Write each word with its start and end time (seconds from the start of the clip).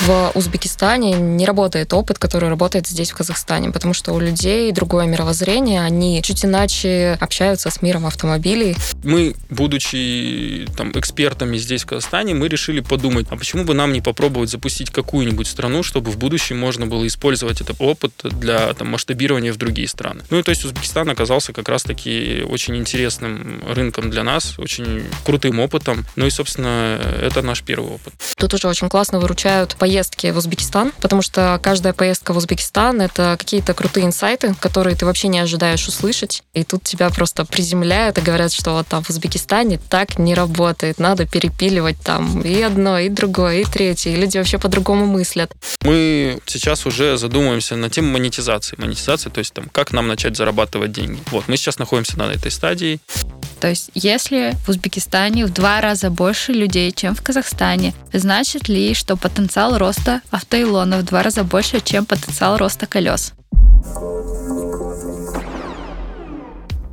в 0.00 0.32
Узбекистане 0.34 1.12
не 1.12 1.44
работает 1.44 1.92
опыт, 1.92 2.18
который 2.18 2.48
работает 2.48 2.86
здесь, 2.86 3.10
в 3.10 3.16
Казахстане, 3.16 3.70
потому 3.70 3.92
что 3.92 4.12
у 4.12 4.20
людей 4.20 4.72
другое 4.72 5.06
мировоззрение, 5.06 5.82
они 5.82 6.22
чуть 6.22 6.44
иначе 6.44 7.18
общаются 7.20 7.70
с 7.70 7.82
миром 7.82 8.06
автомобилей. 8.06 8.76
Мы, 9.04 9.34
будучи 9.50 10.66
там, 10.76 10.92
экспертами 10.92 11.58
здесь, 11.58 11.82
в 11.82 11.86
Казахстане, 11.86 12.34
мы 12.34 12.48
решили 12.48 12.80
подумать, 12.80 13.26
а 13.30 13.36
почему 13.36 13.64
бы 13.64 13.74
нам 13.74 13.92
не 13.92 14.00
попробовать 14.00 14.50
запустить 14.50 14.90
какую-нибудь 14.90 15.46
страну, 15.46 15.82
чтобы 15.82 16.10
в 16.10 16.16
будущем 16.16 16.58
можно 16.58 16.86
было 16.86 17.06
использовать 17.06 17.60
этот 17.60 17.76
опыт 17.78 18.12
для 18.22 18.72
там, 18.74 18.88
масштабирования 18.88 19.52
в 19.52 19.56
другие 19.56 19.88
страны. 19.88 20.22
Ну 20.30 20.38
и 20.38 20.42
то 20.42 20.50
есть 20.50 20.64
Узбекистан 20.64 21.08
оказался 21.10 21.52
как 21.52 21.68
раз-таки 21.68 22.42
очень 22.48 22.76
интересным 22.76 23.62
рынком 23.68 24.10
для 24.10 24.24
нас, 24.24 24.58
очень 24.58 25.04
крутым 25.24 25.60
опытом. 25.60 26.06
Ну 26.16 26.26
и, 26.26 26.30
собственно, 26.30 26.98
это 27.20 27.42
наш 27.42 27.62
первый 27.62 27.94
опыт. 27.94 28.14
Тут 28.36 28.54
уже 28.54 28.68
очень 28.68 28.88
классно 28.88 29.20
выручают 29.20 29.76
поездки 29.76 29.89
в 29.90 30.36
Узбекистан, 30.36 30.92
потому 31.00 31.22
что 31.22 31.58
каждая 31.62 31.92
поездка 31.92 32.32
в 32.32 32.36
Узбекистан— 32.36 33.00
это 33.02 33.36
какие-то 33.38 33.74
крутые 33.74 34.06
инсайты, 34.06 34.54
которые 34.60 34.96
ты 34.96 35.04
вообще 35.04 35.28
не 35.28 35.40
ожидаешь 35.40 35.86
услышать. 35.88 36.42
И 36.54 36.64
тут 36.64 36.84
тебя 36.84 37.10
просто 37.10 37.44
приземляют 37.44 38.18
и 38.18 38.20
говорят, 38.20 38.52
что 38.52 38.72
вот 38.72 38.86
там 38.86 39.02
в 39.02 39.10
Узбекистане 39.10 39.78
так 39.88 40.18
не 40.18 40.34
работает. 40.34 40.98
Надо 40.98 41.26
перепиливать 41.26 42.00
там 42.00 42.40
и 42.42 42.60
одно, 42.62 42.98
и 42.98 43.08
другое, 43.08 43.60
и 43.60 43.64
третье. 43.64 44.10
И 44.10 44.16
люди 44.16 44.38
вообще 44.38 44.58
по-другому 44.58 45.06
мыслят. 45.06 45.52
Мы 45.82 46.40
сейчас 46.46 46.86
уже 46.86 47.16
задумываемся 47.16 47.76
на 47.76 47.90
тему 47.90 48.12
монетизации. 48.12 48.76
Монетизация, 48.78 49.30
то 49.30 49.40
есть 49.40 49.52
там, 49.52 49.68
как 49.72 49.92
нам 49.92 50.06
начать 50.08 50.36
зарабатывать 50.36 50.92
деньги. 50.92 51.20
Вот, 51.30 51.48
мы 51.48 51.56
сейчас 51.56 51.78
находимся 51.78 52.18
на 52.18 52.30
этой 52.30 52.50
стадии. 52.50 53.00
То 53.60 53.68
есть, 53.68 53.90
если 53.94 54.56
в 54.64 54.70
Узбекистане 54.70 55.44
в 55.44 55.52
два 55.52 55.80
раза 55.80 56.10
больше 56.10 56.52
людей, 56.52 56.92
чем 56.92 57.14
в 57.14 57.22
Казахстане, 57.22 57.92
значит 58.12 58.68
ли, 58.68 58.94
что 58.94 59.16
потенциал 59.16 59.76
роста 59.80 60.20
автоилона 60.30 60.98
в 60.98 61.04
два 61.04 61.22
раза 61.22 61.42
больше, 61.42 61.80
чем 61.80 62.04
потенциал 62.04 62.58
роста 62.58 62.86
колес? 62.86 63.32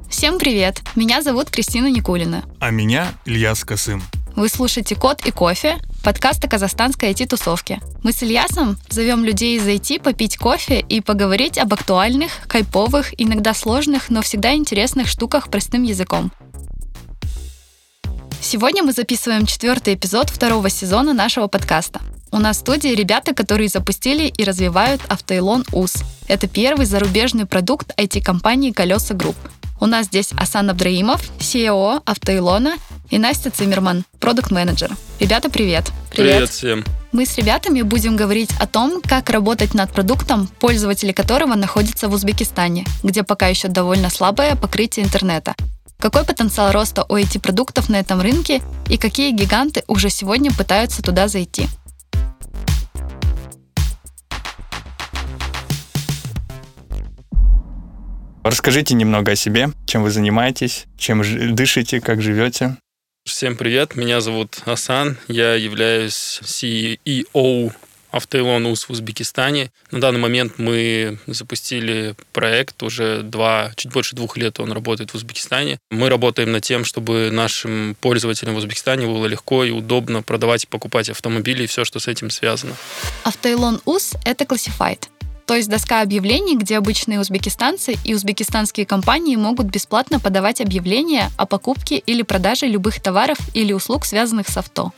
Всем 0.09 0.39
привет! 0.39 0.81
Меня 0.95 1.21
зовут 1.21 1.49
Кристина 1.49 1.91
Никулина. 1.91 2.45
А 2.59 2.71
меня 2.71 3.09
Ильяс 3.25 3.66
Косым. 3.66 4.02
Вы 4.38 4.47
слушаете 4.47 4.95
«Код 4.95 5.25
и 5.25 5.31
кофе»— 5.31 5.79
подкаст 6.03 6.45
о 6.45 6.47
казахстанской 6.47 7.11
IT-тусовке. 7.11 7.81
Мы 8.03 8.13
с 8.13 8.23
Ильясом 8.23 8.77
зовем 8.89 9.25
людей 9.25 9.59
зайти 9.59 9.99
попить 9.99 10.38
кофе 10.38 10.79
и 10.79 11.01
поговорить 11.01 11.57
об 11.57 11.73
актуальных, 11.73 12.31
кайповых, 12.47 13.13
иногда 13.19 13.53
сложных, 13.53 14.09
но 14.09 14.22
всегда 14.22 14.55
интересных 14.55 15.09
штуках 15.09 15.49
простым 15.49 15.83
языком. 15.83 16.31
Сегодня 18.39 18.81
мы 18.83 18.94
записываем 18.94 19.45
четвертый 19.45 19.95
эпизод 19.95 20.29
второго 20.29 20.69
сезона 20.69 21.13
нашего 21.13 21.47
подкаста. 21.47 21.99
У 22.31 22.39
нас 22.39 22.58
в 22.58 22.59
студии 22.59 22.89
ребята, 22.89 23.33
которые 23.33 23.70
запустили 23.70 24.28
и 24.28 24.44
развивают 24.44 25.02
Avtoelon.uz. 25.08 25.94
Это 26.28 26.47
первый 26.47 26.86
зарубежный 26.86 27.45
продукт 27.45 27.94
IT-компании 27.97 28.72
«Колеса 28.72 29.14
Group». 29.13 29.38
У 29.80 29.86
нас 29.86 30.08
здесь 30.08 30.31
Асан 30.36 30.69
Абдраимов, 30.69 31.22
CEO 31.39 32.02
Автоилона, 32.06 32.75
и 33.09 33.17
Настя 33.17 33.52
Циммерман, 33.52 34.03
продукт-менеджер. 34.19 34.92
Ребята, 35.19 35.50
привет! 35.50 35.92
Привет. 36.11 36.34
привет 36.34 36.50
всем! 36.50 36.84
Мы 37.14 37.25
с 37.25 37.38
ребятами 37.38 37.81
будем 37.81 38.17
говорить 38.17 38.50
о 38.59 38.67
том, 38.67 39.02
как 39.02 39.30
работать 39.30 39.73
над 39.73 39.91
продуктом, 39.94 40.50
пользователи 40.59 41.14
которого 41.14 41.56
находятся 41.56 42.09
в 42.09 42.14
Узбекистане, 42.14 42.86
где 43.03 43.23
пока 43.23 43.47
еще 43.47 43.69
довольно 43.69 44.09
слабое 44.09 44.56
покрытие 44.56 45.06
интернета, 45.06 45.56
какой 45.97 46.25
потенциал 46.25 46.73
роста 46.73 47.06
у 47.08 47.16
IT-продуктов 47.16 47.88
на 47.88 47.95
этом 47.95 48.19
рынке 48.19 48.62
и 48.89 48.97
какие 48.97 49.31
гиганты 49.31 49.84
уже 49.88 50.09
сегодня 50.09 50.52
пытаются 50.52 51.02
туда 51.02 51.30
зайти. 51.30 51.67
Расскажите 58.48 58.95
немного 58.95 59.34
о 59.34 59.36
себе, 59.36 59.72
чем 59.86 60.03
вы 60.03 60.09
занимаетесь, 60.09 60.85
чем 60.97 61.22
дышите, 61.53 62.00
как 62.00 62.22
живете. 62.22 62.78
Всем 63.25 63.58
привет, 63.58 63.97
меня 63.97 64.22
зовут 64.22 64.59
Асан, 64.63 65.18
я 65.28 65.56
являюсь 65.56 66.40
CEO 66.44 67.74
Автоилон 68.09 68.66
УС 68.68 68.86
в 68.86 68.91
Узбекистане. 68.91 69.69
На 69.91 70.00
данный 70.00 70.22
момент 70.22 70.59
мы 70.59 71.19
запустили 71.28 72.16
проект, 72.31 72.81
уже 72.84 73.22
два, 73.22 73.74
чуть 73.75 73.91
больше 73.91 74.16
двух 74.16 74.38
лет 74.38 74.62
он 74.62 74.72
работает 74.72 75.12
в 75.12 75.16
Узбекистане. 75.16 75.78
Мы 75.91 76.07
работаем 76.07 76.53
над 76.53 76.63
тем, 76.63 76.86
чтобы 76.86 77.31
нашим 77.34 77.97
пользователям 78.00 78.56
в 78.56 78.59
Узбекистане 78.59 79.07
было 79.07 79.25
легко 79.25 79.66
и 79.66 79.72
удобно 79.72 80.24
продавать 80.24 80.63
и 80.63 80.68
покупать 80.68 81.09
автомобили 81.09 81.63
и 81.63 81.68
все, 81.68 81.84
что 81.84 82.00
с 82.00 82.07
этим 82.07 82.30
связано. 82.30 82.75
Автоилон 83.25 83.81
УС— 83.84 84.13
это 84.24 84.46
Classified. 84.46 85.09
То 85.47 85.56
есть 85.56 85.69
доска 85.69 86.02
объявлений, 86.02 86.58
где 86.58 86.78
обычные 86.78 87.22
узбекистанцы 87.22 87.96
и 88.03 88.13
узбекистанские 88.13 88.85
компании 88.85 89.38
могут 89.38 89.68
бесплатно 89.68 90.19
подавать 90.19 90.59
объявления 90.59 91.31
о 91.38 91.46
покупке 91.46 91.97
или 91.97 92.22
продаже 92.22 92.68
любых 92.68 93.00
товаров 93.00 93.38
или 93.53 93.72
услуг, 93.72 94.06
связанных 94.06 94.50
с 94.50 94.57
авто. 94.57 94.91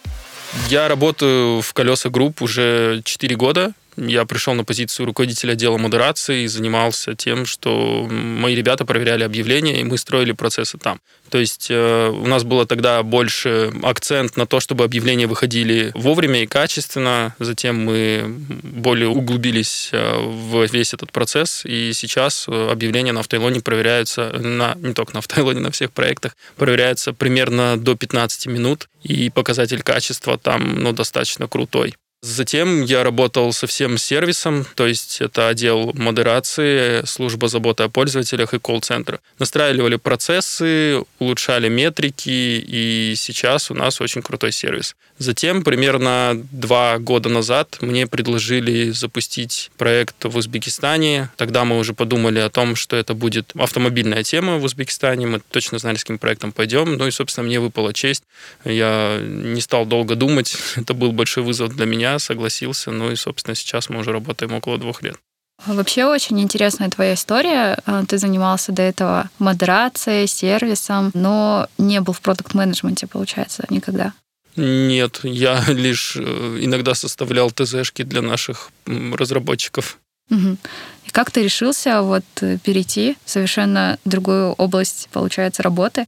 Я 0.68 0.88
работаю 0.88 1.62
в 1.62 1.72
колеса 1.74 2.10
групп 2.10 2.42
уже 2.42 3.02
4 3.06 3.36
года 3.36 3.74
я 3.98 4.26
пришел 4.26 4.54
на 4.54 4.64
позицию 4.64 5.08
руководителя 5.08 5.54
отдела 5.54 5.78
модерации 5.78 6.44
и 6.44 6.48
занимался 6.48 7.16
тем, 7.16 7.46
что 7.46 8.08
мои 8.10 8.56
ребята 8.56 8.86
проверяли 8.86 9.24
объявления, 9.24 9.82
и 9.82 9.84
мы 9.84 9.98
строили 9.98 10.32
процессы 10.32 10.78
там. 10.78 11.00
То 11.30 11.38
есть 11.38 11.68
э, 11.70 12.10
у 12.10 12.26
нас 12.26 12.44
было 12.44 12.66
тогда 12.66 13.04
больше 13.04 13.72
акцент 13.84 14.36
на 14.38 14.46
то, 14.46 14.60
чтобы 14.60 14.84
объявления 14.84 15.28
выходили 15.28 15.92
вовремя 15.94 16.44
и 16.44 16.48
качественно. 16.48 17.36
Затем 17.40 17.84
мы 17.84 18.26
более 18.64 19.10
углубились 19.10 19.90
э, 19.92 20.18
в 20.20 20.66
весь 20.72 20.94
этот 20.94 21.12
процесс, 21.12 21.64
и 21.66 21.92
сейчас 21.94 22.46
э, 22.48 22.70
объявления 22.72 23.12
на 23.12 23.20
автойлоне 23.20 23.62
проверяются, 23.62 24.32
на, 24.40 24.76
не 24.76 24.94
только 24.94 25.14
на 25.14 25.20
автойлоне, 25.20 25.60
на 25.60 25.72
всех 25.72 25.92
проектах, 25.92 26.36
проверяются 26.56 27.14
примерно 27.14 27.78
до 27.78 27.96
15 27.96 28.48
минут, 28.48 28.90
и 29.04 29.30
показатель 29.30 29.82
качества 29.82 30.38
там 30.38 30.82
ну, 30.82 30.94
достаточно 30.94 31.48
крутой. 31.48 31.96
Затем 32.22 32.84
я 32.84 33.04
работал 33.04 33.54
со 33.54 33.66
всем 33.66 33.98
сервисом, 33.98 34.66
то 34.76 34.86
есть 34.86 35.22
это 35.22 35.48
отдел 35.48 35.94
модерации, 35.94 37.06
служба 37.06 37.48
заботы 37.48 37.84
о 37.84 37.90
пользователях 37.90 38.54
и 38.54 38.60
колл-центр. 38.60 39.22
Настраивали 39.40 39.96
процессы, 39.96 41.02
улучшали 41.20 41.70
метрики, 41.70 42.30
и 42.30 43.14
сейчас 43.16 43.72
у 43.72 43.74
нас 43.74 44.02
очень 44.02 44.22
крутой 44.22 44.52
сервис. 44.52 44.98
Затем, 45.20 45.64
примерно 45.64 46.42
два 46.50 46.98
года 46.98 47.28
назад, 47.28 47.78
мне 47.82 48.08
предложили 48.08 48.92
запустить 48.92 49.70
проект 49.78 50.24
в 50.24 50.38
Узбекистане. 50.38 51.30
Тогда 51.36 51.66
мы 51.66 51.78
уже 51.78 51.94
подумали 51.94 52.40
о 52.40 52.50
том, 52.50 52.78
что 52.78 52.96
это 52.96 53.14
будет 53.14 53.52
автомобильная 53.58 54.24
тема 54.24 54.58
в 54.58 54.64
Узбекистане. 54.64 55.28
Мы 55.28 55.42
точно 55.52 55.78
знали, 55.78 55.98
с 55.98 56.06
каким 56.06 56.20
проектом 56.20 56.54
пойдем. 56.54 56.96
Ну 56.96 57.06
и, 57.06 57.12
собственно, 57.12 57.48
мне 57.48 57.60
выпала 57.60 57.94
честь. 57.94 58.24
Я 58.64 59.20
не 59.22 59.60
стал 59.60 59.86
долго 59.86 60.16
думать. 60.16 60.56
Это 60.78 60.94
был 60.94 61.12
большой 61.12 61.44
вызов 61.44 61.76
для 61.76 61.86
меня, 61.86 62.09
согласился. 62.18 62.90
Ну 62.90 63.12
и, 63.12 63.16
собственно, 63.16 63.54
сейчас 63.54 63.90
мы 63.90 64.00
уже 64.00 64.12
работаем 64.12 64.54
около 64.54 64.80
двух 64.80 65.04
лет. 65.04 65.18
Вообще 65.66 66.06
очень 66.06 66.40
интересная 66.40 66.90
твоя 66.90 67.14
история. 67.14 67.78
А, 67.86 68.06
ты 68.06 68.18
занимался 68.18 68.72
до 68.72 68.82
этого 68.82 69.30
модерацией, 69.40 70.26
сервисом, 70.26 71.12
но 71.14 71.68
не 71.78 72.00
был 72.00 72.14
в 72.14 72.22
продукт-менеджменте, 72.22 73.08
получается, 73.08 73.66
никогда. 73.70 74.14
Нет, 74.56 75.20
я 75.24 75.64
лишь 75.68 76.16
э, 76.18 76.58
иногда 76.62 76.96
составлял 76.96 77.52
ТЗшки 77.52 78.04
для 78.04 78.22
наших 78.22 78.72
разработчиков. 78.86 80.00
Угу. 80.30 80.58
И 81.06 81.10
как 81.12 81.32
ты 81.32 81.44
решился 81.44 82.02
вот 82.02 82.24
э, 82.42 82.58
перейти 82.64 83.18
в 83.26 83.30
совершенно 83.30 83.98
другую 84.06 84.54
область, 84.54 85.10
получается, 85.12 85.64
работы? 85.64 86.06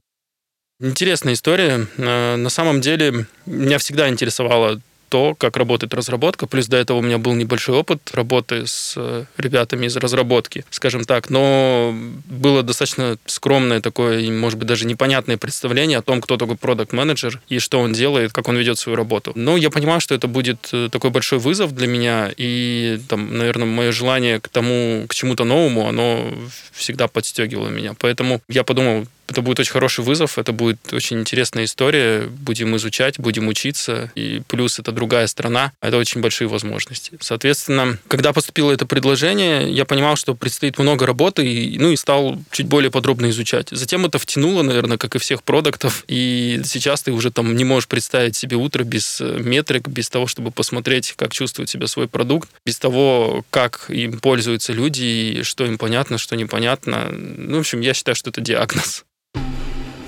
Интересная 0.80 1.34
история. 1.34 1.86
Э, 1.98 2.36
на 2.36 2.50
самом 2.50 2.80
деле 2.80 3.26
меня 3.46 3.78
всегда 3.78 4.08
интересовало 4.08 4.80
то, 5.12 5.34
как 5.34 5.58
работает 5.58 5.92
разработка. 5.92 6.46
Плюс 6.46 6.68
до 6.68 6.78
этого 6.78 6.96
у 6.96 7.02
меня 7.02 7.18
был 7.18 7.34
небольшой 7.34 7.76
опыт 7.76 8.00
работы 8.14 8.66
с 8.66 8.94
э, 8.96 9.24
ребятами 9.36 9.84
из 9.84 9.94
разработки, 9.98 10.64
скажем 10.70 11.04
так. 11.04 11.28
Но 11.28 11.94
было 12.24 12.62
достаточно 12.62 13.18
скромное 13.26 13.82
такое, 13.82 14.32
может 14.32 14.58
быть, 14.58 14.66
даже 14.66 14.86
непонятное 14.86 15.36
представление 15.36 15.98
о 15.98 16.02
том, 16.02 16.22
кто 16.22 16.38
такой 16.38 16.56
продукт 16.56 16.94
менеджер 16.94 17.42
и 17.50 17.58
что 17.58 17.80
он 17.80 17.92
делает, 17.92 18.32
как 18.32 18.48
он 18.48 18.56
ведет 18.56 18.78
свою 18.78 18.96
работу. 18.96 19.32
Но 19.34 19.58
я 19.58 19.68
понимал, 19.68 20.00
что 20.00 20.14
это 20.14 20.28
будет 20.28 20.70
э, 20.72 20.88
такой 20.90 21.10
большой 21.10 21.40
вызов 21.40 21.74
для 21.74 21.88
меня, 21.88 22.30
и, 22.34 22.98
там, 23.10 23.36
наверное, 23.36 23.66
мое 23.66 23.92
желание 23.92 24.40
к 24.40 24.48
тому, 24.48 25.04
к 25.08 25.14
чему-то 25.14 25.44
новому, 25.44 25.88
оно 25.88 26.32
всегда 26.72 27.06
подстегивало 27.06 27.68
меня. 27.68 27.94
Поэтому 27.98 28.40
я 28.48 28.64
подумал, 28.64 29.06
это 29.28 29.42
будет 29.42 29.60
очень 29.60 29.72
хороший 29.72 30.04
вызов, 30.04 30.38
это 30.38 30.52
будет 30.52 30.92
очень 30.92 31.20
интересная 31.20 31.64
история. 31.64 32.26
Будем 32.26 32.76
изучать, 32.76 33.18
будем 33.18 33.48
учиться. 33.48 34.10
И 34.14 34.42
плюс 34.46 34.78
это 34.78 34.92
другая 34.92 35.26
страна. 35.26 35.72
Это 35.80 35.96
очень 35.96 36.20
большие 36.20 36.48
возможности. 36.48 37.12
Соответственно, 37.20 37.98
когда 38.08 38.32
поступило 38.32 38.72
это 38.72 38.84
предложение, 38.84 39.72
я 39.72 39.84
понимал, 39.84 40.16
что 40.16 40.34
предстоит 40.34 40.78
много 40.78 41.06
работы, 41.06 41.46
и, 41.46 41.78
ну 41.78 41.90
и 41.92 41.96
стал 41.96 42.38
чуть 42.50 42.66
более 42.66 42.90
подробно 42.90 43.30
изучать. 43.30 43.68
Затем 43.70 44.04
это 44.04 44.18
втянуло, 44.18 44.62
наверное, 44.62 44.98
как 44.98 45.14
и 45.14 45.18
всех 45.18 45.42
продуктов. 45.42 46.04
И 46.08 46.60
сейчас 46.64 47.02
ты 47.02 47.12
уже 47.12 47.30
там 47.30 47.56
не 47.56 47.64
можешь 47.64 47.88
представить 47.88 48.36
себе 48.36 48.56
утро 48.56 48.84
без 48.84 49.20
э, 49.20 49.38
метрик, 49.38 49.88
без 49.88 50.10
того, 50.10 50.26
чтобы 50.26 50.50
посмотреть, 50.50 51.14
как 51.16 51.32
чувствует 51.32 51.70
себя 51.70 51.86
свой 51.86 52.08
продукт, 52.08 52.50
без 52.66 52.78
того, 52.78 53.44
как 53.50 53.86
им 53.88 54.20
пользуются 54.20 54.72
люди, 54.72 55.04
и 55.04 55.42
что 55.42 55.64
им 55.64 55.78
понятно, 55.78 56.18
что 56.18 56.36
непонятно. 56.36 57.08
Ну, 57.12 57.56
в 57.56 57.60
общем, 57.60 57.80
я 57.80 57.94
считаю, 57.94 58.14
что 58.14 58.30
это 58.30 58.40
диагноз. 58.40 59.04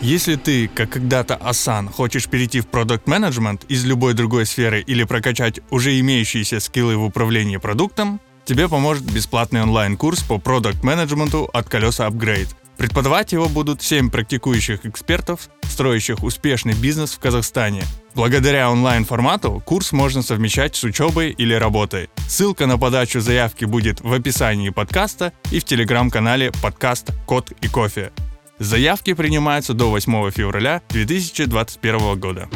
Если 0.05 0.37
ты, 0.37 0.69
как 0.69 0.91
когда-то 0.91 1.35
Асан, 1.35 1.89
хочешь 1.89 2.29
перейти 2.29 2.61
в 2.61 2.67
продукт 2.67 3.06
менеджмент 3.06 3.65
из 3.71 3.87
любой 3.87 4.12
другой 4.12 4.45
сферы 4.45 4.83
или 4.83 5.03
прокачать 5.05 5.61
уже 5.71 5.99
имеющиеся 5.99 6.61
скиллы 6.61 6.99
в 6.99 7.05
управлении 7.05 7.56
продуктом, 7.56 8.21
тебе 8.45 8.69
поможет 8.69 9.11
бесплатный 9.11 9.62
онлайн-курс 9.62 10.23
по 10.25 10.37
продукт 10.37 10.85
менеджменту 10.85 11.49
от 11.55 11.71
колеса 11.71 12.06
Upgrade. 12.06 12.49
Преподавать 12.77 13.33
его 13.33 13.49
будут 13.49 13.81
7 13.81 14.11
практикующих 14.11 14.85
экспертов, 14.85 15.49
строящих 15.62 16.23
успешный 16.23 16.75
бизнес 16.75 17.12
в 17.12 17.19
Казахстане. 17.19 17.83
Благодаря 18.15 18.71
онлайн-формату 18.71 19.62
курс 19.65 19.93
можно 19.93 20.21
совмещать 20.21 20.77
с 20.77 20.85
учебой 20.85 21.31
или 21.31 21.55
работой. 21.55 22.11
Ссылка 22.29 22.67
на 22.67 22.77
подачу 22.77 23.23
заявки 23.23 23.65
будет 23.65 24.03
в 24.03 24.12
описании 24.12 24.69
подкаста 24.69 25.33
и 25.51 25.61
в 25.61 25.65
телеграм-канале 25.65 26.53
подкаст 26.61 27.11
«Кот 27.25 27.53
и 27.62 27.69
кофе». 27.69 28.12
Заявки 28.59 29.15
принимаются 29.15 29.75
до 29.75 29.91
8 29.91 30.31
февраля 30.31 30.83
2021 30.91 32.19
года. 32.19 32.49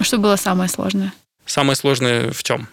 Что 0.00 0.18
было 0.18 0.36
самое 0.36 0.68
сложное? 0.68 1.12
Самое 1.46 1.76
сложное 1.76 2.32
в 2.32 2.42
чем? 2.42 2.68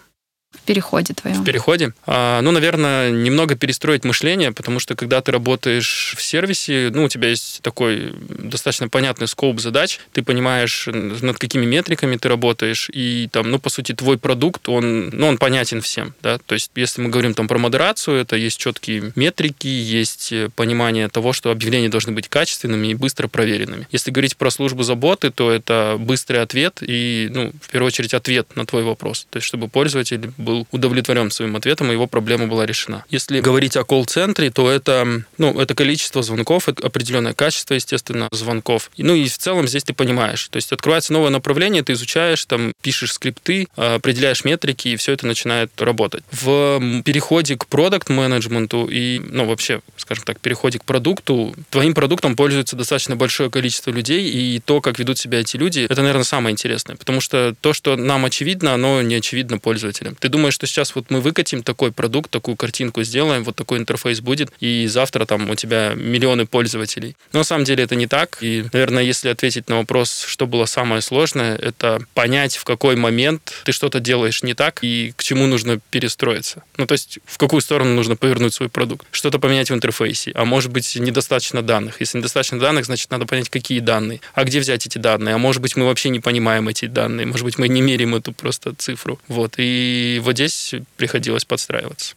В 0.52 0.60
переходе 0.60 1.14
твоем? 1.14 1.42
В 1.42 1.44
переходе? 1.44 1.92
А, 2.06 2.40
ну, 2.40 2.52
наверное, 2.52 3.10
немного 3.10 3.54
перестроить 3.54 4.04
мышление, 4.04 4.52
потому 4.52 4.80
что 4.80 4.94
когда 4.94 5.20
ты 5.20 5.30
работаешь 5.30 6.14
в 6.16 6.22
сервисе, 6.22 6.90
ну, 6.92 7.04
у 7.04 7.08
тебя 7.08 7.28
есть 7.28 7.60
такой 7.62 8.14
достаточно 8.28 8.88
понятный 8.88 9.28
скоп 9.28 9.60
задач, 9.60 10.00
ты 10.12 10.22
понимаешь, 10.22 10.86
над 10.86 11.38
какими 11.38 11.66
метриками 11.66 12.16
ты 12.16 12.28
работаешь, 12.28 12.90
и 12.92 13.28
там, 13.30 13.50
ну, 13.50 13.58
по 13.58 13.68
сути, 13.68 13.92
твой 13.92 14.16
продукт, 14.16 14.68
он, 14.68 15.10
ну, 15.10 15.28
он 15.28 15.38
понятен 15.38 15.82
всем, 15.82 16.14
да, 16.22 16.38
то 16.38 16.54
есть 16.54 16.70
если 16.74 17.02
мы 17.02 17.10
говорим 17.10 17.34
там 17.34 17.46
про 17.46 17.58
модерацию, 17.58 18.16
это 18.16 18.36
есть 18.36 18.58
четкие 18.58 19.12
метрики, 19.16 19.66
есть 19.66 20.32
понимание 20.54 21.08
того, 21.08 21.32
что 21.34 21.50
объявления 21.50 21.88
должны 21.88 22.12
быть 22.12 22.28
качественными 22.28 22.88
и 22.88 22.94
быстро 22.94 23.28
проверенными. 23.28 23.86
Если 23.90 24.10
говорить 24.10 24.36
про 24.36 24.50
службу 24.50 24.82
заботы, 24.82 25.30
то 25.30 25.50
это 25.50 25.96
быстрый 25.98 26.40
ответ 26.40 26.78
и, 26.80 27.28
ну, 27.30 27.52
в 27.60 27.70
первую 27.70 27.88
очередь, 27.88 28.14
ответ 28.14 28.56
на 28.56 28.64
твой 28.64 28.82
вопрос, 28.82 29.26
то 29.28 29.36
есть 29.36 29.46
чтобы 29.46 29.68
пользователь 29.68 30.30
был 30.38 30.66
удовлетворен 30.70 31.30
своим 31.30 31.56
ответом, 31.56 31.90
и 31.90 31.92
его 31.92 32.06
проблема 32.06 32.46
была 32.46 32.64
решена. 32.64 33.04
Если 33.10 33.40
говорить 33.40 33.76
о 33.76 33.84
колл-центре, 33.84 34.50
то 34.50 34.70
это, 34.70 35.22
ну, 35.36 35.60
это 35.60 35.74
количество 35.74 36.22
звонков, 36.22 36.68
это 36.68 36.86
определенное 36.86 37.34
качество, 37.34 37.74
естественно, 37.74 38.28
звонков. 38.32 38.90
Ну 38.96 39.14
и 39.14 39.28
в 39.28 39.38
целом 39.38 39.68
здесь 39.68 39.84
ты 39.84 39.92
понимаешь. 39.92 40.48
То 40.48 40.56
есть 40.56 40.72
открывается 40.72 41.12
новое 41.12 41.30
направление, 41.30 41.82
ты 41.82 41.92
изучаешь, 41.92 42.44
там, 42.44 42.72
пишешь 42.82 43.12
скрипты, 43.12 43.68
определяешь 43.76 44.44
метрики, 44.44 44.88
и 44.88 44.96
все 44.96 45.12
это 45.12 45.26
начинает 45.26 45.70
работать. 45.80 46.22
В 46.30 47.02
переходе 47.02 47.56
к 47.56 47.66
продукт-менеджменту 47.66 48.86
и, 48.86 49.18
ну, 49.18 49.46
вообще, 49.46 49.80
скажем 49.96 50.24
так, 50.24 50.40
переходе 50.40 50.78
к 50.78 50.84
продукту, 50.84 51.54
твоим 51.70 51.94
продуктом 51.94 52.36
пользуется 52.36 52.76
достаточно 52.76 53.16
большое 53.16 53.50
количество 53.50 53.90
людей, 53.90 54.30
и 54.30 54.60
то, 54.60 54.80
как 54.80 54.98
ведут 54.98 55.18
себя 55.18 55.40
эти 55.40 55.56
люди, 55.56 55.80
это, 55.80 56.02
наверное, 56.02 56.24
самое 56.24 56.52
интересное. 56.52 56.96
Потому 56.96 57.20
что 57.20 57.54
то, 57.60 57.72
что 57.72 57.96
нам 57.96 58.24
очевидно, 58.24 58.74
оно 58.74 59.02
не 59.02 59.16
очевидно 59.16 59.58
пользователям. 59.58 60.16
Ты 60.18 60.27
ты 60.28 60.32
думаешь, 60.32 60.52
что 60.52 60.66
сейчас 60.66 60.94
вот 60.94 61.06
мы 61.10 61.22
выкатим 61.22 61.62
такой 61.62 61.90
продукт, 61.90 62.30
такую 62.30 62.54
картинку 62.54 63.02
сделаем, 63.02 63.44
вот 63.44 63.56
такой 63.56 63.78
интерфейс 63.78 64.20
будет, 64.20 64.52
и 64.60 64.86
завтра 64.86 65.24
там 65.24 65.48
у 65.48 65.54
тебя 65.54 65.94
миллионы 65.94 66.44
пользователей. 66.46 67.16
Но 67.32 67.38
на 67.38 67.44
самом 67.44 67.64
деле 67.64 67.84
это 67.84 67.94
не 67.94 68.06
так. 68.06 68.38
И, 68.42 68.66
наверное, 68.72 69.02
если 69.02 69.30
ответить 69.30 69.70
на 69.70 69.78
вопрос, 69.78 70.24
что 70.26 70.46
было 70.46 70.66
самое 70.66 71.00
сложное, 71.00 71.56
это 71.56 72.00
понять, 72.12 72.58
в 72.58 72.64
какой 72.64 72.96
момент 72.96 73.54
ты 73.64 73.72
что-то 73.72 74.00
делаешь 74.00 74.42
не 74.42 74.52
так 74.52 74.80
и 74.82 75.14
к 75.16 75.22
чему 75.22 75.46
нужно 75.46 75.80
перестроиться. 75.90 76.62
Ну, 76.76 76.86
то 76.86 76.92
есть 76.92 77.20
в 77.24 77.38
какую 77.38 77.62
сторону 77.62 77.94
нужно 77.94 78.14
повернуть 78.14 78.52
свой 78.52 78.68
продукт. 78.68 79.06
Что-то 79.10 79.38
поменять 79.38 79.70
в 79.70 79.74
интерфейсе. 79.74 80.32
А 80.34 80.44
может 80.44 80.70
быть, 80.70 80.94
недостаточно 80.96 81.62
данных. 81.62 82.00
Если 82.00 82.18
недостаточно 82.18 82.58
данных, 82.58 82.84
значит, 82.84 83.10
надо 83.10 83.24
понять, 83.24 83.48
какие 83.48 83.80
данные. 83.80 84.20
А 84.34 84.44
где 84.44 84.60
взять 84.60 84.86
эти 84.86 84.98
данные? 84.98 85.36
А 85.36 85.38
может 85.38 85.62
быть, 85.62 85.74
мы 85.74 85.86
вообще 85.86 86.10
не 86.10 86.20
понимаем 86.20 86.68
эти 86.68 86.84
данные. 86.84 87.26
Может 87.26 87.44
быть, 87.44 87.56
мы 87.56 87.68
не 87.68 87.80
меряем 87.80 88.14
эту 88.14 88.34
просто 88.34 88.74
цифру. 88.74 89.18
Вот. 89.28 89.54
И 89.56 90.17
вот 90.20 90.34
здесь 90.34 90.74
приходилось 90.96 91.44
подстраиваться. 91.44 92.14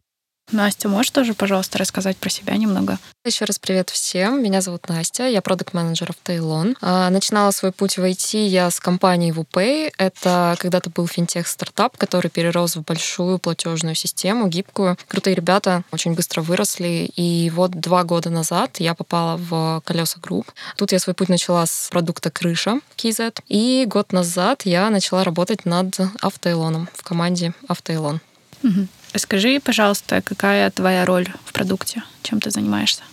Настя, 0.51 0.89
можешь 0.89 1.11
тоже, 1.11 1.33
пожалуйста, 1.33 1.77
рассказать 1.77 2.17
про 2.17 2.29
себя 2.29 2.57
немного? 2.57 2.99
Еще 3.23 3.45
раз 3.45 3.57
привет 3.57 3.89
всем. 3.89 4.43
Меня 4.43 4.61
зовут 4.61 4.89
Настя, 4.89 5.27
я 5.27 5.41
продукт-менеджер 5.41 6.11
в 6.11 6.15
Avtoelon. 6.25 6.75
Начинала 6.81 7.51
свой 7.51 7.71
путь 7.71 7.97
в 7.97 8.03
IT 8.03 8.47
я 8.47 8.69
с 8.69 8.79
компании 8.79 9.33
WooPay. 9.33 9.93
Это 9.97 10.55
когда-то 10.59 10.89
был 10.89 11.07
финтех-стартап, 11.07 11.95
который 11.97 12.29
перерос 12.29 12.75
в 12.75 12.83
большую 12.83 13.39
платежную 13.39 13.95
систему, 13.95 14.47
гибкую. 14.47 14.97
Крутые 15.07 15.35
ребята 15.35 15.83
очень 15.91 16.15
быстро 16.15 16.41
выросли. 16.41 17.09
И 17.15 17.49
вот 17.51 17.71
два 17.71 18.03
года 18.03 18.29
назад 18.29 18.79
я 18.79 18.93
попала 18.93 19.37
в 19.37 19.81
Kolesa 19.85 20.19
Group. 20.21 20.51
Тут 20.75 20.91
я 20.91 20.99
свой 20.99 21.13
путь 21.13 21.29
начала 21.29 21.65
с 21.65 21.87
продукта 21.91 22.29
Крыша 22.29 22.79
KZ. 22.97 23.39
И 23.47 23.85
год 23.87 24.11
назад 24.11 24.63
я 24.65 24.89
начала 24.89 25.23
работать 25.23 25.65
над 25.65 25.97
Автоилоном 26.21 26.89
в 26.93 27.03
команде 27.03 27.53
Автоилон. 27.67 28.19
Угу. 28.63 28.87
Расскажи, 29.13 29.59
пожалуйста, 29.59 30.21
какая 30.21 30.69
твоя 30.71 31.05
роль 31.05 31.27
в 31.45 31.53
продукте? 31.53 32.03
Чем 32.23 32.39
ты 32.39 32.49
занимаешься? 32.49 33.03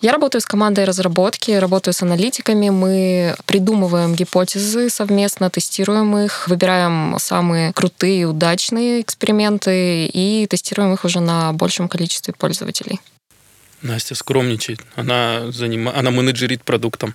Я 0.00 0.10
работаю 0.10 0.42
с 0.42 0.46
командой 0.46 0.84
разработки, 0.84 1.52
работаю 1.52 1.94
с 1.94 2.02
аналитиками. 2.02 2.70
Мы 2.70 3.36
придумываем 3.46 4.14
гипотезы 4.14 4.90
совместно, 4.90 5.48
тестируем 5.48 6.16
их, 6.18 6.48
выбираем 6.48 7.16
самые 7.20 7.72
крутые, 7.72 8.26
удачные 8.26 9.02
эксперименты 9.02 10.06
и 10.06 10.46
тестируем 10.50 10.92
их 10.94 11.04
уже 11.04 11.20
на 11.20 11.52
большем 11.52 11.88
количестве 11.88 12.34
пользователей. 12.34 13.00
Настя 13.80 14.16
скромничает. 14.16 14.80
Она, 14.96 15.52
заним... 15.52 15.88
Она 15.88 16.10
менеджерит 16.10 16.64
продуктом. 16.64 17.14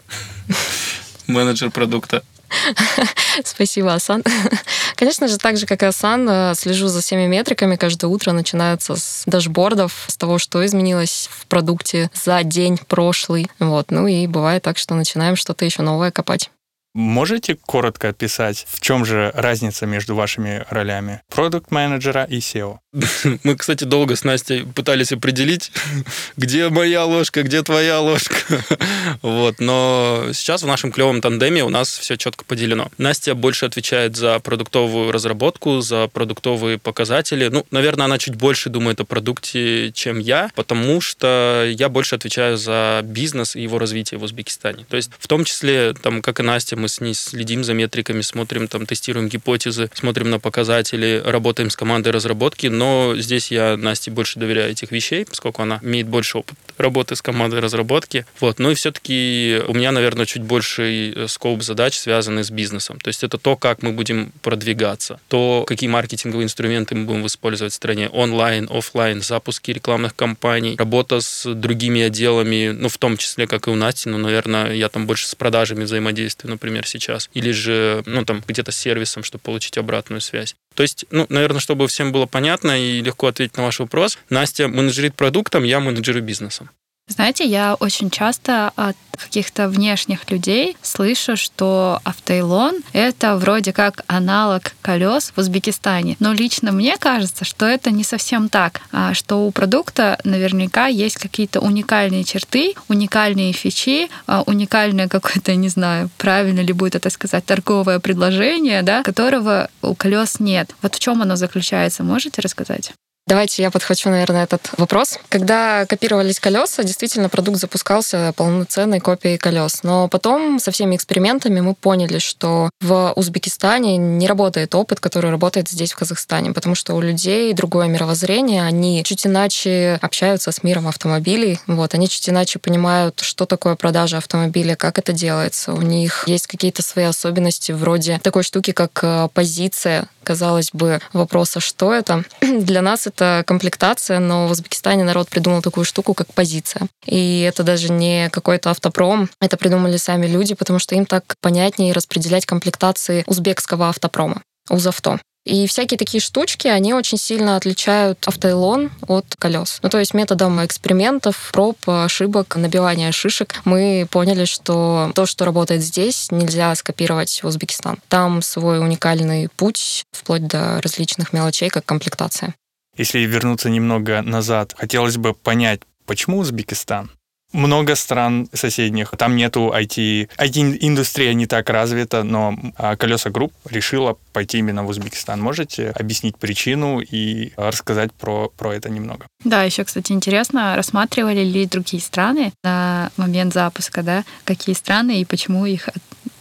Менеджер 1.27 1.71
продукта. 1.71 2.23
Спасибо, 3.43 3.93
Асан. 3.93 4.23
Конечно 4.95 5.27
же, 5.27 5.37
так 5.37 5.57
же, 5.57 5.65
как 5.65 5.83
и 5.83 5.85
Асан, 5.85 6.27
э, 6.29 6.53
слежу 6.55 6.87
за 6.87 7.01
всеми 7.01 7.27
метриками. 7.27 7.75
Каждое 7.75 8.07
утро 8.07 8.31
начинается 8.31 8.95
с 8.95 9.23
дашбордов, 9.25 10.05
с 10.07 10.17
того, 10.17 10.37
что 10.37 10.65
изменилось 10.65 11.29
в 11.31 11.45
продукте 11.47 12.09
за 12.13 12.43
день 12.43 12.77
прошлый. 12.87 13.49
Вот. 13.59 13.91
Ну 13.91 14.07
и 14.07 14.27
бывает 14.27 14.63
так, 14.63 14.77
что 14.77 14.95
начинаем 14.95 15.35
что-то 15.35 15.65
еще 15.65 15.81
новое 15.81 16.11
копать. 16.11 16.49
Можете 16.93 17.55
коротко 17.55 18.09
описать, 18.09 18.65
в 18.67 18.79
чем 18.79 19.05
же 19.05 19.31
разница 19.35 19.85
между 19.85 20.15
вашими 20.15 20.65
ролями 20.69 21.21
продукт-менеджера 21.29 22.23
и 22.23 22.39
SEO? 22.39 22.79
Мы, 23.43 23.55
кстати, 23.55 23.83
долго 23.83 24.15
с 24.15 24.23
Настей 24.23 24.65
пытались 24.65 25.11
определить, 25.11 25.71
где 26.37 26.69
моя 26.69 27.05
ложка, 27.05 27.43
где 27.43 27.61
твоя 27.61 27.99
ложка. 27.99 28.35
вот. 29.21 29.59
Но 29.59 30.29
сейчас 30.33 30.63
в 30.63 30.67
нашем 30.67 30.91
клевом 30.91 31.21
тандеме 31.21 31.63
у 31.63 31.69
нас 31.69 31.97
все 31.97 32.17
четко 32.17 32.45
поделено. 32.45 32.89
Настя 32.97 33.35
больше 33.35 33.65
отвечает 33.65 34.15
за 34.15 34.39
продуктовую 34.39 35.11
разработку, 35.11 35.81
за 35.81 36.07
продуктовые 36.07 36.77
показатели. 36.79 37.47
Ну, 37.49 37.65
наверное, 37.71 38.05
она 38.05 38.17
чуть 38.17 38.35
больше 38.35 38.69
думает 38.69 38.99
о 38.99 39.05
продукте, 39.05 39.91
чем 39.91 40.19
я, 40.19 40.49
потому 40.55 41.01
что 41.01 41.65
я 41.69 41.89
больше 41.89 42.15
отвечаю 42.15 42.57
за 42.57 43.01
бизнес 43.03 43.55
и 43.55 43.61
его 43.61 43.77
развитие 43.77 44.19
в 44.19 44.23
Узбекистане. 44.23 44.85
То 44.89 44.97
есть, 44.97 45.11
в 45.19 45.27
том 45.27 45.43
числе, 45.43 45.93
там, 45.93 46.21
как 46.21 46.39
и 46.39 46.43
Настя, 46.43 46.75
мы 46.75 46.86
с 46.87 47.01
ней 47.01 47.13
следим 47.13 47.63
за 47.63 47.73
метриками, 47.73 48.21
смотрим, 48.21 48.67
там, 48.67 48.85
тестируем 48.85 49.27
гипотезы, 49.29 49.89
смотрим 49.93 50.29
на 50.29 50.39
показатели, 50.39 51.21
работаем 51.25 51.69
с 51.69 51.75
командой 51.75 52.09
разработки, 52.09 52.67
но 52.67 53.15
здесь 53.17 53.51
я 53.51 53.77
Насте 53.77 54.11
больше 54.11 54.39
доверяю 54.39 54.71
этих 54.71 54.91
вещей, 54.91 55.25
поскольку 55.25 55.61
она 55.61 55.79
имеет 55.83 56.07
больше 56.07 56.39
опыт 56.39 56.57
работы 56.77 57.15
с 57.15 57.21
командой 57.21 57.59
разработки. 57.59 58.25
Вот. 58.39 58.59
Ну 58.59 58.71
и 58.71 58.75
все-таки 58.75 59.61
у 59.67 59.73
меня, 59.73 59.91
наверное, 59.91 60.25
чуть 60.25 60.43
больше 60.43 61.13
э, 61.15 61.27
скоп 61.27 61.63
задач, 61.63 61.97
связанный 61.97 62.43
с 62.43 62.51
бизнесом. 62.51 62.99
То 62.99 63.09
есть 63.09 63.23
это 63.23 63.37
то, 63.37 63.55
как 63.55 63.81
мы 63.83 63.91
будем 63.91 64.31
продвигаться, 64.41 65.19
то, 65.27 65.63
какие 65.67 65.89
маркетинговые 65.89 66.45
инструменты 66.45 66.95
мы 66.95 67.05
будем 67.05 67.25
использовать 67.25 67.73
в 67.73 67.75
стране, 67.75 68.09
онлайн, 68.09 68.67
офлайн, 68.71 69.21
запуски 69.21 69.71
рекламных 69.71 70.15
кампаний, 70.15 70.75
работа 70.77 71.21
с 71.21 71.51
другими 71.53 72.01
отделами, 72.01 72.69
ну, 72.69 72.89
в 72.89 72.97
том 72.97 73.17
числе, 73.17 73.47
как 73.47 73.67
и 73.67 73.71
у 73.71 73.75
Насти, 73.75 74.09
ну, 74.09 74.17
наверное, 74.17 74.73
я 74.73 74.89
там 74.89 75.07
больше 75.07 75.27
с 75.27 75.35
продажами 75.35 75.83
взаимодействую, 75.83 76.51
например, 76.51 76.66
сейчас. 76.85 77.29
Или 77.33 77.51
же, 77.51 78.03
ну, 78.05 78.25
там, 78.25 78.43
где-то 78.47 78.71
с 78.71 78.77
сервисом, 78.77 79.23
чтобы 79.23 79.41
получить 79.43 79.77
обратную 79.77 80.21
связь. 80.21 80.55
То 80.75 80.83
есть, 80.83 81.05
ну, 81.11 81.25
наверное, 81.29 81.59
чтобы 81.59 81.87
всем 81.87 82.11
было 82.11 82.25
понятно 82.25 82.79
и 82.79 83.01
легко 83.01 83.27
ответить 83.27 83.57
на 83.57 83.63
ваш 83.63 83.79
вопрос, 83.79 84.17
Настя 84.29 84.67
менеджерит 84.67 85.15
продуктом, 85.15 85.63
я 85.63 85.79
менеджерю 85.79 86.21
бизнесом. 86.21 86.69
Знаете, 87.07 87.45
я 87.45 87.75
очень 87.75 88.09
часто 88.09 88.71
от 88.75 88.97
каких-то 89.11 89.69
внешних 89.69 90.29
людей 90.29 90.77
слышу, 90.81 91.37
что 91.37 91.99
автойлон— 92.03 92.75
это 92.93 93.37
вроде 93.37 93.73
как 93.73 94.03
аналог 94.07 94.75
колес 94.81 95.31
в 95.35 95.39
Узбекистане. 95.39 96.17
Но 96.19 96.33
лично 96.33 96.71
мне 96.71 96.97
кажется, 96.97 97.45
что 97.45 97.65
это 97.65 97.91
не 97.91 98.03
совсем 98.03 98.49
так, 98.49 98.81
а 98.91 99.13
что 99.13 99.47
у 99.47 99.51
продукта 99.51 100.19
наверняка 100.25 100.87
есть 100.87 101.17
какие-то 101.17 101.61
уникальные 101.61 102.25
черты, 102.25 102.75
уникальные 102.89 103.53
фичи, 103.53 104.09
а, 104.27 104.43
уникальное 104.45 105.07
какое-то, 105.07 105.55
не 105.55 105.69
знаю, 105.69 106.09
правильно 106.17 106.59
ли 106.59 106.73
будет 106.73 106.95
это 106.95 107.09
сказать, 107.09 107.45
торговое 107.45 107.99
предложение, 107.99 108.83
да, 108.83 109.01
которого 109.01 109.69
у 109.81 109.95
колес 109.95 110.39
нет. 110.39 110.75
Вот 110.81 110.95
в 110.95 110.99
чем 110.99 111.21
оно 111.21 111.37
заключается, 111.37 112.03
можете 112.03 112.41
рассказать? 112.41 112.91
Давайте 113.27 113.61
я 113.61 113.71
подхвачу, 113.71 114.09
наверное, 114.09 114.45
этот 114.45 114.71
вопрос. 114.77 115.19
Когда 115.27 115.85
копировались 115.85 116.39
колеса, 116.39 116.83
действительно 116.83 117.27
продукт 117.27 117.59
запускался 117.59 118.31
полноценной 118.37 119.01
копией 119.01 119.37
колес. 119.37 119.83
Но 119.83 120.07
потом 120.07 120.59
со 120.59 120.71
всеми 120.71 120.95
экспериментами 120.95 121.59
мы 121.59 121.75
поняли, 121.75 122.19
что 122.19 122.69
в 122.79 123.11
Узбекистане 123.17 123.97
не 123.97 124.27
работает 124.27 124.73
опыт, 124.75 125.01
который 125.01 125.29
работает 125.29 125.67
здесь, 125.67 125.91
в 125.91 125.97
Казахстане, 125.97 126.53
потому 126.53 126.73
что 126.73 126.93
у 126.93 127.01
людей 127.01 127.51
другое 127.51 127.87
мировоззрение, 127.87 128.63
они 128.63 129.03
чуть 129.03 129.27
иначе 129.27 129.99
общаются 130.01 130.53
с 130.53 130.63
миром 130.63 130.87
автомобилей, 130.87 131.59
вот, 131.67 131.93
они 131.93 132.07
чуть 132.07 132.29
иначе 132.29 132.59
понимают, 132.59 133.19
что 133.19 133.45
такое 133.45 133.75
продажа 133.75 134.17
автомобиля, 134.17 134.77
как 134.77 134.99
это 134.99 135.11
делается. 135.11 135.73
У 135.73 135.81
них 135.81 136.23
есть 136.27 136.47
какие-то 136.47 136.81
свои 136.81 137.05
особенности 137.05 137.73
вроде 137.73 138.19
такой 138.23 138.43
штуки, 138.43 138.71
как 138.71 138.99
э, 139.01 139.27
позиция, 139.33 140.07
казалось 140.27 140.71
бы, 140.73 140.99
вопроса, 141.13 141.61
что 141.61 141.93
это. 141.93 142.25
Для 142.41 142.81
нас 142.81 143.07
это 143.07 143.45
комплектация, 143.47 144.19
но 144.19 144.47
в 144.47 144.51
Узбекистане 144.51 145.05
народ 145.05 145.29
придумал 145.29 145.61
такую 145.61 145.85
штуку, 145.85 146.13
как 146.13 146.33
позиция. 146.33 146.87
И 147.05 147.39
это 147.41 147.63
даже 147.63 147.89
не 147.89 148.29
какой-то 148.29 148.71
автопром, 148.71 149.29
это 149.39 149.55
придумали 149.55 149.95
сами 149.95 150.27
люди, 150.27 150.53
потому 150.53 150.79
что 150.79 150.95
им 150.95 151.05
так 151.05 151.23
понятнее 151.41 151.93
распределять 151.93 152.45
комплектации 152.45 153.23
узбекского 153.25 153.87
автопрома. 153.87 154.41
Узавто. 154.69 155.19
И 155.47 155.65
всякие 155.65 155.97
такие 155.97 156.19
штучки, 156.19 156.67
они 156.67 156.93
очень 156.93 157.17
сильно 157.17 157.55
отличают 157.55 158.27
автоэлон 158.27 158.91
от 159.07 159.25
колес. 159.39 159.79
Ну, 159.81 159.87
то 159.87 159.97
есть 159.97 160.13
методом 160.13 160.63
экспериментов, 160.65 161.51
проб, 161.53 161.77
ошибок, 161.87 162.57
набивания 162.57 163.13
шишек 163.13 163.61
мы 163.63 164.07
поняли, 164.11 164.43
что 164.43 165.11
то, 165.15 165.25
что 165.25 165.45
работает 165.45 165.81
здесь, 165.81 166.31
нельзя 166.31 166.75
скопировать 166.75 167.41
в 167.41 167.47
Узбекистан. 167.47 167.97
Там 168.09 168.41
свой 168.41 168.79
уникальный 168.79 169.47
путь, 169.55 170.03
вплоть 170.11 170.45
до 170.47 170.81
различных 170.81 171.31
мелочей, 171.31 171.69
как 171.69 171.85
комплектация. 171.85 172.53
Если 172.97 173.19
вернуться 173.19 173.69
немного 173.69 174.21
назад, 174.23 174.75
хотелось 174.77 175.15
бы 175.15 175.33
понять, 175.33 175.79
почему 176.05 176.39
Узбекистан? 176.39 177.09
Много 177.57 177.95
стран 177.95 178.47
соседних, 178.53 179.11
там 179.17 179.35
нету 179.35 179.73
IT, 179.75 180.29
IT-индустрия 180.37 181.33
не 181.33 181.47
так 181.47 181.69
развита, 181.69 182.23
но 182.23 182.55
а, 182.77 182.95
Kolesa 182.95 183.29
Group 183.29 183.51
решила 183.69 184.17
пойти 184.31 184.59
именно 184.59 184.83
в 184.83 184.89
Узбекистан. 184.89 185.41
Можете 185.41 185.89
объяснить 185.89 186.37
причину 186.37 186.99
и 186.99 187.51
рассказать 187.57 188.13
про, 188.13 188.49
про 188.49 188.75
это 188.75 188.89
немного? 188.89 189.27
Да, 189.43 189.63
еще, 189.63 189.83
кстати, 189.83 190.11
интересно, 190.11 190.75
рассматривали 190.75 191.43
ли 191.43 191.65
другие 191.65 192.01
страны 192.01 192.53
на 192.63 193.11
момент 193.17 193.53
запуска, 193.53 194.03
да, 194.03 194.23
какие 194.43 194.75
страны 194.75 195.21
и 195.21 195.25
почему 195.25 195.65
их, 195.65 195.89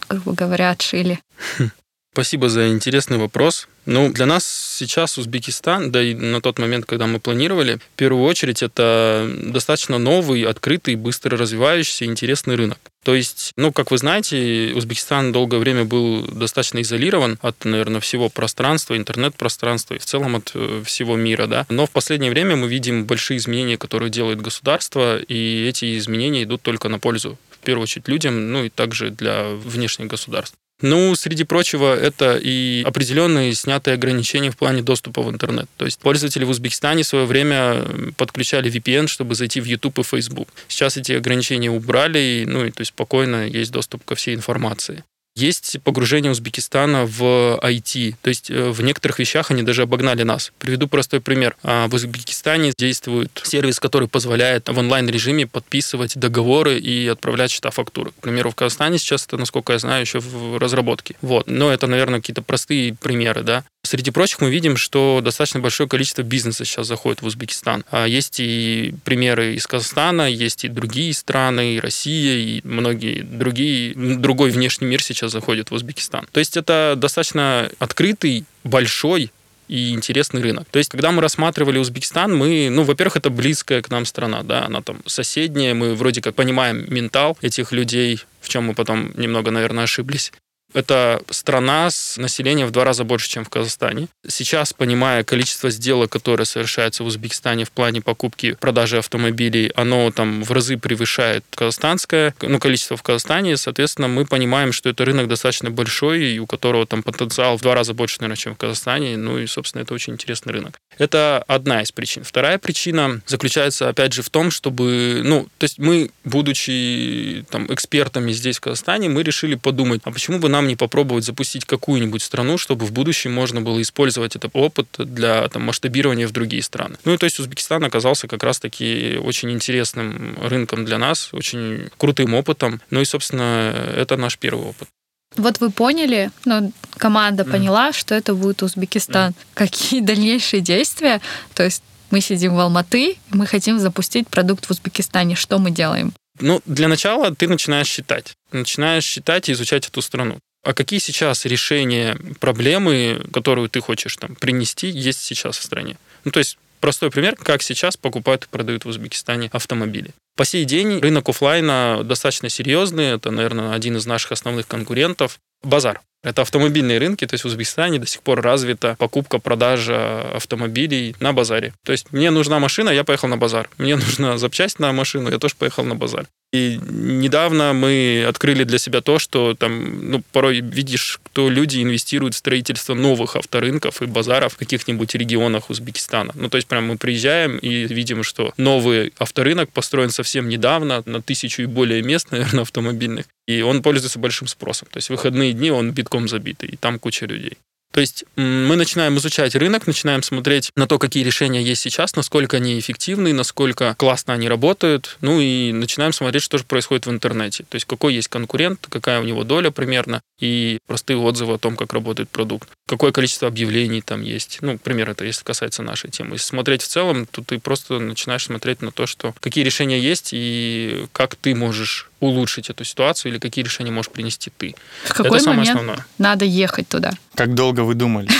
грубо 0.07 0.33
говоря, 0.33 0.69
отшили? 0.71 1.19
Спасибо 2.17 2.49
за 2.49 2.69
интересный 2.69 3.19
вопрос. 3.19 3.67
Ну, 3.85 4.11
для 4.11 4.25
нас 4.25 4.43
сейчас 4.43 5.19
Узбекистан, 5.19 5.91
да 5.91 6.01
и 6.01 6.15
на 6.15 6.41
тот 6.41 6.57
момент, 6.57 6.87
когда 6.87 7.05
мы 7.05 7.19
планировали, 7.19 7.75
в 7.75 7.95
первую 7.95 8.23
очередь 8.23 8.63
это 8.63 9.31
достаточно 9.43 9.99
новый, 9.99 10.41
открытый, 10.41 10.95
быстро 10.95 11.37
развивающийся, 11.37 12.05
интересный 12.05 12.55
рынок. 12.55 12.79
То 13.05 13.13
есть, 13.13 13.51
ну, 13.55 13.71
как 13.71 13.91
вы 13.91 13.99
знаете, 13.99 14.73
Узбекистан 14.73 15.31
долгое 15.31 15.59
время 15.59 15.85
был 15.85 16.23
достаточно 16.23 16.81
изолирован 16.81 17.37
от, 17.43 17.65
наверное, 17.65 18.01
всего 18.01 18.29
пространства, 18.29 18.97
интернет-пространства 18.97 19.93
и 19.93 19.99
в 19.99 20.05
целом 20.05 20.37
от 20.37 20.53
э, 20.55 20.81
всего 20.87 21.15
мира, 21.15 21.45
да. 21.45 21.67
Но 21.69 21.85
в 21.85 21.91
последнее 21.91 22.31
время 22.31 22.55
мы 22.55 22.67
видим 22.67 23.05
большие 23.05 23.37
изменения, 23.37 23.77
которые 23.77 24.09
делает 24.09 24.41
государство, 24.41 25.19
и 25.19 25.67
эти 25.67 25.95
изменения 25.99 26.41
идут 26.41 26.63
только 26.63 26.89
на 26.89 26.97
пользу 26.97 27.37
в 27.51 27.59
первую 27.59 27.83
очередь 27.83 28.07
людям, 28.07 28.51
ну 28.51 28.63
и 28.63 28.69
также 28.69 29.11
для 29.11 29.49
внешних 29.49 30.07
государств. 30.07 30.57
Ну, 30.81 31.15
среди 31.15 31.43
прочего, 31.43 31.95
это 31.95 32.39
и 32.41 32.83
определенные 32.85 33.53
снятые 33.55 33.95
ограничения 33.95 34.51
в 34.51 34.57
плане 34.57 34.83
доступа 34.83 35.23
в 35.23 35.29
интернет. 35.29 35.67
То 35.77 35.85
есть 35.85 35.99
пользователи 35.99 36.43
в 36.43 36.49
Узбекистане 36.49 37.03
в 37.03 37.07
свое 37.07 37.25
время 37.25 37.83
подключали 38.15 38.71
VPN, 38.71 39.07
чтобы 39.07 39.33
зайти 39.33 39.59
в 39.59 39.65
YouTube 39.65 39.99
и 39.99 40.03
Facebook. 40.03 40.49
Сейчас 40.67 40.97
эти 40.97 41.13
ограничения 41.13 41.71
убрали, 41.71 42.19
и, 42.19 42.45
ну, 42.45 42.63
и 42.65 42.71
то 42.71 42.81
есть 42.81 42.89
спокойно 42.89 43.47
есть 43.47 43.71
доступ 43.71 44.05
ко 44.05 44.15
всей 44.15 44.35
информации. 44.35 45.03
Есть 45.37 45.77
погружение 45.83 46.31
Узбекистана 46.31 47.05
в 47.05 47.59
IT. 47.61 48.15
То 48.23 48.29
есть 48.29 48.49
э, 48.49 48.71
в 48.71 48.81
некоторых 48.81 49.19
вещах 49.19 49.51
они 49.51 49.61
даже 49.61 49.83
обогнали 49.83 50.23
нас. 50.23 50.51
Приведу 50.57 50.87
простой 50.87 51.21
пример. 51.21 51.55
А, 51.61 51.87
в 51.87 51.93
Узбекистане 51.93 52.73
действует 52.75 53.39
сервис, 53.43 53.79
который 53.79 54.07
позволяет 54.07 54.67
в 54.67 54.75
онлайн-режиме 54.75 55.45
подписывать 55.45 56.17
договоры 56.17 56.79
и 56.79 57.07
отправлять 57.07 57.51
счета 57.51 57.69
фактуры. 57.69 58.13
К 58.19 58.23
примеру, 58.23 58.49
в 58.49 58.55
Казахстане 58.55 58.97
сейчас 58.97 59.27
это, 59.27 59.37
насколько 59.37 59.73
я 59.73 59.79
знаю, 59.79 60.01
еще 60.01 60.17
в 60.17 60.57
разработке. 60.57 61.15
Вот. 61.21 61.45
Но 61.45 61.71
это, 61.71 61.85
наверное, 61.85 62.19
какие-то 62.19 62.41
простые 62.41 62.95
примеры, 62.95 63.43
да. 63.43 63.63
Среди 63.83 64.11
прочих 64.11 64.41
мы 64.41 64.49
видим, 64.49 64.75
что 64.75 65.21
достаточно 65.23 65.61
большое 65.61 65.87
количество 65.87 66.21
бизнеса 66.21 66.65
сейчас 66.65 66.87
заходит 66.87 67.21
в 67.21 67.25
Узбекистан. 67.25 67.85
А 67.89 68.05
есть 68.05 68.39
и 68.39 68.93
примеры 69.05 69.55
из 69.55 69.65
Казахстана, 69.65 70.29
есть 70.29 70.65
и 70.65 70.67
другие 70.67 71.13
страны, 71.13 71.75
и 71.75 71.79
Россия, 71.79 72.37
и 72.37 72.61
многие 72.65 73.21
другие, 73.21 73.93
другой 73.95 74.51
внешний 74.51 74.87
мир 74.87 75.01
сейчас 75.01 75.31
заходит 75.31 75.71
в 75.71 75.73
Узбекистан. 75.73 76.27
То 76.33 76.39
есть 76.39 76.57
это 76.57 76.95
достаточно 76.97 77.71
открытый, 77.79 78.43
большой 78.65 79.31
и 79.67 79.91
интересный 79.91 80.41
рынок. 80.41 80.67
То 80.69 80.79
есть, 80.79 80.91
когда 80.91 81.11
мы 81.11 81.21
рассматривали 81.21 81.77
Узбекистан, 81.77 82.35
мы, 82.35 82.69
ну, 82.69 82.83
во-первых, 82.83 83.17
это 83.17 83.29
близкая 83.29 83.81
к 83.81 83.89
нам 83.89 84.05
страна, 84.05 84.43
да, 84.43 84.65
она 84.65 84.81
там 84.81 85.01
соседняя, 85.05 85.73
мы 85.73 85.95
вроде 85.95 86.21
как 86.21 86.35
понимаем 86.35 86.85
ментал 86.93 87.37
этих 87.41 87.71
людей, 87.71 88.21
в 88.41 88.49
чем 88.49 88.65
мы 88.65 88.73
потом 88.73 89.11
немного, 89.15 89.51
наверное, 89.51 89.83
ошиблись. 89.83 90.31
Это 90.77 91.23
страна 91.31 91.89
с 91.89 92.17
населением 92.17 92.67
в 92.67 92.71
два 92.71 92.83
раза 92.83 93.03
больше, 93.03 93.27
чем 93.27 93.43
в 93.43 93.49
Казахстане. 93.49 94.09
Сейчас, 94.27 94.73
понимая 94.73 95.23
количество 95.23 95.71
сделок, 95.71 96.11
которые 96.11 96.45
совершаются 96.45 97.03
в 97.03 97.07
Узбекистане 97.07 97.65
в 97.65 97.71
плане 97.71 98.01
покупки, 98.01 98.55
продажи 98.59 98.99
автомобилей, 98.99 99.71
оно 99.73 100.11
там 100.11 100.43
в 100.43 100.51
разы 100.51 100.77
превышает 100.77 101.43
казахстанское, 101.49 102.35
ну, 102.43 102.59
количество 102.59 102.95
в 102.95 103.01
Казахстане. 103.01 103.57
Соответственно, 103.57 104.07
мы 104.07 104.27
понимаем, 104.27 104.71
что 104.71 104.87
это 104.89 105.03
рынок 105.03 105.27
достаточно 105.27 105.71
большой, 105.71 106.33
и 106.33 106.37
у 106.37 106.45
которого 106.45 106.85
там 106.85 107.01
потенциал 107.01 107.57
в 107.57 107.61
два 107.61 107.73
раза 107.73 107.95
больше, 107.95 108.17
наверное, 108.19 108.37
чем 108.37 108.53
в 108.53 108.59
Казахстане. 108.59 109.17
Ну 109.17 109.39
и, 109.39 109.47
собственно, 109.47 109.81
это 109.81 109.95
очень 109.95 110.13
интересный 110.13 110.53
рынок. 110.53 110.77
Это 110.99 111.43
одна 111.47 111.81
из 111.81 111.91
причин. 111.91 112.23
Вторая 112.23 112.59
причина 112.59 113.21
заключается, 113.25 113.89
опять 113.89 114.13
же, 114.13 114.21
в 114.21 114.29
том, 114.29 114.51
чтобы, 114.51 115.21
ну, 115.23 115.47
то 115.57 115.63
есть 115.63 115.79
мы, 115.79 116.11
будучи 116.23 117.45
там 117.49 117.65
экспертами 117.73 118.31
здесь, 118.31 118.57
в 118.57 118.61
Казахстане, 118.61 119.09
мы 119.09 119.23
решили 119.23 119.55
подумать, 119.55 120.01
а 120.03 120.11
почему 120.11 120.37
бы 120.37 120.49
нам 120.49 120.66
не 120.67 120.75
попробовать 120.75 121.25
запустить 121.25 121.65
какую-нибудь 121.65 122.21
страну, 122.21 122.57
чтобы 122.57 122.85
в 122.85 122.91
будущем 122.91 123.33
можно 123.33 123.61
было 123.61 123.81
использовать 123.81 124.35
этот 124.35 124.51
опыт 124.53 124.87
для 124.97 125.47
там, 125.47 125.63
масштабирования 125.63 126.27
в 126.27 126.31
другие 126.31 126.61
страны. 126.61 126.97
Ну 127.05 127.13
и 127.13 127.17
то 127.17 127.25
есть 127.25 127.39
Узбекистан 127.39 127.83
оказался 127.83 128.27
как 128.27 128.43
раз-таки 128.43 129.19
очень 129.21 129.51
интересным 129.51 130.37
рынком 130.41 130.85
для 130.85 130.97
нас, 130.97 131.29
очень 131.31 131.89
крутым 131.97 132.33
опытом. 132.33 132.81
Ну 132.89 133.01
и, 133.01 133.05
собственно, 133.05 133.73
это 133.95 134.17
наш 134.17 134.37
первый 134.37 134.67
опыт. 134.67 134.87
Вот 135.35 135.59
вы 135.59 135.71
поняли, 135.71 136.31
ну, 136.45 136.71
команда 136.97 137.43
mm. 137.43 137.51
поняла, 137.51 137.93
что 137.93 138.15
это 138.15 138.33
будет 138.33 138.63
Узбекистан. 138.63 139.31
Mm. 139.31 139.35
Какие 139.53 140.01
дальнейшие 140.01 140.61
действия? 140.61 141.21
То 141.53 141.63
есть 141.63 141.83
мы 142.11 142.21
сидим 142.21 142.55
в 142.55 142.59
Алматы, 142.59 143.17
мы 143.29 143.45
хотим 143.45 143.79
запустить 143.79 144.27
продукт 144.27 144.65
в 144.65 144.71
Узбекистане. 144.71 145.35
Что 145.35 145.59
мы 145.59 145.71
делаем? 145.71 146.13
Ну, 146.39 146.61
для 146.65 146.87
начала 146.87 147.35
ты 147.35 147.47
начинаешь 147.47 147.87
считать. 147.87 148.33
Начинаешь 148.51 149.03
считать 149.03 149.49
и 149.49 149.51
изучать 149.51 149.87
эту 149.87 150.01
страну 150.01 150.39
а 150.67 150.73
какие 150.73 150.99
сейчас 150.99 151.45
решения 151.45 152.17
проблемы, 152.41 153.21
которую 153.31 153.69
ты 153.69 153.79
хочешь 153.79 154.17
там 154.17 154.35
принести, 154.35 154.89
есть 154.89 155.21
сейчас 155.21 155.57
в 155.57 155.63
стране? 155.63 155.95
Ну, 156.25 156.31
то 156.31 156.39
есть 156.39 156.57
простой 156.81 157.09
пример, 157.09 157.37
как 157.37 157.63
сейчас 157.63 157.95
покупают 157.95 158.43
и 158.43 158.47
продают 158.49 158.83
в 158.83 158.89
Узбекистане 158.89 159.49
автомобили. 159.53 160.11
По 160.35 160.43
сей 160.43 160.65
день 160.65 160.99
рынок 160.99 161.29
офлайна 161.29 162.01
достаточно 162.03 162.49
серьезный, 162.49 163.13
это, 163.13 163.31
наверное, 163.31 163.73
один 163.73 163.95
из 163.95 164.05
наших 164.05 164.33
основных 164.33 164.67
конкурентов. 164.67 165.39
Базар. 165.63 166.01
Это 166.23 166.41
автомобильные 166.41 166.97
рынки, 166.97 167.25
то 167.25 167.35
есть 167.35 167.43
в 167.43 167.47
Узбекистане 167.47 167.99
до 167.99 168.07
сих 168.07 168.21
пор 168.21 168.41
развита 168.41 168.95
покупка, 168.97 169.39
продажа 169.39 170.21
автомобилей 170.35 171.15
на 171.19 171.31
базаре. 171.31 171.73
То 171.83 171.91
есть 171.91 172.11
мне 172.11 172.31
нужна 172.31 172.59
машина, 172.59 172.89
я 172.89 173.03
поехал 173.03 173.27
на 173.27 173.37
базар. 173.37 173.69
Мне 173.77 173.95
нужна 173.97 174.37
запчасть 174.37 174.79
на 174.79 174.91
машину, 174.91 175.29
я 175.29 175.37
тоже 175.37 175.55
поехал 175.57 175.85
на 175.85 175.95
базар. 175.95 176.27
И 176.53 176.79
недавно 176.89 177.73
мы 177.73 178.25
открыли 178.27 178.63
для 178.63 178.77
себя 178.77 179.01
то, 179.01 179.19
что 179.19 179.53
там, 179.53 180.09
ну, 180.11 180.23
порой 180.31 180.61
видишь, 180.61 181.19
кто 181.23 181.49
люди 181.49 181.83
инвестируют 181.83 182.35
в 182.35 182.37
строительство 182.37 182.93
новых 182.93 183.35
авторынков 183.35 184.01
и 184.01 184.05
базаров 184.05 184.53
в 184.53 184.57
каких-нибудь 184.57 185.13
регионах 185.15 185.69
Узбекистана. 185.69 186.31
Ну, 186.35 186.47
то 186.49 186.55
есть 186.55 186.67
прям 186.67 186.87
мы 186.87 186.97
приезжаем 186.97 187.57
и 187.57 187.85
видим, 187.87 188.23
что 188.23 188.53
новый 188.55 189.13
авторынок 189.17 189.69
построен 189.71 190.09
совсем 190.09 190.47
недавно, 190.47 191.03
на 191.05 191.21
тысячу 191.21 191.63
и 191.63 191.65
более 191.65 192.01
мест, 192.01 192.27
наверное, 192.31 192.61
автомобильных, 192.61 193.25
и 193.47 193.61
он 193.61 193.81
пользуется 193.81 194.19
большим 194.19 194.47
спросом. 194.47 194.87
То 194.91 194.97
есть 194.97 195.09
выходные 195.09 195.53
дни 195.53 195.71
он 195.71 195.91
битком 195.91 196.27
забитый, 196.27 196.69
и 196.69 196.75
там 196.75 196.99
куча 196.99 197.25
людей. 197.25 197.57
То 197.97 198.01
есть 198.01 198.25
мы 198.35 198.75
начинаем 198.75 199.17
изучать 199.17 199.55
рынок, 199.55 199.87
начинаем 199.87 200.21
смотреть 200.21 200.71
на 200.75 200.87
то, 200.87 200.99
какие 200.99 201.23
решения 201.23 201.63
есть 201.63 201.81
сейчас, 201.81 202.15
насколько 202.15 202.57
они 202.57 202.77
эффективны, 202.77 203.33
насколько 203.33 203.95
классно 203.95 204.33
они 204.33 204.47
работают, 204.47 205.17
ну 205.21 205.39
и 205.39 205.71
начинаем 205.71 206.13
смотреть, 206.13 206.43
что 206.43 206.57
же 206.57 206.63
происходит 206.63 207.07
в 207.07 207.09
интернете. 207.09 207.63
То 207.67 207.75
есть 207.75 207.85
какой 207.85 208.13
есть 208.13 208.27
конкурент, 208.27 208.85
какая 208.89 209.19
у 209.19 209.23
него 209.23 209.43
доля 209.43 209.71
примерно, 209.71 210.21
и 210.39 210.77
простые 210.85 211.17
отзывы 211.17 211.55
о 211.55 211.57
том, 211.57 211.75
как 211.75 211.93
работает 211.93 212.29
продукт. 212.29 212.69
Какое 212.87 213.11
количество 213.11 213.47
объявлений 213.47 214.01
там 214.01 214.21
есть. 214.21 214.59
Ну, 214.61 214.77
пример 214.77 215.09
это, 215.09 215.25
если 215.25 215.43
касается 215.43 215.81
нашей 215.81 216.11
темы. 216.11 216.35
Если 216.35 216.45
смотреть 216.45 216.83
в 216.83 216.87
целом, 216.87 217.25
то 217.25 217.41
ты 217.41 217.57
просто 217.57 217.99
начинаешь 217.99 218.45
смотреть 218.45 218.81
на 218.81 218.91
то, 218.91 219.07
что 219.07 219.33
какие 219.39 219.63
решения 219.63 219.99
есть 219.99 220.29
и 220.33 221.07
как 221.13 221.35
ты 221.35 221.55
можешь 221.55 222.06
улучшить 222.19 222.69
эту 222.69 222.83
ситуацию 222.83 223.31
или 223.31 223.39
какие 223.39 223.63
решения 223.63 223.91
можешь 223.91 224.11
принести 224.11 224.51
ты. 224.55 224.75
В 225.05 225.13
какой 225.13 225.39
Это 225.39 225.49
момент 225.49 225.69
основное. 225.69 226.05
надо 226.17 226.45
ехать 226.45 226.87
туда? 226.87 227.13
Как 227.35 227.53
долго 227.53 227.81
вы 227.81 227.93
думали? 227.93 228.29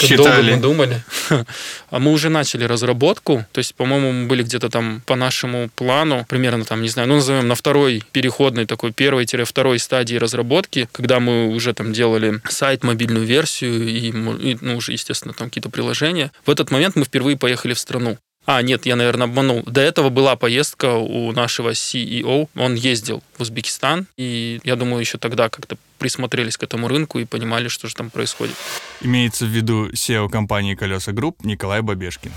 Как 0.00 0.16
долго 0.16 0.42
мы 0.42 0.56
думали. 0.56 1.02
А 1.90 1.98
мы 1.98 2.12
уже 2.12 2.30
начали 2.30 2.64
разработку. 2.64 3.44
То 3.52 3.58
есть, 3.58 3.74
по-моему, 3.74 4.12
мы 4.12 4.26
были 4.26 4.42
где-то 4.42 4.70
там 4.70 5.02
по 5.04 5.14
нашему 5.14 5.68
плану, 5.74 6.24
примерно 6.28 6.64
там, 6.64 6.80
не 6.80 6.88
знаю, 6.88 7.08
ну, 7.08 7.16
назовем 7.16 7.48
на 7.48 7.54
второй 7.54 8.02
переходной 8.12 8.64
такой 8.64 8.92
первой-второй 8.92 9.78
стадии 9.78 10.16
разработки, 10.16 10.88
когда 10.92 11.20
мы 11.20 11.48
уже 11.48 11.74
там 11.74 11.92
делали 11.92 12.40
сайт, 12.48 12.82
мобильную 12.82 13.26
версию 13.26 13.86
и, 13.86 14.08
и 14.08 14.58
ну, 14.60 14.76
уже, 14.76 14.92
естественно, 14.92 15.34
там 15.34 15.48
какие-то 15.48 15.68
приложения. 15.68 16.32
В 16.46 16.50
этот 16.50 16.70
момент 16.70 16.96
мы 16.96 17.04
впервые 17.04 17.36
поехали 17.36 17.74
в 17.74 17.78
страну. 17.78 18.16
А, 18.44 18.60
нет, 18.62 18.86
я, 18.86 18.96
наверное, 18.96 19.26
обманул. 19.26 19.62
До 19.66 19.80
этого 19.80 20.08
была 20.08 20.34
поездка 20.34 20.94
у 20.94 21.30
нашего 21.32 21.70
CEO. 21.70 22.48
Он 22.56 22.74
ездил 22.74 23.22
в 23.36 23.42
Узбекистан, 23.42 24.06
и 24.16 24.60
я 24.64 24.74
думаю, 24.74 25.00
еще 25.00 25.18
тогда 25.18 25.48
как-то 25.48 25.76
присмотрелись 25.98 26.56
к 26.56 26.62
этому 26.64 26.88
рынку 26.88 27.20
и 27.20 27.24
понимали, 27.24 27.68
что 27.68 27.86
же 27.86 27.94
там 27.94 28.10
происходит. 28.10 28.56
Имеется 29.00 29.44
в 29.44 29.48
виду 29.48 29.90
CEO 29.90 30.28
компании 30.28 30.74
«Kolesa 30.74 31.12
Group» 31.12 31.44
Николай 31.44 31.82
Бабешкин. 31.82 32.32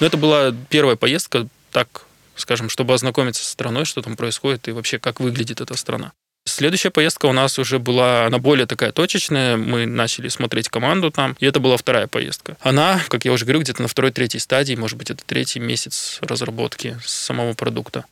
Ну, 0.00 0.06
это 0.06 0.16
была 0.16 0.52
первая 0.68 0.96
поездка, 0.96 1.46
так 1.70 2.06
скажем, 2.34 2.68
чтобы 2.68 2.94
ознакомиться 2.94 3.44
с 3.44 3.48
страной, 3.48 3.84
что 3.84 4.02
там 4.02 4.16
происходит 4.16 4.66
и 4.66 4.72
вообще 4.72 4.98
как 4.98 5.20
выглядит 5.20 5.60
эта 5.60 5.76
страна. 5.76 6.12
Следующая 6.46 6.90
поездка 6.90 7.26
у 7.26 7.32
нас 7.32 7.58
уже 7.58 7.78
была, 7.78 8.26
она 8.26 8.38
более 8.38 8.66
такая 8.66 8.92
точечная. 8.92 9.56
Мы 9.56 9.86
начали 9.86 10.28
смотреть 10.28 10.68
команду 10.68 11.10
там, 11.10 11.36
и 11.40 11.46
это 11.46 11.58
была 11.58 11.76
вторая 11.76 12.06
поездка. 12.06 12.56
Она, 12.60 13.00
как 13.08 13.24
я 13.24 13.32
уже 13.32 13.44
говорю, 13.44 13.60
где-то 13.60 13.80
на 13.80 13.88
второй-третьей 13.88 14.40
стадии, 14.40 14.74
может 14.74 14.98
быть, 14.98 15.10
это 15.10 15.24
третий 15.24 15.58
месяц 15.58 16.18
разработки 16.20 16.98
самого 17.04 17.54
продукта. 17.54 18.04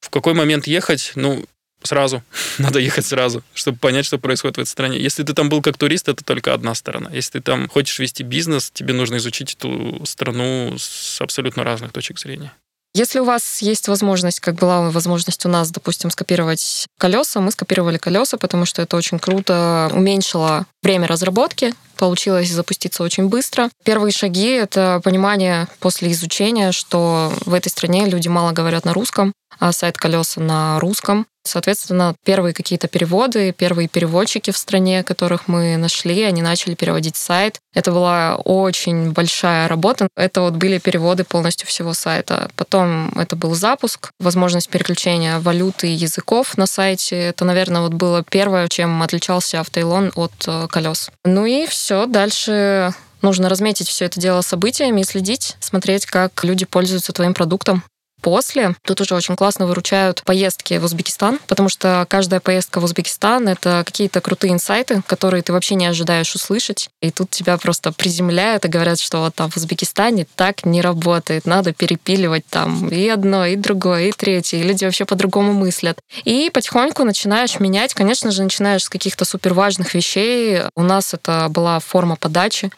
В 0.00 0.10
какой 0.10 0.34
момент 0.34 0.66
ехать? 0.66 1.12
Ну, 1.14 1.46
сразу. 1.82 2.22
Надо 2.58 2.78
ехать 2.78 3.06
сразу, 3.06 3.42
чтобы 3.54 3.78
понять, 3.78 4.04
что 4.04 4.18
происходит 4.18 4.58
в 4.58 4.60
этой 4.60 4.68
стране. 4.68 5.00
Если 5.00 5.22
ты 5.22 5.32
там 5.32 5.48
был 5.48 5.62
как 5.62 5.78
турист, 5.78 6.08
это 6.08 6.22
только 6.22 6.52
одна 6.52 6.74
сторона. 6.74 7.10
Если 7.12 7.38
ты 7.38 7.40
там 7.40 7.68
хочешь 7.68 7.98
вести 7.98 8.22
бизнес, 8.22 8.70
тебе 8.70 8.92
нужно 8.92 9.16
изучить 9.16 9.54
эту 9.54 10.02
страну 10.04 10.76
с 10.78 11.20
абсолютно 11.22 11.64
разных 11.64 11.92
точек 11.92 12.18
зрения. 12.18 12.52
Если 12.98 13.20
у 13.20 13.24
вас 13.24 13.62
есть 13.62 13.86
возможность, 13.86 14.40
как 14.40 14.56
была 14.56 14.90
возможность 14.90 15.46
у 15.46 15.48
нас, 15.48 15.70
допустим, 15.70 16.10
скопировать 16.10 16.88
колеса, 16.98 17.38
мы 17.38 17.52
скопировали 17.52 17.96
колеса, 17.96 18.38
потому 18.38 18.64
что 18.64 18.82
это 18.82 18.96
очень 18.96 19.20
круто 19.20 19.88
уменьшило 19.92 20.66
время 20.82 21.06
разработки, 21.06 21.74
получилось 21.96 22.50
запуститься 22.50 23.02
очень 23.02 23.28
быстро. 23.28 23.68
Первые 23.84 24.12
шаги— 24.12 24.50
это 24.50 25.00
понимание 25.02 25.66
после 25.80 26.12
изучения, 26.12 26.72
что 26.72 27.32
в 27.44 27.52
этой 27.52 27.68
стране 27.68 28.06
люди 28.06 28.28
мало 28.28 28.52
говорят 28.52 28.84
на 28.84 28.94
русском, 28.94 29.32
а 29.58 29.72
сайт 29.72 29.98
колеса 29.98 30.40
на 30.40 30.78
русском. 30.80 31.26
Соответственно, 31.44 32.14
первые 32.24 32.52
какие-то 32.52 32.88
переводы, 32.88 33.52
первые 33.52 33.88
переводчики 33.88 34.50
в 34.50 34.56
стране, 34.58 35.02
которых 35.02 35.48
мы 35.48 35.78
нашли, 35.78 36.22
они 36.22 36.42
начали 36.42 36.74
переводить 36.74 37.16
сайт. 37.16 37.58
Это 37.74 37.90
была 37.90 38.36
очень 38.36 39.12
большая 39.12 39.66
работа. 39.66 40.08
Это 40.14 40.42
вот 40.42 40.54
были 40.54 40.78
переводы 40.78 41.24
полностью 41.24 41.66
всего 41.66 41.94
сайта. 41.94 42.50
Потом 42.54 43.10
это 43.18 43.34
был 43.34 43.54
запуск, 43.54 44.10
возможность 44.20 44.68
переключения 44.68 45.38
валюты 45.38 45.88
и 45.88 45.92
языков 45.92 46.58
на 46.58 46.66
сайте. 46.66 47.16
Это, 47.16 47.46
наверное, 47.46 47.80
вот 47.80 47.94
было 47.94 48.22
первое, 48.22 48.68
чем 48.68 49.02
отличался 49.02 49.60
Автойлон 49.60 50.12
от 50.16 50.32
э, 50.46 50.67
колес. 50.68 51.10
Ну 51.24 51.46
и 51.46 51.66
все, 51.66 52.06
дальше 52.06 52.94
нужно 53.22 53.48
разметить 53.48 53.88
все 53.88 54.04
это 54.04 54.20
дело 54.20 54.42
событиями 54.42 55.00
и 55.00 55.04
следить, 55.04 55.56
смотреть, 55.60 56.06
как 56.06 56.44
люди 56.44 56.64
пользуются 56.64 57.12
твоим 57.12 57.34
продуктом. 57.34 57.82
После 58.20 58.74
тут 58.82 59.00
уже 59.00 59.14
очень 59.14 59.36
классно 59.36 59.66
выручают 59.66 60.22
поездки 60.24 60.78
в 60.78 60.84
Узбекистан, 60.84 61.38
потому 61.46 61.68
что 61.68 62.04
каждая 62.08 62.40
поездка 62.40 62.80
в 62.80 62.84
Узбекистан— 62.84 63.48
это 63.48 63.82
какие-то 63.86 64.20
крутые 64.20 64.52
инсайты, 64.52 65.02
которые 65.06 65.42
ты 65.42 65.52
вообще 65.52 65.76
не 65.76 65.86
ожидаешь 65.86 66.34
услышать. 66.34 66.90
И 67.00 67.10
тут 67.10 67.30
тебя 67.30 67.56
просто 67.58 67.92
приземляют 67.92 68.64
и 68.64 68.68
говорят, 68.68 68.98
что 68.98 69.20
вот 69.20 69.34
там 69.34 69.50
в 69.50 69.56
Узбекистане 69.56 70.26
так 70.34 70.64
не 70.64 70.82
работает, 70.82 71.46
надо 71.46 71.72
перепиливать 71.72 72.44
там 72.46 72.88
и 72.88 73.08
одно, 73.08 73.46
и 73.46 73.56
другое, 73.56 74.08
и 74.08 74.12
третье, 74.12 74.58
и 74.58 74.62
люди 74.62 74.84
вообще 74.84 75.04
по-другому 75.04 75.52
мыслят. 75.52 76.00
И 76.24 76.50
потихоньку 76.52 77.04
начинаешь 77.04 77.60
менять, 77.60 77.94
конечно 77.94 78.30
же, 78.30 78.42
начинаешь 78.42 78.84
с 78.84 78.88
каких-то 78.88 79.24
суперважных 79.24 79.94
вещей. 79.94 80.62
У 80.74 80.82
нас 80.82 81.14
это 81.14 81.46
была 81.50 81.78
форма 81.78 82.16
подачи. 82.16 82.70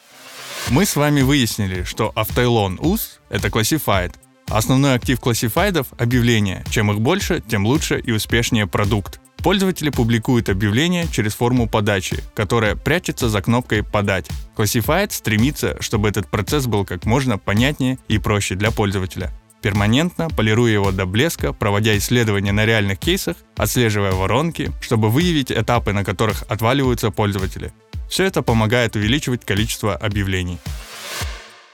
Мы 0.69 0.85
с 0.85 0.97
вами 0.97 1.23
выяснили, 1.23 1.85
что 1.85 2.12
Автойлон 2.14 2.79
УЗ— 2.81 3.19
это 3.31 3.49
Classified, 3.49 4.12
Основной 4.51 4.95
актив 4.95 5.21
классифайдов— 5.21 5.87
объявления. 5.99 6.65
Чем 6.71 6.91
их 6.91 7.01
больше, 7.01 7.41
тем 7.41 7.67
лучше 7.67 8.01
и 8.01 8.11
успешнее 8.11 8.67
продукт. 8.67 9.21
Пользователи 9.37 9.91
публикуют 9.91 10.49
объявления 10.49 11.07
через 11.11 11.35
форму 11.35 11.69
подачи, 11.69 12.23
которая 12.35 12.75
прячется 12.75 13.29
за 13.29 13.41
кнопкой 13.41 13.85
«Подать». 13.85 14.29
Classified 14.57 15.13
стремится, 15.13 15.77
чтобы 15.81 16.09
этот 16.09 16.29
процесс 16.29 16.67
был 16.67 16.85
как 16.85 17.07
можно 17.07 17.39
понятнее 17.39 17.99
и 18.09 18.19
проще 18.19 18.57
для 18.57 18.73
пользователя. 18.73 19.31
Перманентно 19.63 20.29
полируя 20.29 20.73
его 20.73 20.91
до 20.91 21.07
блеска, 21.07 21.53
проводя 21.53 21.97
исследования 21.97 22.53
на 22.53 22.67
реальных 22.67 22.99
кейсах, 22.99 23.37
отслеживая 23.57 24.13
воронки, 24.13 24.73
чтобы 24.81 25.11
выявить 25.11 25.53
этапы, 25.53 25.93
на 25.93 26.05
которых 26.05 26.43
отваливаются 26.49 27.11
пользователи. 27.11 27.73
Все 28.09 28.25
это 28.25 28.43
помогает 28.43 28.97
увеличивать 28.97 29.45
количество 29.45 29.95
объявлений. 29.95 30.59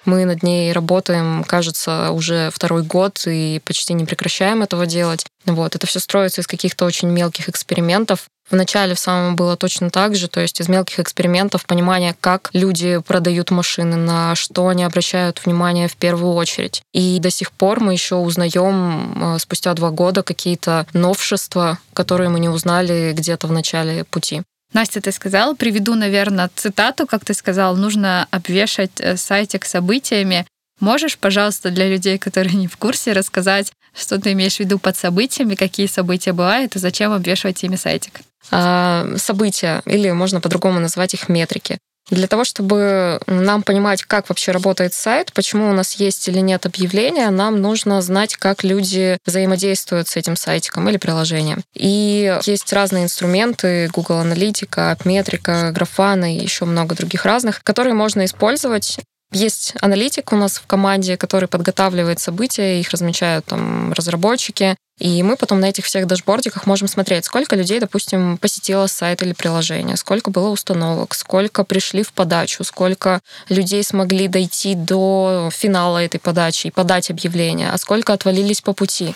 Мы 0.06 0.24
над 0.24 0.42
ней 0.42 0.72
работаем, 0.72 1.44
кажется, 1.44 2.12
уже 2.12 2.50
второй 2.52 2.82
год 2.82 3.22
и 3.26 3.60
почти 3.64 3.92
не 3.92 4.04
прекращаем 4.04 4.62
этого 4.62 4.86
делать. 4.86 5.26
Вот. 5.44 5.74
Это 5.74 5.86
все 5.86 6.00
строится 6.00 6.40
из 6.40 6.46
каких-то 6.46 6.84
очень 6.84 7.08
мелких 7.08 7.48
экспериментов. 7.48 8.26
В 8.48 8.54
начале 8.54 8.94
в 8.94 8.98
самом 9.00 9.34
было 9.34 9.56
точно 9.56 9.90
так 9.90 10.14
же, 10.14 10.28
то 10.28 10.40
есть 10.40 10.60
из 10.60 10.68
мелких 10.68 11.00
экспериментов 11.00 11.66
понимание, 11.66 12.14
как 12.20 12.50
люди 12.52 13.00
продают 13.04 13.50
машины, 13.50 13.96
на 13.96 14.36
что 14.36 14.68
они 14.68 14.84
обращают 14.84 15.44
внимание 15.44 15.88
в 15.88 15.96
первую 15.96 16.34
очередь. 16.34 16.82
И 16.92 17.18
до 17.18 17.30
сих 17.30 17.50
пор 17.50 17.80
мы 17.80 17.92
еще 17.92 18.14
узнаем 18.14 19.34
э, 19.34 19.38
спустя 19.40 19.74
два 19.74 19.90
года 19.90 20.22
какие-то 20.22 20.86
новшества, 20.92 21.78
которые 21.92 22.28
мы 22.28 22.38
не 22.38 22.48
узнали 22.48 23.12
где-то 23.16 23.48
в 23.48 23.52
начале 23.52 24.04
пути. 24.04 24.42
Настя, 24.72 25.00
ты 25.00 25.12
сказала, 25.12 25.54
приведу, 25.54 25.94
наверное, 25.94 26.50
цитату, 26.54 27.06
как 27.06 27.24
ты 27.24 27.34
сказал, 27.34 27.76
нужно 27.76 28.26
обвешать 28.30 28.90
э, 28.98 29.16
сайтик 29.16 29.64
событиями. 29.64 30.46
Можешь, 30.80 31.16
пожалуйста, 31.16 31.70
для 31.70 31.88
людей, 31.88 32.18
которые 32.18 32.54
не 32.54 32.66
в 32.66 32.76
курсе, 32.76 33.12
рассказать, 33.12 33.72
что 33.94 34.20
ты 34.20 34.32
имеешь 34.32 34.56
в 34.56 34.60
виду 34.60 34.78
под 34.78 34.96
событиями, 34.96 35.54
какие 35.54 35.86
события 35.86 36.32
бывают 36.32 36.76
и 36.76 36.78
зачем 36.78 37.12
обвешивать 37.12 37.62
ими 37.64 37.76
сайтик? 37.76 38.20
А, 38.50 39.06
события, 39.16 39.82
или 39.86 40.10
можно 40.10 40.40
по-другому 40.40 40.80
назвать 40.80 41.14
их 41.14 41.28
метрики. 41.28 41.78
Для 42.08 42.28
того, 42.28 42.44
чтобы 42.44 43.20
нам 43.26 43.62
понимать, 43.62 44.02
как 44.02 44.28
вообще 44.28 44.52
работает 44.52 44.94
сайт, 44.94 45.32
почему 45.32 45.68
у 45.70 45.72
нас 45.72 45.94
есть 45.94 46.28
или 46.28 46.38
нет 46.38 46.64
объявления, 46.66 47.30
нам 47.30 47.60
нужно 47.60 48.00
знать, 48.00 48.36
как 48.36 48.62
люди 48.62 49.18
взаимодействуют 49.26 50.08
с 50.08 50.16
этим 50.16 50.36
сайтиком 50.36 50.88
или 50.88 50.96
приложением. 50.98 51.62
И 51.74 52.38
есть 52.44 52.72
разные 52.72 53.04
инструменты, 53.04 53.88
Google 53.92 54.18
Аналитика, 54.18 54.92
Апметрика, 54.92 55.70
Графана 55.72 56.34
и 56.34 56.40
еще 56.40 56.64
много 56.64 56.94
других 56.94 57.24
разных, 57.24 57.62
которые 57.62 57.94
можно 57.94 58.24
использовать 58.24 58.98
есть 59.32 59.74
аналитик 59.80 60.32
у 60.32 60.36
нас 60.36 60.58
в 60.58 60.66
команде, 60.66 61.16
который 61.16 61.48
подготавливает 61.48 62.20
события, 62.20 62.80
их 62.80 62.90
размечают 62.90 63.44
там 63.46 63.92
разработчики. 63.92 64.76
И 64.98 65.22
мы 65.22 65.36
потом 65.36 65.60
на 65.60 65.66
этих 65.66 65.84
всех 65.84 66.06
дашбордиках 66.06 66.66
можем 66.66 66.88
смотреть, 66.88 67.26
сколько 67.26 67.54
людей, 67.54 67.80
допустим, 67.80 68.38
посетило 68.38 68.86
сайт 68.86 69.20
или 69.22 69.34
приложение, 69.34 69.96
сколько 69.96 70.30
было 70.30 70.48
установок, 70.48 71.14
сколько 71.14 71.64
пришли 71.64 72.02
в 72.02 72.14
подачу, 72.14 72.64
сколько 72.64 73.20
людей 73.50 73.84
смогли 73.84 74.26
дойти 74.26 74.74
до 74.74 75.50
финала 75.52 75.98
этой 75.98 76.18
подачи 76.18 76.68
и 76.68 76.70
подать 76.70 77.10
объявление, 77.10 77.70
а 77.70 77.76
сколько 77.76 78.14
отвалились 78.14 78.62
по 78.62 78.72
пути. 78.72 79.14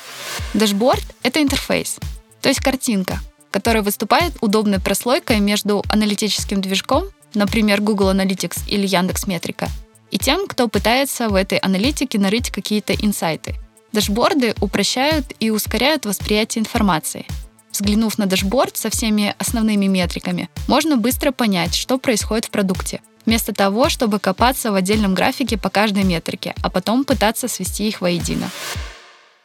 Дашборд— 0.52 1.02
это 1.22 1.40
интерфейс, 1.40 1.98
то 2.42 2.50
есть 2.50 2.60
картинка, 2.60 3.18
которая 3.50 3.82
выступает 3.82 4.34
удобной 4.42 4.80
прослойкой 4.80 5.40
между 5.40 5.82
аналитическим 5.88 6.60
движком, 6.60 7.08
например, 7.32 7.80
Google 7.80 8.10
Analytics 8.10 8.68
или 8.68 8.86
Яндекс 8.86 9.26
Метрика, 9.26 9.68
и 10.10 10.18
тем, 10.18 10.46
кто 10.46 10.68
пытается 10.68 11.30
в 11.30 11.34
этой 11.34 11.56
аналитике 11.56 12.18
нарыть 12.18 12.50
какие-то 12.50 12.92
инсайты. 12.92 13.56
Дашборды 13.92 14.54
упрощают 14.60 15.26
и 15.40 15.50
ускоряют 15.50 16.06
восприятие 16.06 16.60
информации. 16.60 17.26
Взглянув 17.72 18.18
на 18.18 18.26
дашборд 18.26 18.76
со 18.76 18.90
всеми 18.90 19.34
основными 19.38 19.86
метриками, 19.86 20.48
можно 20.68 20.96
быстро 20.96 21.32
понять, 21.32 21.74
что 21.74 21.98
происходит 21.98 22.46
в 22.46 22.50
продукте, 22.50 23.00
вместо 23.26 23.52
того, 23.52 23.88
чтобы 23.88 24.18
копаться 24.18 24.70
в 24.70 24.74
отдельном 24.74 25.14
графике 25.14 25.56
по 25.56 25.70
каждой 25.70 26.04
метрике, 26.04 26.54
а 26.62 26.70
потом 26.70 27.04
пытаться 27.04 27.48
свести 27.48 27.88
их 27.88 28.00
воедино. 28.00 28.50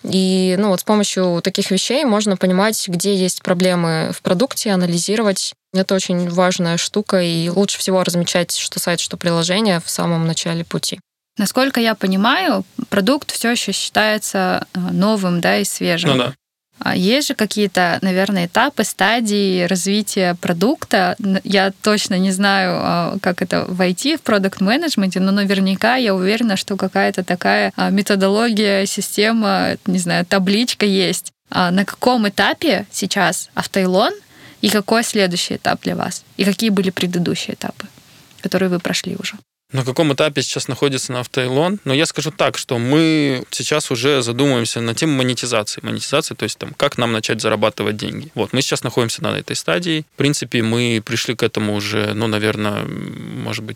И 0.04 0.56
ну, 0.60 0.70
вот 0.70 0.82
с 0.82 0.84
помощью 0.84 1.42
таких 1.44 1.72
вещей 1.72 2.06
можно 2.06 2.38
понимать, 2.38 2.88
где 2.88 3.16
есть 3.16 3.42
проблемы 3.42 4.12
в 4.16 4.22
продукте, 4.22 4.72
анализировать. 4.72 5.54
Это 5.74 5.96
очень 5.96 6.30
важная 6.30 6.78
штука, 6.78 7.22
и 7.22 7.50
лучше 7.50 7.80
всего 7.80 8.04
размечать, 8.04 8.56
что 8.56 8.80
сайт, 8.80 9.00
что 9.00 9.18
приложение 9.18 9.80
в 9.80 9.90
самом 9.90 10.28
начале 10.28 10.64
пути. 10.64 11.00
Насколько 11.38 11.82
я 11.82 11.96
понимаю, 11.96 12.64
продукт 12.90 13.32
все 13.32 13.52
еще 13.52 13.72
считается 13.74 14.68
э, 14.74 14.80
новым 14.80 15.42
да, 15.42 15.58
и 15.58 15.66
свежим. 15.66 16.12
Ну 16.12 16.18
да. 16.18 16.34
А 16.80 16.96
есть 16.96 17.30
же 17.30 17.36
какие-то, 17.36 18.00
наверное, 18.02 18.48
этапы, 18.48 18.84
стадии 18.84 19.64
развития 19.64 20.36
продукта. 20.36 21.16
Я 21.44 21.72
точно 21.82 22.18
не 22.20 22.32
знаю, 22.32 22.74
а, 22.76 23.18
как 23.22 23.42
это 23.42 23.66
войти 23.68 24.18
в 24.18 24.22
продукт 24.22 24.60
менеджменте 24.60 25.22
но 25.22 25.32
наверняка 25.32 25.96
я 25.96 26.14
уверена, 26.14 26.58
что 26.58 26.76
какая-то 26.76 27.24
такая 27.24 27.72
а, 27.78 27.90
методология, 27.92 28.86
система, 28.86 29.78
не 29.86 30.00
знаю, 30.00 30.26
табличка 30.26 30.86
есть. 30.86 31.32
На 31.50 31.86
каком 31.86 32.28
этапе 32.28 32.88
сейчас 32.92 33.50
Автойлон 33.54 34.12
и 34.62 34.70
какой 34.70 35.04
следующий 35.04 35.56
этап 35.56 35.84
для 35.84 35.96
вас? 35.96 36.24
И 36.38 36.44
какие 36.44 36.72
были 36.72 36.90
предыдущие 36.90 37.54
этапы, 37.54 37.86
которые 38.42 38.70
вы 38.70 38.80
прошли 38.80 39.16
уже? 39.16 39.36
На 39.76 39.84
каком 39.84 40.14
этапе 40.14 40.42
сейчас 40.42 40.70
находится 40.70 41.12
на 41.12 41.20
автоэлон? 41.20 41.80
Но 41.84 41.94
я 41.94 42.06
скажу 42.06 42.32
так, 42.32 42.58
что 42.58 42.80
мы 42.80 43.44
сейчас 43.52 43.92
уже 43.92 44.22
задумываемся 44.22 44.80
на 44.80 44.96
тему 44.96 45.18
монетизации. 45.18 45.82
Монетизации, 45.84 46.34
то 46.34 46.44
есть 46.44 46.58
там, 46.58 46.74
как 46.78 46.98
нам 46.98 47.12
начать 47.12 47.42
зарабатывать 47.42 47.98
деньги. 47.98 48.32
Вот, 48.36 48.54
мы 48.54 48.62
сейчас 48.62 48.84
находимся 48.84 49.22
на 49.22 49.38
этой 49.38 49.58
стадии. 49.58 50.06
В 50.14 50.18
принципе, 50.18 50.62
мы 50.64 51.04
пришли 51.06 51.36
к 51.36 51.44
этому 51.44 51.76
уже, 51.76 52.14
ну, 52.14 52.28
наверное, 52.28 52.86
может 52.86 53.66
быть, 53.66 53.76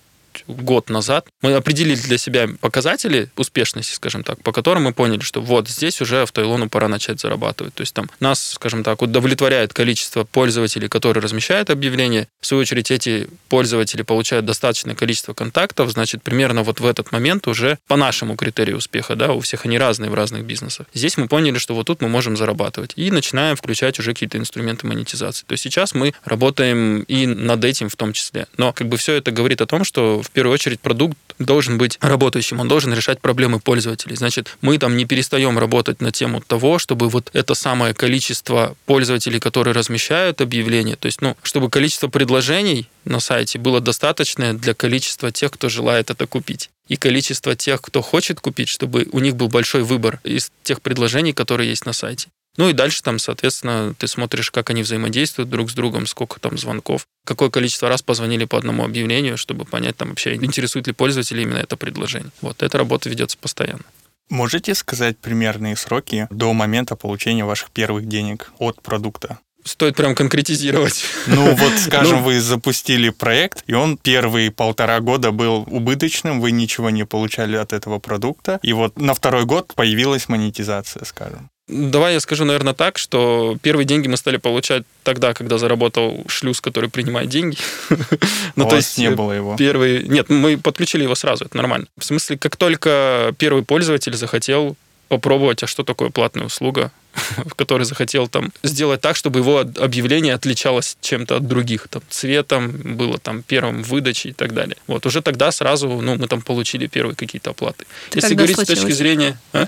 год 0.50 0.90
назад, 0.90 1.28
мы 1.42 1.54
определили 1.54 1.96
для 1.96 2.18
себя 2.18 2.48
показатели 2.60 3.30
успешности, 3.38 3.94
скажем 3.94 4.24
так, 4.24 4.42
по 4.44 4.52
которым 4.52 4.84
мы 4.84 4.94
поняли, 4.94 5.22
что 5.22 5.42
вот 5.42 5.70
здесь 5.70 6.02
уже 6.02 6.24
автоилону 6.24 6.70
пора 6.70 6.88
начать 6.88 7.20
зарабатывать. 7.20 7.74
То 7.74 7.82
есть 7.82 7.94
там 7.94 8.10
нас, 8.20 8.52
скажем 8.54 8.84
так, 8.84 9.02
удовлетворяет 9.02 9.74
количество 9.74 10.24
пользователей, 10.24 10.88
которые 10.88 11.22
размещают 11.22 11.70
объявления. 11.70 12.28
В 12.42 12.48
свою 12.48 12.62
очередь 12.62 12.92
эти 12.92 13.28
пользователи 13.50 14.02
получают 14.02 14.46
достаточное 14.46 14.96
количество 14.96 15.34
контактов, 15.34 15.92
значит, 15.92 16.24
примерно 16.24 16.64
вот 16.64 16.80
в 16.80 16.86
этот 16.86 17.12
момент 17.12 17.48
уже 17.48 17.78
по 17.88 17.96
нашему 17.96 18.36
критерию 18.36 18.78
успеха, 18.78 19.16
да, 19.16 19.34
у 19.34 19.40
всех 19.40 19.66
они 19.66 19.78
разные 19.78 20.10
в 20.10 20.14
разных 20.14 20.44
бизнесах. 20.46 20.88
Здесь 20.94 21.18
мы 21.18 21.28
поняли, 21.28 21.58
что 21.58 21.76
вот 21.76 21.88
тут 21.88 22.02
мы 22.02 22.10
можем 22.10 22.38
зарабатывать. 22.38 22.94
И 22.96 23.12
начинаем 23.12 23.56
включать 23.56 24.00
уже 24.00 24.14
какие-то 24.14 24.38
инструменты 24.38 24.88
монетизации. 24.88 25.46
То 25.46 25.54
есть 25.54 25.64
сейчас 25.64 25.94
мы 25.94 26.14
работаем 26.24 27.02
и 27.04 27.26
над 27.26 27.64
этим 27.64 27.90
в 27.90 27.96
том 27.96 28.14
числе. 28.14 28.48
Но 28.58 28.74
как 28.74 28.88
бы 28.88 28.98
все 28.98 29.14
это 29.14 29.32
говорит 29.32 29.62
о 29.62 29.66
том, 29.66 29.84
что 29.84 30.22
в 30.22 30.32
первую 30.40 30.54
очередь 30.54 30.80
продукт 30.80 31.18
должен 31.38 31.78
быть 31.78 31.98
работающим, 32.00 32.62
он 32.62 32.70
должен 32.70 32.94
решать 32.94 33.20
проблемы 33.20 33.60
пользователей. 33.60 34.16
Значит, 34.16 34.56
мы 34.62 34.78
там 34.78 34.96
не 34.96 35.04
перестаем 35.04 35.60
работать 35.60 36.00
на 36.00 36.14
тему 36.14 36.40
того, 36.40 36.80
чтобы 36.80 37.10
вот 37.10 37.30
это 37.34 37.56
самое 37.56 37.94
количество 37.94 38.78
пользователей, 38.86 39.42
которые 39.42 39.74
размещают 39.74 40.40
объявления, 40.40 40.96
то 40.96 41.08
есть, 41.08 41.20
ну, 41.22 41.36
чтобы 41.44 41.70
количество 41.70 42.08
предложений 42.08 42.88
на 43.04 43.20
сайте 43.20 43.60
было 43.60 43.82
достаточное 43.82 44.54
для 44.54 44.74
количества 44.74 45.30
тех, 45.30 45.52
кто 45.52 45.68
желает 45.68 46.10
это 46.10 46.26
купить 46.26 46.70
и 46.88 46.96
количество 46.96 47.54
тех, 47.54 47.82
кто 47.82 48.02
хочет 48.02 48.40
купить, 48.40 48.70
чтобы 48.70 49.10
у 49.12 49.20
них 49.20 49.36
был 49.36 49.50
большой 49.50 49.84
выбор 49.84 50.22
из 50.24 50.52
тех 50.64 50.82
предложений, 50.82 51.34
которые 51.34 51.70
есть 51.70 51.86
на 51.86 51.92
сайте. 51.92 52.30
Ну 52.58 52.70
и 52.70 52.74
дальше 52.74 53.02
там, 53.04 53.20
соответственно, 53.20 53.94
ты 53.98 54.08
смотришь, 54.08 54.52
как 54.52 54.70
они 54.70 54.84
взаимодействуют 54.84 55.50
друг 55.50 55.72
с 55.72 55.74
другом, 55.74 56.08
сколько 56.08 56.40
там 56.40 56.58
звонков, 56.58 57.06
какое 57.26 57.50
количество 57.50 57.90
раз 57.90 58.02
позвонили 58.02 58.46
по 58.46 58.58
одному 58.58 58.84
объявлению, 58.84 59.38
чтобы 59.38 59.66
понять 59.66 59.98
там 59.98 60.10
вообще, 60.10 60.36
интересует 60.36 60.88
ли 60.88 60.94
пользователя 60.94 61.42
именно 61.42 61.58
это 61.58 61.78
предложение. 61.78 62.32
Вот 62.42 62.62
эта 62.64 62.78
работа 62.78 63.10
ведется 63.10 63.38
постоянно. 63.38 63.84
Можете 64.30 64.76
сказать 64.76 65.18
примерные 65.18 65.76
сроки 65.76 66.28
до 66.30 66.54
момента 66.54 66.96
получения 66.96 67.46
ваших 67.46 67.72
первых 67.72 68.08
денег 68.08 68.52
от 68.60 68.82
продукта? 68.82 69.40
Стоит 69.64 69.96
прям 69.96 70.16
конкретизировать. 70.16 71.04
Ну 71.28 71.54
вот, 71.56 71.74
скажем, 71.80 72.20
ну, 72.20 72.24
вы 72.24 72.40
запустили 72.40 73.10
проект, 73.10 73.64
и 73.68 73.74
он 73.74 73.98
первые 73.98 74.52
полтора 74.52 75.00
года 75.00 75.32
был 75.32 75.66
убыточным, 75.68 76.40
вы 76.40 76.52
ничего 76.52 76.90
не 76.90 77.06
получали 77.06 77.56
от 77.56 77.74
этого 77.74 78.00
продукта, 78.00 78.60
и 78.64 78.74
вот 78.74 78.98
на 79.00 79.14
второй 79.14 79.46
год 79.46 79.74
появилась 79.76 80.30
монетизация, 80.30 81.04
скажем. 81.06 81.50
Давай 81.70 82.14
я 82.14 82.20
скажу, 82.20 82.46
наверное, 82.46 82.74
так, 82.74 82.98
что 82.98 83.56
первые 83.62 83.86
деньги 83.86 84.08
мы 84.08 84.18
стали 84.18 84.38
получать 84.38 84.84
тогда, 85.04 85.34
когда 85.34 85.60
заработал 85.60 86.26
шлюз, 86.28 86.62
который 86.62 86.90
принимает 86.90 87.30
деньги. 87.30 87.58
ну, 88.56 88.68
то 88.68 88.76
есть 88.76 88.98
не 88.98 89.12
было 89.12 89.34
его. 89.34 89.56
Первый... 89.56 90.04
Нет, 90.08 90.30
мы 90.30 90.58
подключили 90.58 91.04
его 91.04 91.14
сразу, 91.14 91.46
это 91.46 91.56
нормально. 91.56 91.86
В 91.98 92.04
смысле, 92.04 92.38
как 92.38 92.56
только 92.56 93.36
первый 93.38 93.64
пользователь 93.64 94.16
захотел 94.16 94.76
попробовать, 95.10 95.62
а 95.64 95.68
что 95.68 95.84
такое 95.84 96.10
платная 96.10 96.46
услуга, 96.46 96.92
который 97.56 97.86
захотел 97.86 98.28
там 98.28 98.52
сделать 98.64 99.02
так, 99.02 99.16
чтобы 99.16 99.40
его 99.40 99.60
объявление 99.60 100.34
отличалось 100.34 100.98
чем-то 101.02 101.38
от 101.38 101.48
других, 101.48 101.88
там, 101.88 102.02
цветом, 102.10 102.72
было 102.72 103.18
там 103.20 103.44
первым 103.44 103.84
выдачей 103.84 104.32
и 104.32 104.34
так 104.34 104.54
далее. 104.54 104.78
Вот, 104.88 105.06
уже 105.06 105.22
тогда 105.22 105.52
сразу, 105.52 105.88
ну, 105.88 106.16
мы 106.16 106.28
там 106.28 106.42
получили 106.42 106.88
первые 106.88 107.16
какие-то 107.16 107.52
оплаты. 107.52 107.86
Если 108.14 108.34
говорить 108.34 108.60
с 108.60 108.66
точки 108.66 108.92
зрения... 108.92 109.38
А? 109.54 109.68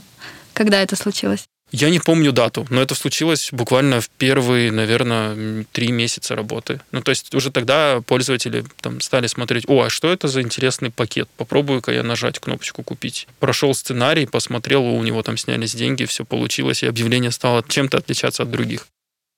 Когда 0.53 0.81
это 0.81 0.95
случилось? 0.95 1.45
Я 1.71 1.89
не 1.89 1.99
помню 1.99 2.33
дату, 2.33 2.67
но 2.69 2.81
это 2.81 2.95
случилось 2.95 3.49
буквально 3.53 4.01
в 4.01 4.09
первые, 4.09 4.71
наверное, 4.71 5.65
три 5.71 5.91
месяца 5.91 6.35
работы. 6.35 6.81
Ну, 6.91 7.01
то 7.01 7.11
есть 7.11 7.33
уже 7.33 7.49
тогда 7.49 8.01
пользователи 8.05 8.65
там 8.81 8.99
стали 8.99 9.27
смотреть, 9.27 9.63
о, 9.67 9.83
а 9.83 9.89
что 9.89 10.11
это 10.11 10.27
за 10.27 10.41
интересный 10.41 10.91
пакет? 10.91 11.29
Попробую-ка 11.37 11.93
я 11.93 12.03
нажать 12.03 12.39
кнопочку 12.39 12.83
«Купить». 12.83 13.27
Прошел 13.39 13.73
сценарий, 13.73 14.25
посмотрел, 14.25 14.83
у 14.83 15.01
него 15.01 15.23
там 15.23 15.37
снялись 15.37 15.73
деньги, 15.73 16.03
все 16.03 16.25
получилось, 16.25 16.83
и 16.83 16.87
объявление 16.87 17.31
стало 17.31 17.63
чем-то 17.65 17.99
отличаться 17.99 18.43
от 18.43 18.51
других. 18.51 18.87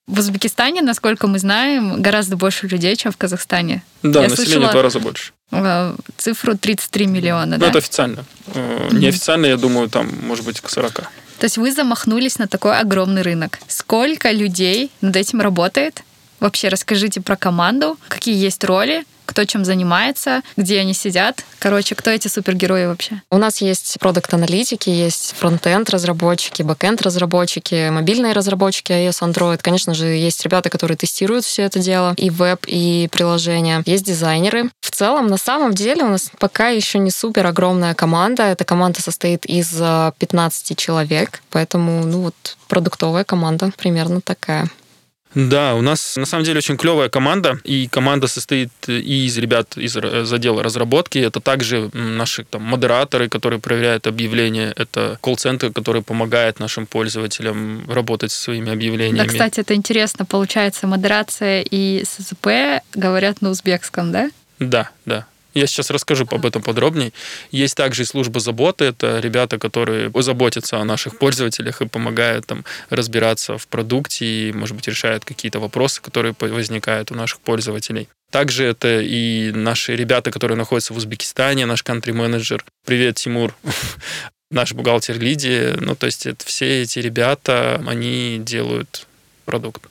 В 0.08 0.20
Узбекистане, 0.20 0.82
насколько 0.82 1.28
мы 1.28 1.40
знаем, 1.40 2.02
гораздо 2.02 2.36
больше 2.36 2.68
людей, 2.68 2.96
чем 2.96 3.12
в 3.12 3.18
Казахстане. 3.18 3.84
Да, 4.02 4.24
Я 4.24 4.30
население 4.30 4.68
в 4.68 4.72
два 4.72 4.82
раза 4.82 5.00
больше. 5.00 5.32
Э, 5.52 5.96
цифру 6.18 6.58
33 6.58 7.06
миллиона, 7.06 7.58
ну, 7.58 7.58
да? 7.58 7.70
это 7.70 7.78
официально. 7.78 8.26
Mm-hmm. 8.48 8.96
Неофициально, 8.96 9.46
я 9.46 9.56
думаю, 9.56 9.90
там, 9.90 10.10
может 10.24 10.44
быть, 10.44 10.60
к 10.60 10.70
40. 10.70 11.10
То 11.44 11.46
есть 11.48 11.58
вы 11.58 11.74
замахнулись 11.74 12.40
на 12.40 12.48
такой 12.48 12.80
огромный 12.80 13.22
рынок. 13.22 13.60
Сколько 13.68 14.32
людей 14.32 14.92
над 15.02 15.18
этим 15.18 15.42
работает? 15.42 16.02
Вообще 16.40 16.70
расскажите 16.70 17.20
про 17.20 17.36
команду, 17.36 17.98
какие 18.08 18.34
есть 18.34 18.64
роли, 18.64 19.04
кто 19.26 19.46
чем 19.46 19.66
занимается, 19.66 20.42
где 20.58 20.80
они 20.80 20.94
сидят. 20.94 21.44
Короче, 21.60 21.96
кто 21.96 22.12
эти 22.12 22.28
супергерои 22.28 22.86
вообще? 22.86 23.22
У 23.32 23.38
нас 23.38 23.62
есть 23.62 23.98
продукт-аналитики, 24.00 24.90
есть 24.90 25.34
фронтенд 25.38 25.90
разработчики, 25.90 26.64
бэкенд 26.64 27.02
разработчики, 27.02 27.90
мобильные 27.90 28.34
разработчики 28.34 28.92
iOS, 28.92 29.22
Android. 29.22 29.60
Конечно 29.62 29.94
же, 29.94 30.08
есть 30.08 30.44
ребята, 30.44 30.70
которые 30.70 30.98
тестируют 30.98 31.46
все 31.46 31.64
это 31.64 31.80
дело, 31.80 32.14
и 32.18 32.30
веб, 32.30 32.66
и 32.68 33.08
приложения. 33.12 33.84
Есть 33.86 34.06
дизайнеры. 34.06 34.70
В 34.82 34.92
целом, 34.92 35.28
на 35.28 35.38
самом 35.38 35.74
деле, 35.74 36.04
у 36.04 36.10
нас 36.10 36.32
пока 36.40 36.70
еще 36.70 37.00
не 37.00 37.12
супер 37.12 37.46
огромная 37.48 37.94
команда. 37.94 38.44
Эта 38.44 38.66
команда 38.66 39.02
состоит 39.02 39.46
из 39.46 39.70
15 39.70 40.72
э, 40.72 40.76
человек, 40.76 41.42
поэтому, 41.50 42.06
ну 42.06 42.22
вот, 42.22 42.58
продуктовая 42.68 43.24
команда 43.24 43.72
примерно 43.78 44.22
такая. 44.22 44.70
Да, 45.36 45.76
у 45.76 45.82
нас 45.82 46.16
на 46.16 46.26
самом 46.26 46.44
деле 46.44 46.60
очень 46.60 46.78
клевая 46.78 47.10
команда, 47.10 47.60
и 47.64 47.88
команда 47.88 48.28
состоит 48.28 48.70
и 48.88 49.26
из 49.26 49.38
ребят 49.38 49.78
из 49.78 49.96
отдела 50.34 50.64
разработки, 50.64 51.18
это 51.18 51.40
также 51.40 51.90
наши 51.94 52.44
там, 52.44 52.62
модераторы, 52.64 53.30
которые 53.30 53.60
проверяют 53.60 54.08
объявления, 54.08 54.74
это 54.76 55.18
колл-центр, 55.22 55.72
который 55.72 56.02
помогает 56.02 56.60
нашим 56.60 56.86
пользователям 56.86 57.90
работать 57.90 58.32
со 58.32 58.42
своими 58.42 58.72
объявлениями. 58.72 59.18
Да, 59.18 59.26
кстати, 59.26 59.60
это 59.60 59.74
интересно, 59.74 60.26
получается, 60.26 60.88
модерация 60.88 61.66
и 61.70 62.04
СЗП 62.06 62.84
говорят 62.94 63.42
на 63.42 63.50
узбекском, 63.50 64.12
да? 64.12 64.30
Да, 64.60 64.90
да. 65.06 65.26
Я 65.54 65.68
сейчас 65.68 65.92
расскажу 65.92 66.26
об 66.30 66.46
этом 66.46 66.62
подробнее. 66.62 67.14
Есть 67.52 67.76
также 67.76 68.04
и 68.04 68.06
служба 68.06 68.40
заботы. 68.40 68.86
Это 68.86 69.20
ребята, 69.20 69.60
которые 69.60 70.12
заботятся 70.22 70.78
о 70.78 70.86
наших 70.86 71.18
пользователях 71.20 71.82
и 71.82 71.88
помогают 71.88 72.48
там 72.48 72.66
разбираться 72.90 73.58
в 73.58 73.68
продукте 73.68 74.26
и, 74.26 74.54
может 74.54 74.76
быть, 74.76 74.88
решают 74.88 75.26
какие-то 75.26 75.60
вопросы, 75.60 76.02
которые 76.02 76.36
возникают 76.40 77.12
у 77.12 77.16
наших 77.16 77.40
пользователей. 77.40 78.08
Также 78.32 78.66
это 78.66 79.00
и 79.02 79.52
наши 79.52 79.96
ребята, 79.96 80.32
которые 80.32 80.58
находятся 80.58 80.94
в 80.94 80.98
Узбекистане, 80.98 81.68
наш 81.68 81.84
кантри-менеджер. 81.84 82.66
Привет, 82.86 83.16
Тимур. 83.16 83.56
Наш 84.52 84.74
бухгалтер 84.74 85.20
Лидия. 85.20 85.76
Ну, 85.80 85.96
то 85.96 86.06
есть 86.06 86.26
это 86.28 86.46
все 86.46 86.84
эти 86.84 87.00
ребята, 87.00 87.84
они 87.88 88.40
делают 88.40 89.08
продукт. 89.46 89.84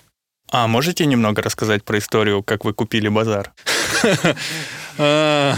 А 0.52 0.66
можете 0.66 1.06
немного 1.06 1.40
рассказать 1.40 1.82
про 1.82 1.98
историю, 1.98 2.42
как 2.42 2.64
вы 2.64 2.74
купили 2.74 3.08
базар? 3.08 3.52
А, 4.98 5.56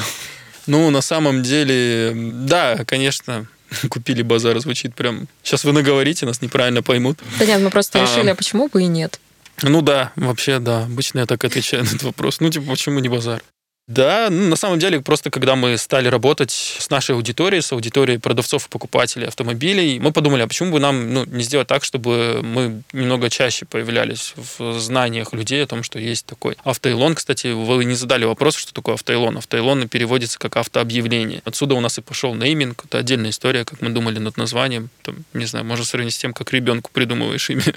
ну, 0.68 0.90
на 0.90 1.00
самом 1.00 1.42
деле, 1.42 2.12
да, 2.14 2.84
конечно, 2.86 3.48
купили 3.88 4.22
базар, 4.22 4.56
звучит 4.60 4.94
прям... 4.94 5.26
Сейчас 5.42 5.64
вы 5.64 5.72
наговорите, 5.72 6.24
нас 6.24 6.40
неправильно 6.40 6.84
поймут. 6.84 7.18
Да 7.40 7.44
нет, 7.44 7.60
мы 7.60 7.70
просто 7.70 7.98
а. 7.98 8.02
решили, 8.02 8.28
а 8.28 8.36
почему 8.36 8.68
бы 8.68 8.82
и 8.84 8.86
нет? 8.86 9.18
Ну 9.62 9.82
да, 9.82 10.12
вообще 10.14 10.60
да. 10.60 10.84
Обычно 10.84 11.18
я 11.18 11.26
так 11.26 11.42
отвечаю 11.42 11.82
на 11.82 11.88
этот 11.88 12.04
вопрос. 12.04 12.38
Ну, 12.38 12.48
типа, 12.48 12.70
почему 12.70 13.00
не 13.00 13.08
базар? 13.08 13.42
Да, 13.86 14.28
ну, 14.30 14.48
на 14.48 14.56
самом 14.56 14.78
деле, 14.78 15.02
просто 15.02 15.28
когда 15.30 15.56
мы 15.56 15.76
стали 15.76 16.08
работать 16.08 16.50
с 16.50 16.88
нашей 16.88 17.14
аудиторией, 17.14 17.60
с 17.60 17.70
аудиторией 17.70 18.18
продавцов 18.18 18.66
и 18.66 18.70
покупателей 18.70 19.28
автомобилей, 19.28 20.00
мы 20.00 20.10
подумали, 20.10 20.40
а 20.40 20.46
почему 20.46 20.72
бы 20.72 20.80
нам 20.80 21.12
ну, 21.12 21.26
не 21.26 21.42
сделать 21.42 21.68
так, 21.68 21.84
чтобы 21.84 22.40
мы 22.42 22.82
немного 22.94 23.28
чаще 23.28 23.66
появлялись 23.66 24.32
в 24.36 24.78
знаниях 24.78 25.34
людей 25.34 25.62
о 25.62 25.66
том, 25.66 25.82
что 25.82 25.98
есть 25.98 26.24
такой 26.24 26.56
автоэлон. 26.64 27.14
Кстати, 27.14 27.48
вы 27.48 27.84
не 27.84 27.94
задали 27.94 28.24
вопрос, 28.24 28.56
что 28.56 28.72
такое 28.72 28.94
автоэлон. 28.94 29.36
Автоэлон 29.36 29.86
переводится 29.88 30.38
как 30.38 30.56
автообъявление. 30.56 31.42
Отсюда 31.44 31.74
у 31.74 31.80
нас 31.80 31.98
и 31.98 32.00
пошел 32.00 32.34
нейминг. 32.34 32.86
Это 32.86 32.98
отдельная 32.98 33.30
история, 33.30 33.66
как 33.66 33.82
мы 33.82 33.90
думали 33.90 34.18
над 34.18 34.38
названием. 34.38 34.88
Там, 35.02 35.26
не 35.34 35.44
знаю, 35.44 35.66
можно 35.66 35.84
сравнить 35.84 36.14
с 36.14 36.18
тем, 36.18 36.32
как 36.32 36.54
ребенку 36.54 36.90
придумываешь 36.90 37.50
имя. 37.50 37.62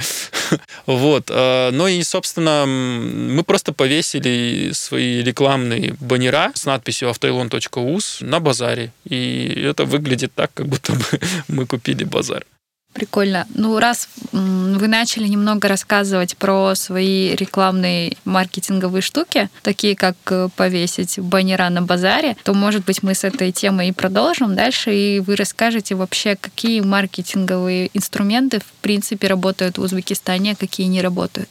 Вот. 0.86 1.30
А, 1.30 1.70
ну 1.72 1.88
и, 1.88 2.02
собственно, 2.02 2.66
мы 2.66 3.44
просто 3.44 3.74
повесили 3.74 4.72
свои 4.72 5.22
рекламные 5.22 5.97
баннера 6.00 6.52
с 6.54 6.66
надписью 6.66 7.10
автоилон.уз 7.10 8.20
на 8.22 8.40
базаре. 8.40 8.92
И 9.06 9.64
это 9.66 9.86
выглядит 9.86 10.34
так, 10.34 10.54
как 10.54 10.68
будто 10.68 10.94
бы 10.94 11.04
мы 11.48 11.66
купили 11.66 12.04
базар. 12.04 12.46
Прикольно. 12.94 13.46
Ну, 13.54 13.78
раз 13.78 14.10
вы 14.32 14.88
начали 14.88 15.28
немного 15.28 15.68
рассказывать 15.68 16.36
про 16.36 16.74
свои 16.74 17.36
рекламные 17.36 18.18
маркетинговые 18.26 19.04
штуки, 19.04 19.50
такие 19.62 19.96
как 19.96 20.16
э, 20.32 20.50
повесить 20.56 21.20
баннера 21.20 21.70
на 21.70 21.84
базаре, 21.84 22.36
то, 22.44 22.56
может 22.56 22.86
быть, 22.86 23.04
мы 23.04 23.14
с 23.14 23.24
этой 23.24 23.52
темой 23.52 23.90
и 23.90 23.92
продолжим 23.92 24.56
дальше, 24.56 24.96
и 24.96 25.20
вы 25.20 25.36
расскажете 25.36 25.94
вообще, 25.94 26.36
какие 26.36 26.82
маркетинговые 26.82 27.92
инструменты, 27.94 28.62
в 28.62 28.82
принципе, 28.82 29.28
работают 29.28 29.78
в 29.78 29.82
Узбекистане, 29.82 30.54
а 30.54 30.56
какие 30.56 30.88
не 30.88 31.04
работают. 31.04 31.50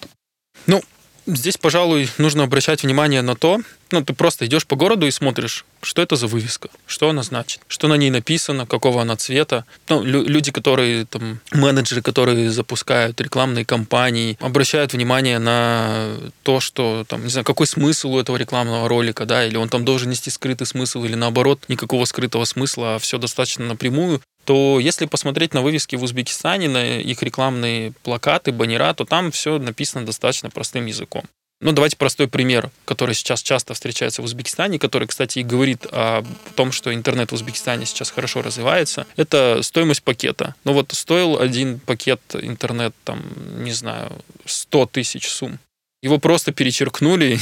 Ну, 0.67 0.83
Здесь, 1.29 1.57
пожалуй, 1.57 2.09
нужно 2.19 2.45
обращать 2.45 2.85
внимание 2.85 3.21
на 3.21 3.35
то, 3.35 3.61
ну, 3.91 4.05
ты 4.05 4.13
просто 4.15 4.47
идешь 4.47 4.67
по 4.67 4.77
городу 4.77 5.07
и 5.07 5.11
смотришь, 5.11 5.65
что 5.83 6.03
это 6.03 6.17
за 6.17 6.27
вывеска, 6.27 6.69
что 6.87 7.09
она 7.09 7.23
значит, 7.23 7.61
что 7.69 7.89
на 7.89 7.95
ней 7.95 8.11
написано, 8.11 8.67
какого 8.67 9.03
она 9.03 9.17
цвета. 9.17 9.65
Ну, 9.89 10.03
лю- 10.03 10.27
люди, 10.27 10.51
которые, 10.51 11.07
там, 11.07 11.41
менеджеры, 11.53 12.03
которые 12.03 12.51
запускают 12.51 13.21
рекламные 13.21 13.65
кампании, 13.65 14.37
обращают 14.41 14.93
внимание 14.93 15.39
на 15.39 16.17
то, 16.43 16.61
что, 16.61 17.05
там, 17.09 17.25
не 17.25 17.31
знаю, 17.31 17.45
какой 17.45 17.67
смысл 17.67 18.15
у 18.15 18.21
этого 18.21 18.37
рекламного 18.37 18.89
ролика, 18.89 19.25
да, 19.25 19.47
или 19.47 19.57
он 19.57 19.69
там 19.69 19.85
должен 19.85 20.11
нести 20.11 20.31
скрытый 20.31 20.67
смысл, 20.67 21.05
или 21.05 21.15
наоборот, 21.15 21.65
никакого 21.69 22.05
скрытого 22.05 22.45
смысла, 22.45 22.97
а 22.97 22.99
все 22.99 23.19
достаточно 23.19 23.65
напрямую 23.65 24.21
то 24.47 24.79
если 24.81 25.07
посмотреть 25.07 25.55
на 25.55 25.61
вывески 25.61 25.97
в 25.97 26.05
Узбекистане, 26.05 26.69
на 26.69 27.01
их 27.01 27.21
рекламные 27.23 27.93
плакаты, 28.05 28.53
баннера, 28.53 28.95
то 28.95 29.05
там 29.05 29.33
все 29.33 29.59
написано 29.59 30.07
достаточно 30.07 30.51
простым 30.51 30.87
языком. 30.87 31.25
Ну, 31.61 31.73
давайте 31.73 31.97
простой 31.97 32.29
пример, 32.29 32.71
который 32.85 33.15
сейчас 33.15 33.43
часто 33.43 33.73
встречается 33.73 34.21
в 34.21 34.27
Узбекистане, 34.27 34.79
который, 34.79 35.09
кстати, 35.09 35.39
и 35.39 35.43
говорит 35.43 35.87
о 35.91 36.23
том, 36.55 36.71
что 36.71 36.93
интернет 36.93 37.31
в 37.31 37.35
Узбекистане 37.35 37.87
сейчас 37.87 38.11
хорошо 38.11 38.43
развивается. 38.43 39.07
Это 39.17 39.63
стоимость 39.63 40.03
пакета. 40.03 40.55
Ну 40.65 40.75
вот 40.75 40.93
стоил 40.93 41.41
один 41.41 41.79
пакет 41.79 42.21
интернет, 42.35 42.95
там, 43.05 43.23
не 43.65 43.73
знаю, 43.73 44.13
100 44.45 44.87
тысяч 44.87 45.29
сумм. 45.29 45.59
Его 46.03 46.19
просто 46.19 46.53
перечеркнули 46.53 47.39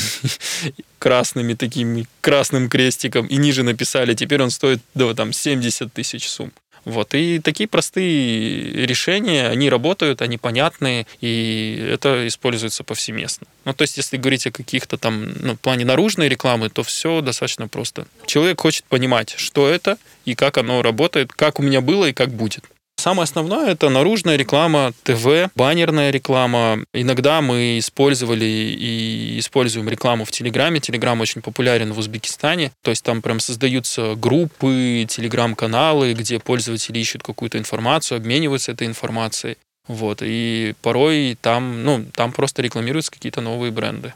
красными 1.01 1.55
такими, 1.55 2.07
красным 2.21 2.69
крестиком 2.69 3.27
и 3.27 3.37
ниже 3.37 3.65
написали, 3.65 4.15
теперь 4.15 4.43
он 4.43 4.51
стоит, 4.51 4.81
да, 4.95 5.13
там, 5.15 5.33
70 5.33 5.93
тысяч 5.93 6.29
сумм. 6.29 6.53
Вот. 6.85 7.15
И 7.15 7.39
такие 7.39 7.69
простые 7.69 8.87
решения, 8.87 9.49
они 9.49 9.71
работают, 9.71 10.23
они 10.23 10.39
понятные, 10.39 11.07
и 11.21 11.89
это 11.91 12.27
используется 12.27 12.85
повсеместно. 12.85 13.47
Ну, 13.65 13.73
то 13.73 13.83
есть, 13.83 13.97
если 13.97 14.17
говорить 14.17 14.47
о 14.47 14.51
каких-то 14.51 14.99
там, 14.99 15.33
ну, 15.41 15.55
в 15.55 15.61
плане 15.61 15.85
наружной 15.85 16.29
рекламы, 16.29 16.69
то 16.69 16.83
все 16.83 17.21
достаточно 17.21 17.69
просто. 17.69 18.07
Человек 18.27 18.61
хочет 18.61 18.85
понимать, 18.85 19.35
что 19.37 19.69
это 19.69 19.97
и 20.25 20.35
как 20.35 20.59
оно 20.59 20.83
работает, 20.83 21.33
как 21.33 21.61
у 21.61 21.63
меня 21.63 21.81
было 21.81 22.07
и 22.07 22.13
как 22.13 22.31
будет. 22.31 22.65
Самое 23.05 23.25
основное 23.25 23.73
это 23.73 23.91
наружная 23.91 24.37
реклама, 24.37 24.95
ТВ, 25.03 25.51
баннерная 25.55 26.11
реклама. 26.11 26.79
Иногда 26.95 27.43
мы 27.43 27.79
использовали 27.79 28.47
и 28.47 29.39
используем 29.41 29.91
рекламу 29.91 30.25
в 30.25 30.31
Телеграме. 30.31 30.81
Телеграм 30.81 31.21
очень 31.21 31.43
популярен 31.43 31.93
в 31.93 31.99
Узбекистане. 31.99 32.73
То 32.81 32.91
есть 32.91 33.05
там 33.05 33.21
прям 33.21 33.41
создаются 33.41 34.15
группы, 34.15 35.05
телеграм-каналы, 35.07 36.15
где 36.15 36.39
пользователи 36.39 36.99
ищут 36.99 37.23
какую-то 37.23 37.59
информацию, 37.59 38.17
обмениваются 38.17 38.73
этой 38.73 38.87
информацией. 38.87 39.59
Вот, 39.87 40.21
и 40.23 40.73
порой 40.81 41.37
там, 41.43 41.85
ну, 41.85 42.07
там 42.15 42.33
просто 42.33 42.63
рекламируются 42.63 43.13
какие-то 43.13 43.43
новые 43.43 43.71
бренды. 43.71 44.15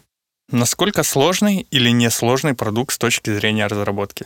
Насколько 0.50 1.02
сложный 1.02 1.66
или 1.70 1.90
несложный 1.90 2.54
продукт 2.54 2.94
с 2.94 2.98
точки 2.98 3.34
зрения 3.34 3.66
разработки? 3.66 4.24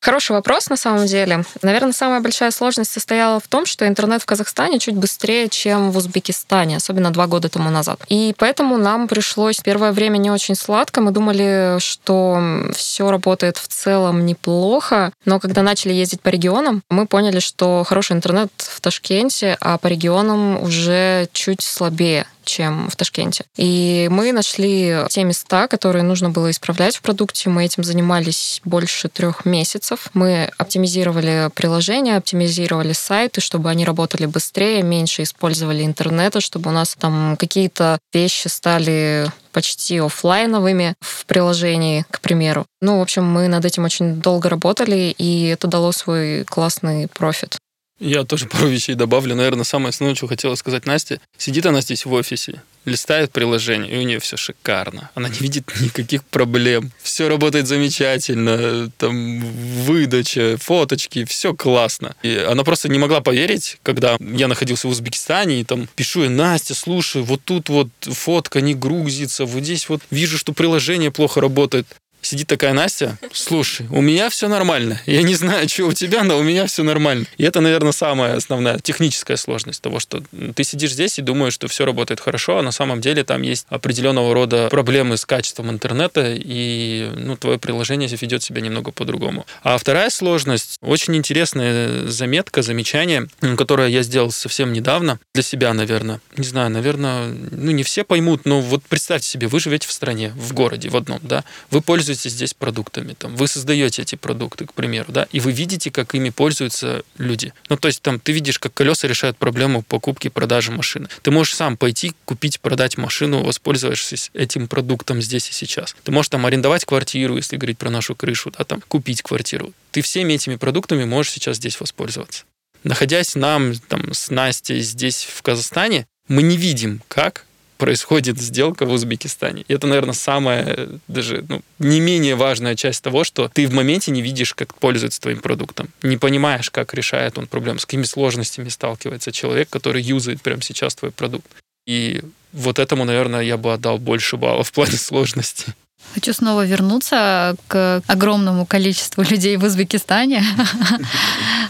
Хороший 0.00 0.32
вопрос 0.32 0.68
на 0.68 0.76
самом 0.76 1.06
деле. 1.06 1.44
Наверное, 1.62 1.92
самая 1.92 2.20
большая 2.20 2.50
сложность 2.50 2.92
состояла 2.92 3.40
в 3.40 3.48
том, 3.48 3.66
что 3.66 3.88
интернет 3.88 4.22
в 4.22 4.26
Казахстане 4.26 4.78
чуть 4.78 4.94
быстрее, 4.94 5.48
чем 5.48 5.90
в 5.90 5.96
Узбекистане, 5.96 6.76
особенно 6.76 7.10
два 7.10 7.26
года 7.26 7.48
тому 7.48 7.70
назад. 7.70 8.00
И 8.08 8.34
поэтому 8.38 8.76
нам 8.76 9.08
пришлось 9.08 9.56
первое 9.56 9.92
время 9.92 10.18
не 10.18 10.30
очень 10.30 10.54
сладко. 10.54 11.00
Мы 11.00 11.10
думали, 11.10 11.78
что 11.80 12.40
все 12.74 13.10
работает 13.10 13.56
в 13.56 13.66
целом 13.68 14.26
неплохо, 14.26 15.12
но 15.24 15.40
когда 15.40 15.62
начали 15.62 15.92
ездить 15.92 16.20
по 16.20 16.28
регионам, 16.28 16.82
мы 16.88 17.06
поняли, 17.06 17.40
что 17.40 17.84
хороший 17.84 18.12
интернет 18.12 18.50
в 18.58 18.80
Ташкенте, 18.80 19.56
а 19.60 19.78
по 19.78 19.88
регионам 19.88 20.62
уже 20.62 21.28
чуть 21.32 21.62
слабее 21.62 22.26
чем 22.46 22.88
в 22.88 22.96
Ташкенте. 22.96 23.44
И 23.56 24.08
мы 24.10 24.32
нашли 24.32 24.98
те 25.10 25.24
места, 25.24 25.68
которые 25.68 26.02
нужно 26.02 26.30
было 26.30 26.50
исправлять 26.50 26.96
в 26.96 27.02
продукте. 27.02 27.50
Мы 27.50 27.64
этим 27.64 27.84
занимались 27.84 28.60
больше 28.64 29.08
трех 29.08 29.44
месяцев. 29.44 29.85
Мы 30.14 30.50
оптимизировали 30.58 31.50
приложения, 31.54 32.16
оптимизировали 32.16 32.92
сайты, 32.92 33.40
чтобы 33.40 33.70
они 33.70 33.84
работали 33.84 34.26
быстрее, 34.26 34.82
меньше 34.82 35.22
использовали 35.22 35.84
интернета, 35.84 36.40
чтобы 36.40 36.70
у 36.70 36.72
нас 36.72 36.96
там 36.98 37.36
какие-то 37.38 37.98
вещи 38.12 38.48
стали 38.48 39.30
почти 39.52 39.98
офлайновыми 39.98 40.94
в 41.00 41.24
приложении, 41.26 42.04
к 42.10 42.20
примеру. 42.20 42.66
Ну, 42.80 42.98
в 42.98 43.02
общем, 43.02 43.24
мы 43.24 43.48
над 43.48 43.64
этим 43.64 43.84
очень 43.84 44.16
долго 44.16 44.48
работали, 44.48 45.14
и 45.16 45.46
это 45.46 45.66
дало 45.66 45.92
свой 45.92 46.44
классный 46.44 47.08
профит. 47.08 47.56
Я 47.98 48.24
тоже 48.24 48.46
пару 48.50 48.68
вещей 48.68 48.94
добавлю. 48.94 49.34
Наверное, 49.34 49.64
самое 49.64 49.90
основное, 49.90 50.14
что 50.14 50.26
хотела 50.26 50.54
сказать 50.54 50.86
Настя. 50.86 51.20
Сидит 51.38 51.66
она 51.66 51.80
здесь 51.80 52.04
в 52.04 52.12
офисе, 52.12 52.62
листает 52.86 53.32
приложение, 53.32 53.92
и 53.92 53.98
у 53.98 54.02
нее 54.02 54.18
все 54.20 54.36
шикарно. 54.36 55.10
Она 55.14 55.28
не 55.28 55.38
видит 55.40 55.70
никаких 55.80 56.24
проблем. 56.24 56.92
Все 57.02 57.28
работает 57.28 57.66
замечательно. 57.66 58.90
Там 58.96 59.40
выдача, 59.40 60.56
фоточки, 60.58 61.24
все 61.24 61.52
классно. 61.52 62.16
И 62.22 62.34
она 62.36 62.64
просто 62.64 62.88
не 62.88 62.98
могла 62.98 63.20
поверить, 63.20 63.78
когда 63.82 64.16
я 64.20 64.48
находился 64.48 64.88
в 64.88 64.90
Узбекистане, 64.90 65.60
и 65.60 65.64
там 65.64 65.88
пишу 65.94 66.22
ей, 66.22 66.28
Настя, 66.28 66.74
слушай, 66.74 67.22
вот 67.22 67.42
тут 67.44 67.68
вот 67.68 67.88
фотка 68.00 68.60
не 68.60 68.74
грузится, 68.74 69.44
вот 69.44 69.64
здесь 69.64 69.88
вот 69.88 70.00
вижу, 70.10 70.38
что 70.38 70.52
приложение 70.52 71.10
плохо 71.10 71.40
работает. 71.40 71.86
Сидит 72.26 72.48
такая 72.48 72.72
Настя, 72.72 73.18
слушай, 73.32 73.86
у 73.88 74.00
меня 74.00 74.28
все 74.30 74.48
нормально. 74.48 75.00
Я 75.06 75.22
не 75.22 75.36
знаю, 75.36 75.68
что 75.68 75.84
у 75.84 75.92
тебя, 75.92 76.24
но 76.24 76.38
у 76.38 76.42
меня 76.42 76.66
все 76.66 76.82
нормально. 76.82 77.24
И 77.38 77.44
это, 77.44 77.60
наверное, 77.60 77.92
самая 77.92 78.34
основная 78.34 78.80
техническая 78.80 79.36
сложность 79.36 79.80
того, 79.80 80.00
что 80.00 80.24
ты 80.56 80.64
сидишь 80.64 80.90
здесь 80.90 81.20
и 81.20 81.22
думаешь, 81.22 81.52
что 81.52 81.68
все 81.68 81.84
работает 81.84 82.18
хорошо, 82.18 82.58
а 82.58 82.62
на 82.62 82.72
самом 82.72 83.00
деле 83.00 83.22
там 83.22 83.42
есть 83.42 83.66
определенного 83.68 84.34
рода 84.34 84.66
проблемы 84.70 85.18
с 85.18 85.24
качеством 85.24 85.70
интернета, 85.70 86.34
и 86.36 87.12
ну, 87.14 87.36
твое 87.36 87.60
приложение 87.60 88.08
ведет 88.08 88.42
себя 88.42 88.60
немного 88.60 88.90
по-другому. 88.90 89.46
А 89.62 89.78
вторая 89.78 90.10
сложность, 90.10 90.78
очень 90.80 91.14
интересная 91.14 92.08
заметка, 92.08 92.62
замечание, 92.62 93.28
которое 93.56 93.86
я 93.86 94.02
сделал 94.02 94.32
совсем 94.32 94.72
недавно 94.72 95.20
для 95.32 95.44
себя, 95.44 95.72
наверное. 95.74 96.20
Не 96.36 96.44
знаю, 96.44 96.70
наверное, 96.70 97.28
ну 97.28 97.70
не 97.70 97.84
все 97.84 98.02
поймут, 98.02 98.46
но 98.46 98.60
вот 98.60 98.82
представьте 98.82 99.28
себе, 99.28 99.46
вы 99.46 99.60
живете 99.60 99.86
в 99.86 99.92
стране, 99.92 100.32
в 100.34 100.54
городе, 100.54 100.88
в 100.88 100.96
одном, 100.96 101.20
да, 101.22 101.44
вы 101.70 101.82
пользуетесь 101.82 102.15
пользуетесь 102.16 102.32
здесь 102.32 102.54
продуктами, 102.54 103.14
там, 103.14 103.36
вы 103.36 103.46
создаете 103.46 104.02
эти 104.02 104.16
продукты, 104.16 104.66
к 104.66 104.72
примеру, 104.72 105.12
да, 105.12 105.26
и 105.32 105.40
вы 105.40 105.52
видите, 105.52 105.90
как 105.90 106.14
ими 106.14 106.30
пользуются 106.30 107.02
люди. 107.18 107.52
Ну, 107.68 107.76
то 107.76 107.88
есть 107.88 108.02
там 108.02 108.18
ты 108.18 108.32
видишь, 108.32 108.58
как 108.58 108.72
колеса 108.72 109.06
решают 109.06 109.36
проблему 109.36 109.82
покупки 109.82 110.28
и 110.28 110.30
продажи 110.30 110.72
машины. 110.72 111.08
Ты 111.22 111.30
можешь 111.30 111.54
сам 111.54 111.76
пойти 111.76 112.14
купить, 112.24 112.60
продать 112.60 112.96
машину, 112.96 113.42
воспользовавшись 113.44 114.30
этим 114.34 114.66
продуктом 114.66 115.20
здесь 115.20 115.50
и 115.50 115.52
сейчас. 115.52 115.94
Ты 116.04 116.12
можешь 116.12 116.30
там 116.30 116.46
арендовать 116.46 116.84
квартиру, 116.84 117.36
если 117.36 117.56
говорить 117.56 117.78
про 117.78 117.90
нашу 117.90 118.14
крышу, 118.14 118.50
да, 118.56 118.64
там, 118.64 118.82
купить 118.88 119.22
квартиру. 119.22 119.72
Ты 119.90 120.00
всеми 120.00 120.34
этими 120.34 120.56
продуктами 120.56 121.04
можешь 121.04 121.32
сейчас 121.32 121.56
здесь 121.56 121.78
воспользоваться. 121.80 122.44
Находясь 122.82 123.34
нам 123.34 123.74
там, 123.88 124.14
с 124.14 124.30
Настей 124.30 124.80
здесь, 124.80 125.24
в 125.24 125.42
Казахстане, 125.42 126.06
мы 126.28 126.42
не 126.42 126.56
видим, 126.56 127.02
как 127.08 127.44
происходит 127.76 128.38
сделка 128.38 128.86
в 128.86 128.92
Узбекистане. 128.92 129.64
И 129.68 129.72
это, 129.72 129.86
наверное, 129.86 130.14
самая 130.14 130.88
даже 131.08 131.44
ну, 131.48 131.62
не 131.78 132.00
менее 132.00 132.34
важная 132.34 132.74
часть 132.74 133.02
того, 133.02 133.24
что 133.24 133.50
ты 133.52 133.66
в 133.66 133.74
моменте 133.74 134.10
не 134.10 134.22
видишь, 134.22 134.54
как 134.54 134.74
пользуется 134.74 135.20
твоим 135.20 135.40
продуктом, 135.40 135.88
не 136.02 136.16
понимаешь, 136.16 136.70
как 136.70 136.94
решает 136.94 137.38
он 137.38 137.46
проблему, 137.46 137.78
с 137.78 137.86
какими 137.86 138.04
сложностями 138.04 138.68
сталкивается 138.68 139.32
человек, 139.32 139.68
который 139.68 140.02
юзает 140.02 140.42
прямо 140.42 140.62
сейчас 140.62 140.94
твой 140.94 141.10
продукт. 141.10 141.46
И 141.86 142.22
вот 142.52 142.78
этому, 142.78 143.04
наверное, 143.04 143.42
я 143.42 143.56
бы 143.56 143.72
отдал 143.72 143.98
больше 143.98 144.36
баллов 144.36 144.68
в 144.68 144.72
плане 144.72 144.96
сложности. 144.96 145.74
Хочу 146.14 146.32
снова 146.32 146.64
вернуться 146.64 147.56
к 147.68 148.02
огромному 148.06 148.66
количеству 148.66 149.22
людей 149.30 149.56
в 149.56 149.64
Узбекистане 149.64 150.42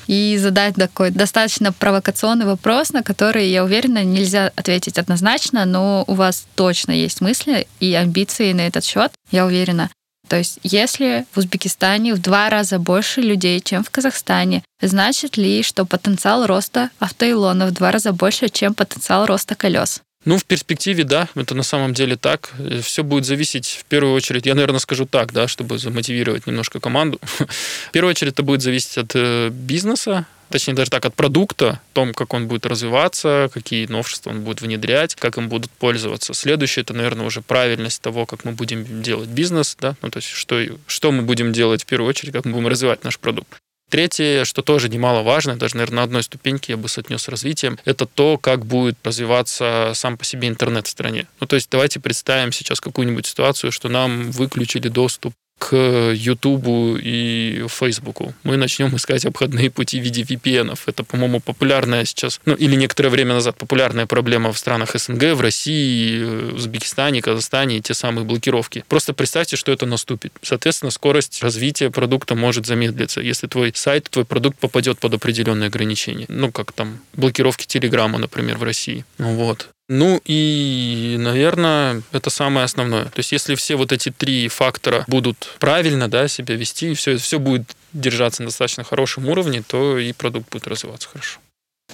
и 0.07 0.37
задать 0.39 0.75
такой 0.75 1.11
достаточно 1.11 1.73
провокационный 1.73 2.47
вопрос, 2.47 2.93
на 2.93 3.03
который, 3.03 3.49
я 3.49 3.65
уверена, 3.65 4.05
нельзя 4.05 4.53
ответить 4.57 4.99
однозначно, 4.99 5.65
но 5.65 6.05
у 6.07 6.15
вас 6.15 6.47
точно 6.55 6.93
есть 6.93 7.21
мысли 7.21 7.67
и 7.81 7.93
амбиции 7.95 8.53
на 8.53 8.63
этот 8.67 8.85
счет, 8.85 9.13
я 9.31 9.47
уверена. 9.47 9.91
То 10.29 10.37
есть, 10.37 10.59
если 10.63 11.25
в 11.33 11.39
Узбекистане 11.39 12.15
в 12.15 12.21
два 12.21 12.51
раза 12.51 12.79
больше 12.79 13.21
людей, 13.21 13.61
чем 13.61 13.85
в 13.85 13.91
Казахстане, 13.91 14.63
значит 14.81 15.37
ли, 15.37 15.63
что 15.63 15.85
потенциал 15.85 16.47
роста 16.47 16.91
автоилона 16.99 17.67
в 17.67 17.73
два 17.73 17.93
раза 17.93 18.13
больше, 18.13 18.49
чем 18.49 18.75
потенциал 18.75 19.27
роста 19.27 19.55
колес? 19.55 20.03
Ну, 20.27 20.39
в 20.39 20.45
перспективе, 20.45 21.05
да, 21.05 21.29
это 21.37 21.55
на 21.55 21.63
самом 21.63 21.95
деле 21.95 22.17
так. 22.17 22.51
Все 22.83 23.05
будет 23.05 23.25
зависеть, 23.25 23.79
в 23.81 23.85
первую 23.85 24.13
очередь, 24.13 24.45
я, 24.45 24.57
наверное, 24.57 24.81
скажу 24.81 25.07
так, 25.07 25.33
да, 25.33 25.47
чтобы 25.47 25.79
замотивировать 25.79 26.49
немножко 26.49 26.81
команду. 26.81 27.21
В 27.39 27.93
первую 27.93 28.11
очередь 28.11 28.33
это 28.33 28.43
будет 28.43 28.61
зависеть 28.61 28.99
от 28.99 29.13
э, 29.15 29.51
бизнеса, 29.51 30.27
точнее 30.51 30.75
даже 30.75 30.91
так, 30.91 31.05
от 31.07 31.15
продукта, 31.15 31.81
том, 31.93 32.13
как 32.13 32.35
он 32.35 32.49
будет 32.49 32.67
развиваться, 32.67 33.49
какие 33.55 33.87
новшества 33.87 34.31
он 34.31 34.41
будет 34.41 34.63
внедрять, 34.63 35.15
как 35.15 35.39
им 35.39 35.49
будут 35.49 35.71
пользоваться. 35.71 36.35
Следующее, 36.35 36.83
это, 36.83 36.93
наверное, 36.93 37.25
уже 37.25 37.41
правильность 37.41 38.03
того, 38.03 38.27
как 38.27 38.45
мы 38.45 38.51
будем 38.51 39.03
делать 39.03 39.29
бизнес, 39.29 39.77
да, 39.81 39.95
ну, 40.03 40.11
то 40.11 40.17
есть 40.17 40.29
что, 40.29 40.61
что 40.89 41.13
мы 41.13 41.23
будем 41.23 41.53
делать 41.53 41.85
в 41.85 41.87
первую 41.87 42.11
очередь, 42.11 42.33
как 42.33 42.47
мы 42.47 42.53
будем 42.53 42.67
развивать 42.67 43.05
наш 43.05 43.17
продукт. 43.21 43.59
Третье, 43.89 44.45
что 44.45 44.63
тоже 44.63 44.89
немаловажно, 44.89 45.57
даже, 45.57 45.77
наверное, 45.77 45.99
на 45.99 46.03
одной 46.03 46.23
ступеньке 46.25 46.73
я 46.73 46.77
бы 46.77 46.89
соотнес 46.89 47.23
с 47.23 47.29
развитием, 47.29 47.79
это 47.85 48.05
то, 48.07 48.37
как 48.37 48.67
будет 48.67 48.97
развиваться 49.05 49.93
сам 49.95 50.19
по 50.19 50.25
себе 50.25 50.49
интернет 50.49 50.89
в 50.89 50.91
стране. 50.91 51.27
Ну, 51.39 51.47
то 51.47 51.55
есть 51.55 51.71
давайте 51.71 52.01
представим 52.01 52.51
сейчас 52.51 52.81
какую-нибудь 52.81 53.27
ситуацию, 53.27 53.71
что 53.71 53.89
нам 53.89 54.33
выключили 54.33 54.89
доступ 54.89 55.35
к 55.59 55.75
Ютубу 56.13 56.97
и 57.01 57.65
Фейсбуку. 57.69 58.35
Мы 58.43 58.57
начнем 58.57 58.95
искать 58.95 59.25
обходные 59.25 59.71
пути 59.71 60.01
в 60.01 60.05
виде 60.05 60.23
VPN. 60.23 60.79
Это, 60.87 61.03
по-моему, 61.03 61.41
популярная 61.41 62.05
сейчас, 62.05 62.41
ну 62.45 62.55
или 62.55 62.77
некоторое 62.77 63.09
время 63.09 63.35
назад 63.35 63.57
популярная 63.57 64.07
проблема 64.07 64.53
в 64.53 64.59
странах 64.59 64.95
СНГ, 64.95 65.35
в 65.35 65.41
России, 65.41 66.53
Узбекистане, 66.53 67.23
Казахстане, 67.23 67.81
те 67.81 67.95
самые 67.95 68.25
блокировки. 68.25 68.85
Просто 68.89 69.15
представьте, 69.15 69.57
что 69.57 69.73
это 69.73 69.87
наступит. 69.87 70.33
Соответственно, 70.43 70.91
скорость 70.91 71.43
развития 71.43 71.91
продукта 71.91 72.35
может 72.35 72.67
замедлиться, 72.67 73.21
если 73.21 73.47
твой 73.47 73.73
сайт, 73.75 74.09
твой 74.11 74.25
продукт 74.25 74.59
попадет 74.59 74.99
под 74.99 75.15
определенные 75.15 75.69
ограничения. 75.69 76.27
Ну, 76.29 76.53
как 76.53 76.73
там 76.73 77.01
блокировки 77.15 77.67
Телеграма, 77.67 78.19
например, 78.19 78.59
в 78.59 78.63
России. 78.63 79.05
Вот. 79.19 79.71
Ну 79.89 80.21
и, 80.25 81.17
наверное, 81.19 82.03
это 82.11 82.29
самое 82.29 82.65
основное. 82.65 83.05
То 83.05 83.19
есть, 83.19 83.31
если 83.31 83.55
все 83.55 83.77
вот 83.77 83.93
эти 83.93 84.11
три 84.11 84.49
фактора 84.49 85.05
будут 85.07 85.55
правильно 85.61 86.09
да, 86.09 86.27
себя 86.27 86.57
вести, 86.57 86.91
и 86.91 86.95
все, 86.95 87.17
все 87.19 87.39
будет 87.39 87.77
держаться 87.93 88.43
на 88.43 88.49
достаточно 88.49 88.83
хорошем 88.83 89.29
уровне, 89.29 89.63
то 89.67 89.97
и 89.99 90.13
продукт 90.13 90.51
будет 90.51 90.67
развиваться 90.67 91.09
хорошо. 91.09 91.39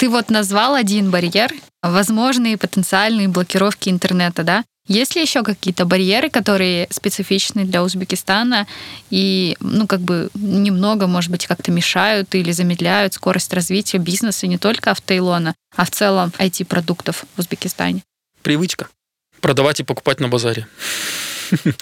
Ты 0.02 0.08
вот 0.08 0.30
назвал 0.30 0.74
один 0.74 1.12
барьер, 1.12 1.52
возможные 1.80 2.58
потенциальные 2.58 3.28
блокировки 3.28 3.88
интернета, 3.88 4.42
да? 4.42 4.64
Есть 4.88 5.14
ли 5.14 5.22
еще 5.22 5.44
какие-то 5.44 5.84
барьеры, 5.84 6.28
которые 6.28 6.88
специфичны 6.90 7.64
для 7.64 7.84
Узбекистана 7.84 8.66
и, 9.10 9.56
ну, 9.60 9.86
как 9.86 10.00
бы 10.00 10.28
немного, 10.34 11.06
может 11.06 11.30
быть, 11.30 11.46
как-то 11.46 11.70
мешают 11.70 12.34
или 12.34 12.50
замедляют 12.50 13.14
скорость 13.14 13.52
развития 13.54 13.98
бизнеса 13.98 14.48
не 14.48 14.58
только 14.58 14.90
автоилона, 14.90 15.54
а 15.76 15.84
в 15.84 15.92
целом 15.92 16.32
IT-продуктов 16.36 17.24
в 17.36 17.38
Узбекистане? 17.38 18.02
Привычка. 18.42 18.88
Продавать 19.40 19.78
и 19.78 19.84
покупать 19.84 20.18
на 20.18 20.26
базаре. 20.26 20.66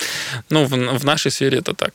Ну, 0.50 0.66
в 0.66 1.04
нашей 1.06 1.30
сфере 1.30 1.60
это 1.60 1.72
так. 1.72 1.94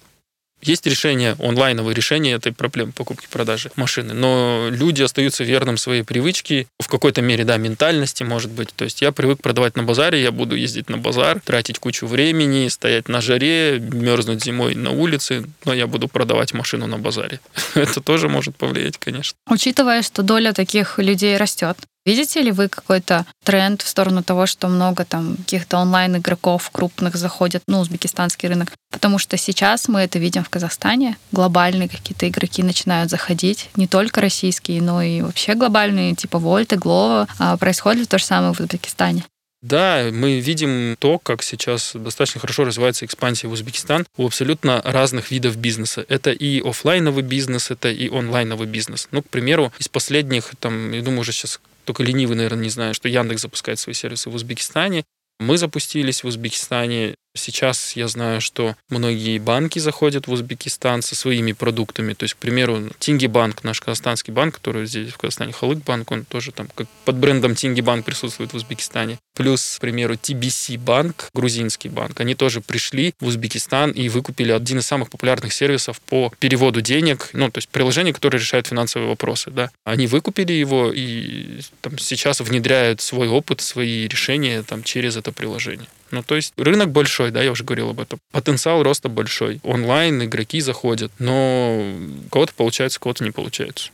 Есть 0.62 0.86
решение, 0.88 1.36
онлайновое 1.40 1.94
решение 1.94 2.36
этой 2.36 2.52
проблемы 2.52 2.92
покупки-продажи 2.92 3.72
машины, 3.76 4.14
но 4.14 4.70
люди 4.72 5.04
остаются 5.04 5.44
верным 5.44 5.78
своей 5.78 6.04
привычке, 6.04 6.68
в 6.80 6.88
какой-то 6.88 7.22
мере, 7.22 7.44
да, 7.44 7.58
ментальности, 7.58 8.24
может 8.24 8.52
быть. 8.52 8.70
То 8.76 8.86
есть 8.86 9.02
я 9.02 9.12
привык 9.12 9.42
продавать 9.42 9.76
на 9.76 9.84
базаре, 9.84 10.22
я 10.22 10.32
буду 10.32 10.56
ездить 10.56 10.90
на 10.90 10.98
базар, 10.98 11.40
тратить 11.40 11.80
кучу 11.80 12.08
времени, 12.08 12.68
стоять 12.70 13.10
на 13.10 13.22
жаре, 13.22 13.80
мерзнуть 13.80 14.44
зимой 14.44 14.76
на 14.76 14.92
улице, 14.92 15.46
но 15.66 15.74
я 15.74 15.88
буду 15.88 16.08
продавать 16.08 16.54
машину 16.54 16.88
на 16.88 16.98
базаре. 16.98 17.40
Это 17.76 18.02
тоже 18.02 18.30
может 18.30 18.56
повлиять, 18.56 18.98
конечно. 18.98 19.38
Учитывая, 19.48 20.02
что 20.02 20.24
доля 20.24 20.54
таких 20.54 20.98
людей 20.98 21.38
растет, 21.38 21.78
Видите 22.06 22.42
ли 22.42 22.52
вы 22.52 22.70
какой-то 22.70 23.26
тренд 23.44 23.82
в 23.82 23.88
сторону 23.88 24.22
того, 24.22 24.46
что 24.46 24.68
много 24.68 25.06
там 25.06 25.38
каких-то 25.38 25.78
онлайн-игроков 25.78 26.70
крупных 26.72 27.16
заходят, 27.16 27.64
ну, 27.68 27.80
узбекистанский 27.80 28.48
рынок? 28.48 28.72
Потому 28.92 29.18
что 29.18 29.38
сейчас 29.38 29.88
мы 29.88 30.02
это 30.02 30.20
видим 30.20 30.44
в 30.44 30.50
Казахстане. 30.50 31.18
Глобальные 31.32 31.90
какие-то 31.90 32.30
игроки 32.30 32.62
начинают 32.62 33.10
заходить, 33.10 33.70
не 33.76 33.88
только 33.88 34.22
российские, 34.22 34.84
но 34.84 35.02
и 35.02 35.22
вообще 35.22 35.56
глобальные, 35.56 36.14
типа 36.14 36.38
Вольта, 36.38 36.76
Глова. 36.78 37.28
Происходит 37.60 38.08
то 38.08 38.20
же 38.20 38.26
самое 38.26 38.54
в 38.54 38.60
Узбекистане. 38.60 39.26
Да, 39.64 40.10
мы 40.12 40.40
видим 40.40 40.96
то, 41.00 41.18
как 41.18 41.42
сейчас 41.42 41.94
достаточно 41.96 42.40
хорошо 42.40 42.66
развивается 42.66 43.04
экспансия 43.06 43.48
в 43.48 43.52
Узбекистан 43.52 44.06
у 44.16 44.28
абсолютно 44.28 44.80
разных 44.84 45.32
видов 45.32 45.58
бизнеса. 45.58 46.06
Это 46.08 46.30
и 46.30 46.62
офлайновый 46.62 47.24
бизнес, 47.24 47.72
это 47.72 47.90
и 47.90 48.08
онлайновый 48.16 48.68
бизнес. 48.68 49.08
Ну, 49.10 49.24
к 49.24 49.30
примеру, 49.30 49.74
из 49.80 49.88
последних, 49.88 50.52
там, 50.60 50.92
я 50.92 51.02
думаю, 51.02 51.22
уже 51.22 51.32
сейчас 51.32 51.60
только 51.86 52.04
ленивый, 52.04 52.36
наверное, 52.36 52.64
не 52.64 52.70
знает, 52.70 52.96
что 52.96 53.08
Яндекс 53.08 53.44
запускает 53.44 53.80
свои 53.80 53.94
сервисы 53.94 54.30
в 54.30 54.36
Узбекистане. 54.36 55.06
Мы 55.40 55.58
запустились 55.58 56.24
в 56.24 56.28
Узбекистане. 56.28 57.16
Сейчас 57.38 57.98
я 57.98 58.08
знаю, 58.08 58.40
что 58.40 58.76
многие 58.90 59.38
банки 59.40 59.78
заходят 59.80 60.28
в 60.28 60.32
Узбекистан 60.32 61.02
со 61.02 61.16
своими 61.16 61.52
продуктами. 61.52 62.14
То 62.14 62.24
есть, 62.24 62.36
к 62.36 62.38
примеру, 62.38 62.90
Тинги 62.98 63.28
банк, 63.28 63.64
наш 63.64 63.82
казахстанский 63.82 64.32
банк, 64.32 64.56
который 64.56 64.86
здесь 64.86 65.12
в 65.12 65.18
Казахстане, 65.18 65.52
Халык 65.52 65.80
банк, 65.84 66.10
он 66.12 66.24
тоже 66.24 66.54
там 66.54 66.70
как 66.74 66.88
под 67.04 67.16
брендом 67.18 67.56
Тинги 67.56 67.82
банк 67.82 68.06
присутствует 68.06 68.54
в 68.54 68.56
Узбекистане. 68.56 69.20
Плюс, 69.36 69.76
к 69.78 69.82
примеру, 69.82 70.14
TBC 70.14 70.80
банк, 70.80 71.30
грузинский 71.34 71.90
банк, 71.90 72.22
они 72.22 72.36
тоже 72.36 72.62
пришли 72.62 73.14
в 73.20 73.28
Узбекистан 73.28 73.92
и 73.92 74.08
выкупили 74.08 74.54
один 74.54 74.80
из 74.80 74.88
самых 74.88 75.10
популярных 75.10 75.52
сервисов 75.52 76.00
по 76.00 76.32
переводу 76.40 76.80
денег, 76.80 77.30
ну, 77.34 77.52
то 77.52 77.58
есть 77.58 77.68
приложение, 77.68 78.14
которое 78.14 78.38
решает 78.38 78.68
финансовые 78.68 79.10
вопросы, 79.10 79.52
да. 79.52 79.72
Они 79.84 80.08
выкупили 80.08 80.54
его 80.54 80.90
и 80.94 81.60
там 81.82 81.98
сейчас 81.98 82.40
внедряют 82.40 83.02
свой 83.02 83.28
опыт, 83.28 83.60
свои 83.60 84.08
решения 84.08 84.64
там 84.64 84.84
через 84.84 85.18
это 85.18 85.34
приложение. 85.34 85.88
Ну, 86.12 86.24
то 86.24 86.36
есть 86.36 86.54
рынок 86.58 86.92
большой, 86.92 87.32
да, 87.32 87.42
я 87.42 87.52
уже 87.52 87.64
говорил 87.64 87.90
об 87.90 88.00
этом. 88.00 88.20
Потенциал 88.32 88.84
роста 88.84 89.10
большой. 89.10 89.60
Онлайн 89.64 90.24
игроки 90.24 90.62
заходят, 90.62 91.12
но 91.20 91.94
кого-то 92.32 92.54
получается, 92.54 93.00
кого-то 93.00 93.24
не 93.24 93.32
получается. 93.32 93.90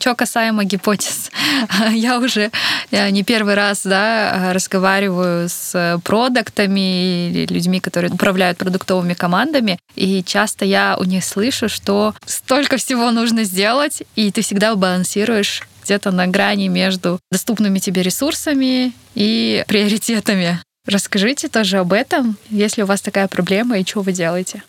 Что 0.00 0.16
касаемо 0.16 0.64
гипотез, 0.64 1.30
я 1.92 2.18
уже 2.18 2.50
не 2.90 3.22
первый 3.22 3.54
раз 3.54 3.82
да, 3.84 4.52
разговариваю 4.52 5.48
с 5.48 6.00
продуктами 6.02 7.28
или 7.28 7.46
людьми, 7.46 7.78
которые 7.78 8.10
управляют 8.10 8.58
продуктовыми 8.58 9.14
командами, 9.14 9.78
и 9.94 10.24
часто 10.24 10.64
я 10.64 10.96
у 10.98 11.04
них 11.04 11.24
слышу, 11.24 11.68
что 11.68 12.14
столько 12.26 12.78
всего 12.78 13.12
нужно 13.12 13.44
сделать, 13.44 14.02
и 14.16 14.32
ты 14.32 14.42
всегда 14.42 14.74
балансируешь 14.74 15.62
где-то 15.84 16.10
на 16.10 16.26
грани 16.26 16.68
между 16.68 17.20
доступными 17.30 17.78
тебе 17.78 18.02
ресурсами 18.02 18.92
и 19.14 19.64
приоритетами. 19.68 20.60
Расскажите 20.86 21.48
тоже 21.48 21.78
об 21.78 21.92
этом, 21.92 22.36
если 22.50 22.82
у 22.82 22.86
вас 22.86 23.00
такая 23.00 23.28
проблема 23.28 23.78
и 23.78 23.86
что 23.86 24.00
вы 24.00 24.12
делаете. 24.12 24.62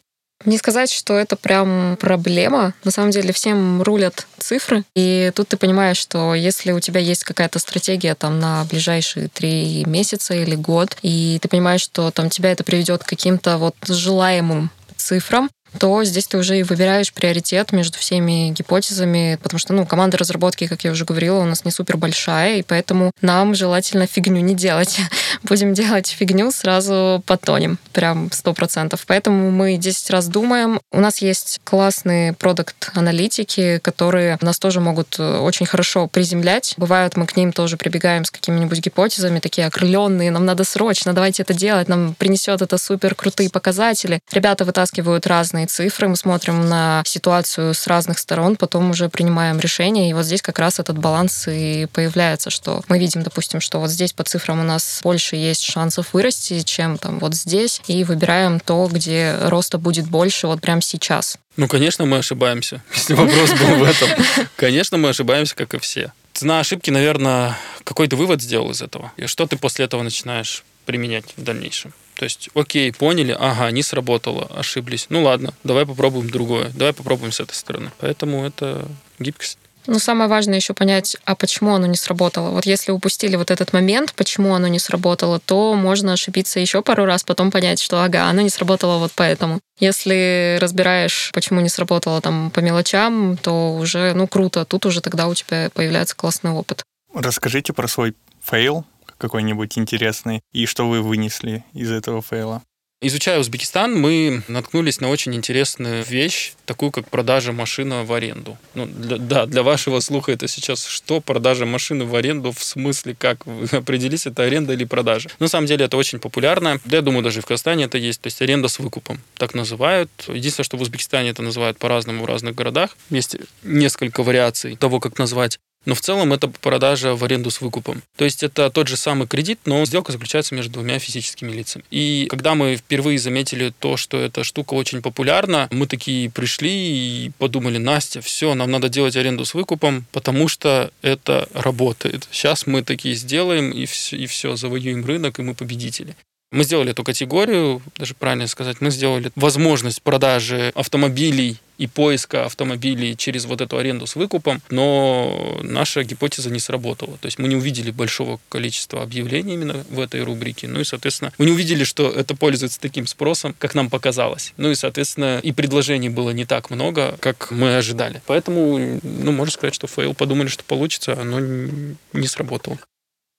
Не 0.45 0.57
сказать, 0.57 0.91
что 0.91 1.13
это 1.13 1.35
прям 1.35 1.97
проблема. 1.99 2.73
На 2.83 2.91
самом 2.91 3.11
деле 3.11 3.31
всем 3.31 3.81
рулят 3.81 4.27
цифры. 4.39 4.83
И 4.93 5.31
тут 5.33 5.47
ты 5.47 5.57
понимаешь, 5.57 5.97
что 5.97 6.35
если 6.35 6.73
у 6.73 6.81
тебя 6.81 6.99
есть 6.99 7.23
какая-то 7.23 7.59
стратегия 7.59 8.13
там 8.13 8.39
на 8.39 8.65
ближайшие 8.65 9.29
три 9.29 9.85
месяца 9.85 10.33
или 10.33 10.55
год, 10.55 10.97
и 11.01 11.39
ты 11.41 11.47
понимаешь, 11.47 11.81
что 11.81 12.11
там 12.11 12.29
тебя 12.29 12.51
это 12.51 12.63
приведет 12.63 13.03
к 13.03 13.07
каким-то 13.07 13.57
вот 13.57 13.75
желаемым 13.87 14.69
цифрам, 14.97 15.49
то 15.79 16.03
здесь 16.03 16.27
ты 16.27 16.37
уже 16.37 16.59
и 16.59 16.63
выбираешь 16.63 17.13
приоритет 17.13 17.71
между 17.71 17.97
всеми 17.97 18.49
гипотезами, 18.49 19.39
потому 19.41 19.59
что, 19.59 19.73
ну, 19.73 19.85
команда 19.85 20.17
разработки, 20.17 20.67
как 20.67 20.83
я 20.83 20.91
уже 20.91 21.05
говорила, 21.05 21.39
у 21.39 21.45
нас 21.45 21.65
не 21.65 21.71
супер 21.71 21.97
большая, 21.97 22.57
и 22.57 22.63
поэтому 22.63 23.11
нам 23.21 23.55
желательно 23.55 24.07
фигню 24.07 24.41
не 24.41 24.55
делать. 24.55 24.99
Будем 25.43 25.73
делать 25.73 26.07
фигню, 26.07 26.51
сразу 26.51 27.23
потонем, 27.25 27.77
прям 27.91 28.31
сто 28.31 28.53
процентов. 28.53 29.03
Поэтому 29.07 29.51
мы 29.51 29.77
10 29.77 30.09
раз 30.09 30.27
думаем. 30.27 30.79
У 30.91 30.99
нас 30.99 31.19
есть 31.19 31.61
классные 31.63 32.33
продукт-аналитики, 32.33 33.79
которые 33.79 34.37
нас 34.41 34.59
тоже 34.59 34.79
могут 34.79 35.15
э, 35.19 35.37
очень 35.39 35.65
хорошо 35.65 36.07
приземлять. 36.07 36.73
Бывают, 36.77 37.17
мы 37.17 37.25
к 37.25 37.35
ним 37.35 37.51
тоже 37.51 37.77
прибегаем 37.77 38.25
с 38.25 38.31
какими-нибудь 38.31 38.79
гипотезами, 38.79 39.39
такие 39.39 39.67
окрыленные, 39.67 40.31
нам 40.31 40.45
надо 40.45 40.63
срочно, 40.63 41.13
давайте 41.13 41.43
это 41.43 41.53
делать, 41.53 41.87
нам 41.87 42.13
принесет 42.15 42.61
это 42.61 42.77
супер 42.77 43.15
крутые 43.15 43.49
показатели. 43.49 44.19
Ребята 44.31 44.65
вытаскивают 44.65 45.27
разные 45.27 45.62
разные 45.63 45.67
цифры, 45.67 46.07
мы 46.07 46.15
смотрим 46.15 46.67
на 46.67 47.03
ситуацию 47.05 47.73
с 47.73 47.87
разных 47.87 48.19
сторон, 48.19 48.55
потом 48.55 48.91
уже 48.91 49.09
принимаем 49.09 49.59
решение, 49.59 50.09
и 50.09 50.13
вот 50.13 50.25
здесь 50.25 50.41
как 50.41 50.59
раз 50.59 50.79
этот 50.79 50.97
баланс 50.97 51.47
и 51.47 51.87
появляется, 51.93 52.49
что 52.49 52.81
мы 52.89 52.99
видим, 52.99 53.23
допустим, 53.23 53.61
что 53.61 53.79
вот 53.79 53.89
здесь 53.89 54.13
по 54.13 54.23
цифрам 54.23 54.59
у 54.59 54.63
нас 54.63 54.99
больше 55.03 55.35
есть 55.35 55.63
шансов 55.63 56.13
вырасти, 56.13 56.61
чем 56.63 56.97
там 56.97 57.19
вот 57.19 57.33
здесь, 57.33 57.81
и 57.87 58.03
выбираем 58.03 58.59
то, 58.59 58.89
где 58.91 59.35
роста 59.41 59.77
будет 59.77 60.07
больше 60.07 60.47
вот 60.47 60.61
прямо 60.61 60.81
сейчас. 60.81 61.37
Ну, 61.57 61.67
конечно, 61.67 62.05
мы 62.05 62.17
ошибаемся, 62.17 62.81
если 62.95 63.15
вопрос 63.15 63.51
был 63.51 63.77
в 63.77 63.83
этом. 63.83 64.09
Конечно, 64.55 64.97
мы 64.97 65.09
ошибаемся, 65.09 65.55
как 65.55 65.73
и 65.73 65.79
все. 65.79 66.11
Цена 66.33 66.59
ошибки, 66.59 66.91
наверное, 66.91 67.57
какой 67.83 68.07
то 68.07 68.15
вывод 68.15 68.41
сделал 68.41 68.71
из 68.71 68.81
этого. 68.81 69.11
И 69.17 69.27
что 69.27 69.45
ты 69.45 69.55
после 69.55 69.85
этого 69.85 70.03
начинаешь 70.03 70.63
применять 70.85 71.25
в 71.37 71.43
дальнейшем? 71.43 71.93
То 72.23 72.25
есть, 72.25 72.49
окей, 72.53 72.93
поняли, 72.93 73.35
ага, 73.37 73.69
не 73.71 73.83
сработало, 73.83 74.49
ошиблись. 74.55 75.07
Ну 75.09 75.23
ладно, 75.23 75.53
давай 75.65 75.85
попробуем 75.85 76.29
другое, 76.29 76.71
давай 76.73 76.93
попробуем 76.93 77.33
с 77.33 77.41
этой 77.41 77.53
стороны. 77.53 77.91
Поэтому 77.99 78.45
это 78.45 78.87
гибкость. 79.19 79.57
Ну, 79.87 79.99
самое 79.99 80.29
важное 80.29 80.55
еще 80.55 80.73
понять, 80.73 81.17
а 81.25 81.35
почему 81.35 81.75
оно 81.75 81.85
не 81.85 81.97
сработало. 81.97 82.51
Вот 82.51 82.65
если 82.65 82.93
упустили 82.93 83.35
вот 83.35 83.51
этот 83.51 83.73
момент, 83.73 84.13
почему 84.13 84.53
оно 84.53 84.69
не 84.69 84.79
сработало, 84.79 85.41
то 85.41 85.73
можно 85.73 86.13
ошибиться 86.13 86.61
еще 86.61 86.81
пару 86.81 87.03
раз, 87.03 87.25
потом 87.25 87.51
понять, 87.51 87.81
что 87.81 88.01
ага, 88.01 88.29
оно 88.29 88.39
не 88.39 88.49
сработало 88.49 88.99
вот 88.99 89.11
поэтому. 89.13 89.59
Если 89.81 90.57
разбираешь, 90.61 91.29
почему 91.33 91.59
не 91.59 91.67
сработало 91.67 92.21
там 92.21 92.51
по 92.51 92.61
мелочам, 92.61 93.35
то 93.35 93.75
уже, 93.75 94.13
ну, 94.13 94.29
круто. 94.29 94.63
Тут 94.63 94.85
уже 94.85 95.01
тогда 95.01 95.27
у 95.27 95.33
тебя 95.33 95.69
появляется 95.73 96.15
классный 96.15 96.51
опыт. 96.51 96.85
Расскажите 97.13 97.73
про 97.73 97.89
свой 97.89 98.15
фейл, 98.41 98.85
какой-нибудь 99.23 99.77
интересный, 99.77 100.41
и 100.51 100.65
что 100.65 100.89
вы 100.89 101.01
вынесли 101.01 101.63
из 101.73 101.91
этого 101.91 102.21
фейла? 102.21 102.61
Изучая 103.05 103.39
Узбекистан, 103.39 103.99
мы 103.99 104.43
наткнулись 104.47 105.01
на 105.01 105.09
очень 105.09 105.35
интересную 105.35 106.05
вещь, 106.05 106.53
такую 106.65 106.89
как 106.89 107.09
продажа 107.09 107.51
машины 107.51 108.03
в 108.03 108.13
аренду. 108.13 108.57
Ну, 108.75 108.85
для, 108.85 109.17
да, 109.17 109.45
для 109.45 109.61
вашего 109.61 109.99
слуха 109.99 110.31
это 110.31 110.47
сейчас 110.47 110.85
что? 110.85 111.19
Продажа 111.19 111.65
машины 111.65 112.05
в 112.05 112.15
аренду 112.15 112.53
в 112.53 112.63
смысле 112.63 113.13
как? 113.17 113.45
Вы 113.45 113.65
это 113.71 114.43
аренда 114.43 114.71
или 114.71 114.85
продажа? 114.85 115.29
На 115.39 115.49
самом 115.49 115.67
деле 115.67 115.83
это 115.83 115.97
очень 115.97 116.19
популярно. 116.19 116.79
Да, 116.85 116.97
я 116.97 117.01
думаю, 117.01 117.23
даже 117.23 117.41
в 117.41 117.45
Казахстане 117.45 117.85
это 117.85 117.97
есть. 117.97 118.21
То 118.21 118.27
есть 118.27 118.41
аренда 118.41 118.69
с 118.69 118.79
выкупом. 118.79 119.19
Так 119.35 119.53
называют. 119.53 120.09
Единственное, 120.29 120.65
что 120.65 120.77
в 120.77 120.81
Узбекистане 120.81 121.29
это 121.31 121.41
называют 121.41 121.77
по-разному 121.79 122.23
в 122.23 122.25
разных 122.25 122.55
городах. 122.55 122.95
Есть 123.09 123.35
несколько 123.63 124.23
вариаций 124.23 124.77
того, 124.77 125.01
как 125.01 125.19
назвать 125.19 125.59
но 125.85 125.95
в 125.95 126.01
целом 126.01 126.33
это 126.33 126.47
продажа 126.47 127.15
в 127.15 127.23
аренду 127.23 127.49
с 127.49 127.61
выкупом. 127.61 128.03
То 128.15 128.25
есть 128.25 128.43
это 128.43 128.69
тот 128.69 128.87
же 128.87 128.97
самый 128.97 129.27
кредит, 129.27 129.59
но 129.65 129.83
сделка 129.85 130.11
заключается 130.11 130.55
между 130.55 130.73
двумя 130.73 130.99
физическими 130.99 131.51
лицами. 131.51 131.83
И 131.91 132.27
когда 132.29 132.55
мы 132.55 132.75
впервые 132.75 133.19
заметили 133.19 133.73
то, 133.79 133.97
что 133.97 134.19
эта 134.19 134.43
штука 134.43 134.73
очень 134.73 135.01
популярна, 135.01 135.67
мы 135.71 135.87
такие 135.87 136.29
пришли 136.29 136.71
и 136.71 137.31
подумали, 137.37 137.77
Настя, 137.77 138.21
все, 138.21 138.53
нам 138.53 138.71
надо 138.71 138.89
делать 138.89 139.15
аренду 139.15 139.45
с 139.45 139.53
выкупом, 139.53 140.05
потому 140.11 140.47
что 140.47 140.91
это 141.01 141.47
работает. 141.53 142.27
Сейчас 142.31 142.67
мы 142.67 142.83
такие 142.83 143.15
сделаем, 143.15 143.71
и 143.71 143.85
все, 143.85 144.17
и 144.17 144.25
все 144.25 144.55
завоюем 144.55 145.05
рынок, 145.05 145.39
и 145.39 145.43
мы 145.43 145.53
победители. 145.53 146.15
Мы 146.53 146.65
сделали 146.65 146.91
эту 146.91 147.03
категорию, 147.03 147.81
даже 147.97 148.13
правильно 148.13 148.45
сказать, 148.45 148.77
мы 148.79 148.91
сделали 148.91 149.31
возможность 149.35 150.03
продажи 150.03 150.71
автомобилей 150.75 151.57
и 151.79 151.87
поиска 151.87 152.45
автомобилей 152.45 153.17
через 153.17 153.45
вот 153.45 153.59
эту 153.59 153.79
аренду 153.79 154.05
с 154.05 154.15
выкупом, 154.15 154.61
но 154.69 155.59
наша 155.63 156.03
гипотеза 156.03 156.51
не 156.51 156.59
сработала. 156.59 157.17
То 157.17 157.25
есть 157.25 157.39
мы 157.39 157.47
не 157.47 157.55
увидели 157.55 157.89
большого 157.89 158.39
количества 158.49 159.01
объявлений 159.01 159.55
именно 159.55 159.83
в 159.89 159.99
этой 159.99 160.21
рубрике, 160.21 160.67
ну 160.67 160.79
и, 160.79 160.83
соответственно, 160.83 161.33
мы 161.39 161.47
не 161.47 161.51
увидели, 161.51 161.83
что 161.83 162.11
это 162.11 162.35
пользуется 162.35 162.79
таким 162.79 163.07
спросом, 163.07 163.55
как 163.57 163.73
нам 163.73 163.89
показалось. 163.89 164.53
Ну 164.57 164.69
и, 164.69 164.75
соответственно, 164.75 165.39
и 165.41 165.51
предложений 165.51 166.09
было 166.09 166.29
не 166.29 166.45
так 166.45 166.69
много, 166.69 167.17
как 167.19 167.49
мы 167.49 167.77
ожидали. 167.77 168.21
Поэтому, 168.27 168.99
ну, 169.01 169.31
можно 169.31 169.51
сказать, 169.51 169.73
что 169.73 169.87
фейл 169.87 170.13
подумали, 170.13 170.49
что 170.49 170.63
получится, 170.63 171.15
но 171.15 171.39
не 171.39 172.27
сработало. 172.27 172.77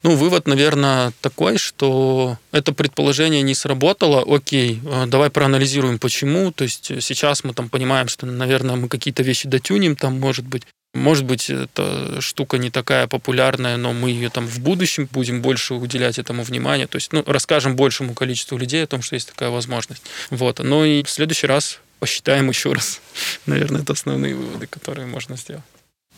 Ну, 0.04 0.16
вывод, 0.16 0.46
наверное, 0.46 1.14
такой, 1.22 1.56
что 1.56 2.36
это 2.52 2.74
предположение 2.74 3.40
не 3.40 3.54
сработало. 3.54 4.22
Окей, 4.22 4.78
э, 4.84 5.06
давай 5.06 5.30
проанализируем, 5.30 5.98
почему. 5.98 6.52
То 6.52 6.64
есть 6.64 7.02
сейчас 7.02 7.42
мы 7.42 7.54
там 7.54 7.70
понимаем, 7.70 8.08
что, 8.08 8.26
наверное, 8.26 8.76
мы 8.76 8.88
какие-то 8.88 9.22
вещи 9.22 9.48
дотюним, 9.48 9.96
там, 9.96 10.20
может 10.20 10.46
быть, 10.46 10.64
может 10.92 11.24
быть, 11.24 11.48
эта 11.48 12.20
штука 12.20 12.58
не 12.58 12.70
такая 12.70 13.06
популярная, 13.06 13.78
но 13.78 13.94
мы 13.94 14.10
ее 14.10 14.28
там 14.28 14.46
в 14.46 14.60
будущем 14.60 15.08
будем 15.10 15.40
больше 15.40 15.72
уделять 15.72 16.18
этому 16.18 16.42
внимания. 16.42 16.86
То 16.86 16.96
есть, 16.96 17.12
ну, 17.14 17.24
расскажем 17.26 17.74
большему 17.74 18.12
количеству 18.12 18.58
людей 18.58 18.84
о 18.84 18.86
том, 18.86 19.00
что 19.00 19.16
есть 19.16 19.30
такая 19.30 19.48
возможность. 19.48 20.02
Вот. 20.28 20.60
Ну 20.60 20.84
и 20.84 21.02
в 21.02 21.08
следующий 21.08 21.46
раз 21.46 21.80
посчитаем 21.98 22.50
еще 22.50 22.74
раз. 22.74 23.00
Наверное, 23.46 23.80
это 23.80 23.94
основные 23.94 24.34
выводы, 24.34 24.66
которые 24.66 25.06
можно 25.06 25.38
сделать. 25.38 25.64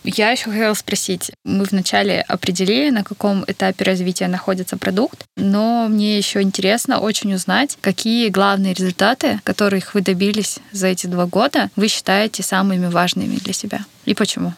Я 0.05 0.31
еще 0.31 0.51
хотела 0.51 0.75
спросить. 0.75 1.33
Мы 1.45 1.65
вначале 1.65 2.21
определили, 2.21 2.91
на 2.91 3.03
каком 3.03 3.45
этапе 3.47 3.85
развития 3.85 4.29
находится 4.29 4.77
продукт, 4.77 5.25
но 5.37 5.89
мне 5.89 6.17
еще 6.17 6.43
интересно 6.43 7.01
очень 7.01 7.35
узнать, 7.35 7.77
какие 7.81 8.29
главные 8.29 8.73
результаты, 8.73 9.41
которых 9.43 9.95
вы 9.95 10.03
добились 10.03 10.59
за 10.73 10.89
эти 10.89 11.07
два 11.07 11.27
года, 11.27 11.71
вы 11.77 11.89
считаете 11.89 12.43
самыми 12.43 12.87
важными 12.87 13.37
для 13.37 13.53
себя 13.53 13.85
и 14.05 14.15
почему? 14.15 14.55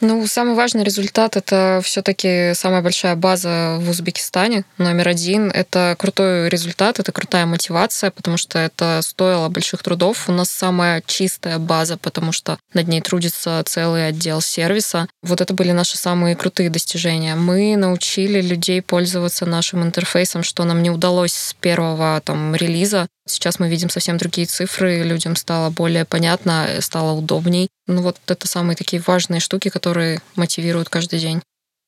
Ну, 0.00 0.24
самый 0.28 0.54
важный 0.54 0.84
результат— 0.84 1.36
это 1.36 1.80
все 1.82 2.02
таки 2.02 2.52
самая 2.54 2.82
большая 2.82 3.16
база 3.16 3.78
в 3.80 3.90
Узбекистане. 3.90 4.64
Номер 4.78 5.08
один— 5.08 5.50
это 5.54 5.96
крутой 5.98 6.48
результат, 6.48 7.00
это 7.00 7.10
крутая 7.10 7.46
мотивация, 7.46 8.12
потому 8.12 8.36
что 8.36 8.60
это 8.60 9.00
стоило 9.02 9.48
больших 9.48 9.82
трудов. 9.82 10.28
У 10.28 10.32
нас 10.32 10.50
самая 10.50 11.02
чистая 11.04 11.58
база, 11.58 11.96
потому 11.96 12.30
что 12.30 12.58
над 12.74 12.86
ней 12.86 13.00
трудится 13.00 13.60
целый 13.66 14.06
отдел 14.06 14.40
сервиса. 14.40 15.08
Вот 15.22 15.40
это 15.40 15.52
были 15.52 15.72
наши 15.72 15.98
самые 15.98 16.36
крутые 16.36 16.70
достижения. 16.70 17.34
Мы 17.34 17.76
научили 17.76 18.40
людей 18.40 18.80
пользоваться 18.82 19.46
нашим 19.46 19.82
интерфейсом, 19.82 20.44
что 20.44 20.62
нам 20.62 20.80
не 20.80 20.90
удалось 20.90 21.32
с 21.32 21.54
первого 21.54 22.20
там, 22.24 22.54
релиза. 22.54 23.08
Сейчас 23.30 23.58
мы 23.58 23.68
видим 23.68 23.90
совсем 23.90 24.16
другие 24.16 24.46
цифры, 24.46 25.02
людям 25.02 25.36
стало 25.36 25.70
более 25.70 26.04
понятно, 26.04 26.78
стало 26.80 27.12
удобней. 27.12 27.68
Ну 27.86 28.02
вот 28.02 28.18
это 28.26 28.46
самые 28.46 28.76
такие 28.76 29.02
важные 29.04 29.40
штуки, 29.40 29.68
которые 29.68 30.20
мотивируют 30.36 30.88
каждый 30.88 31.18
день. 31.18 31.42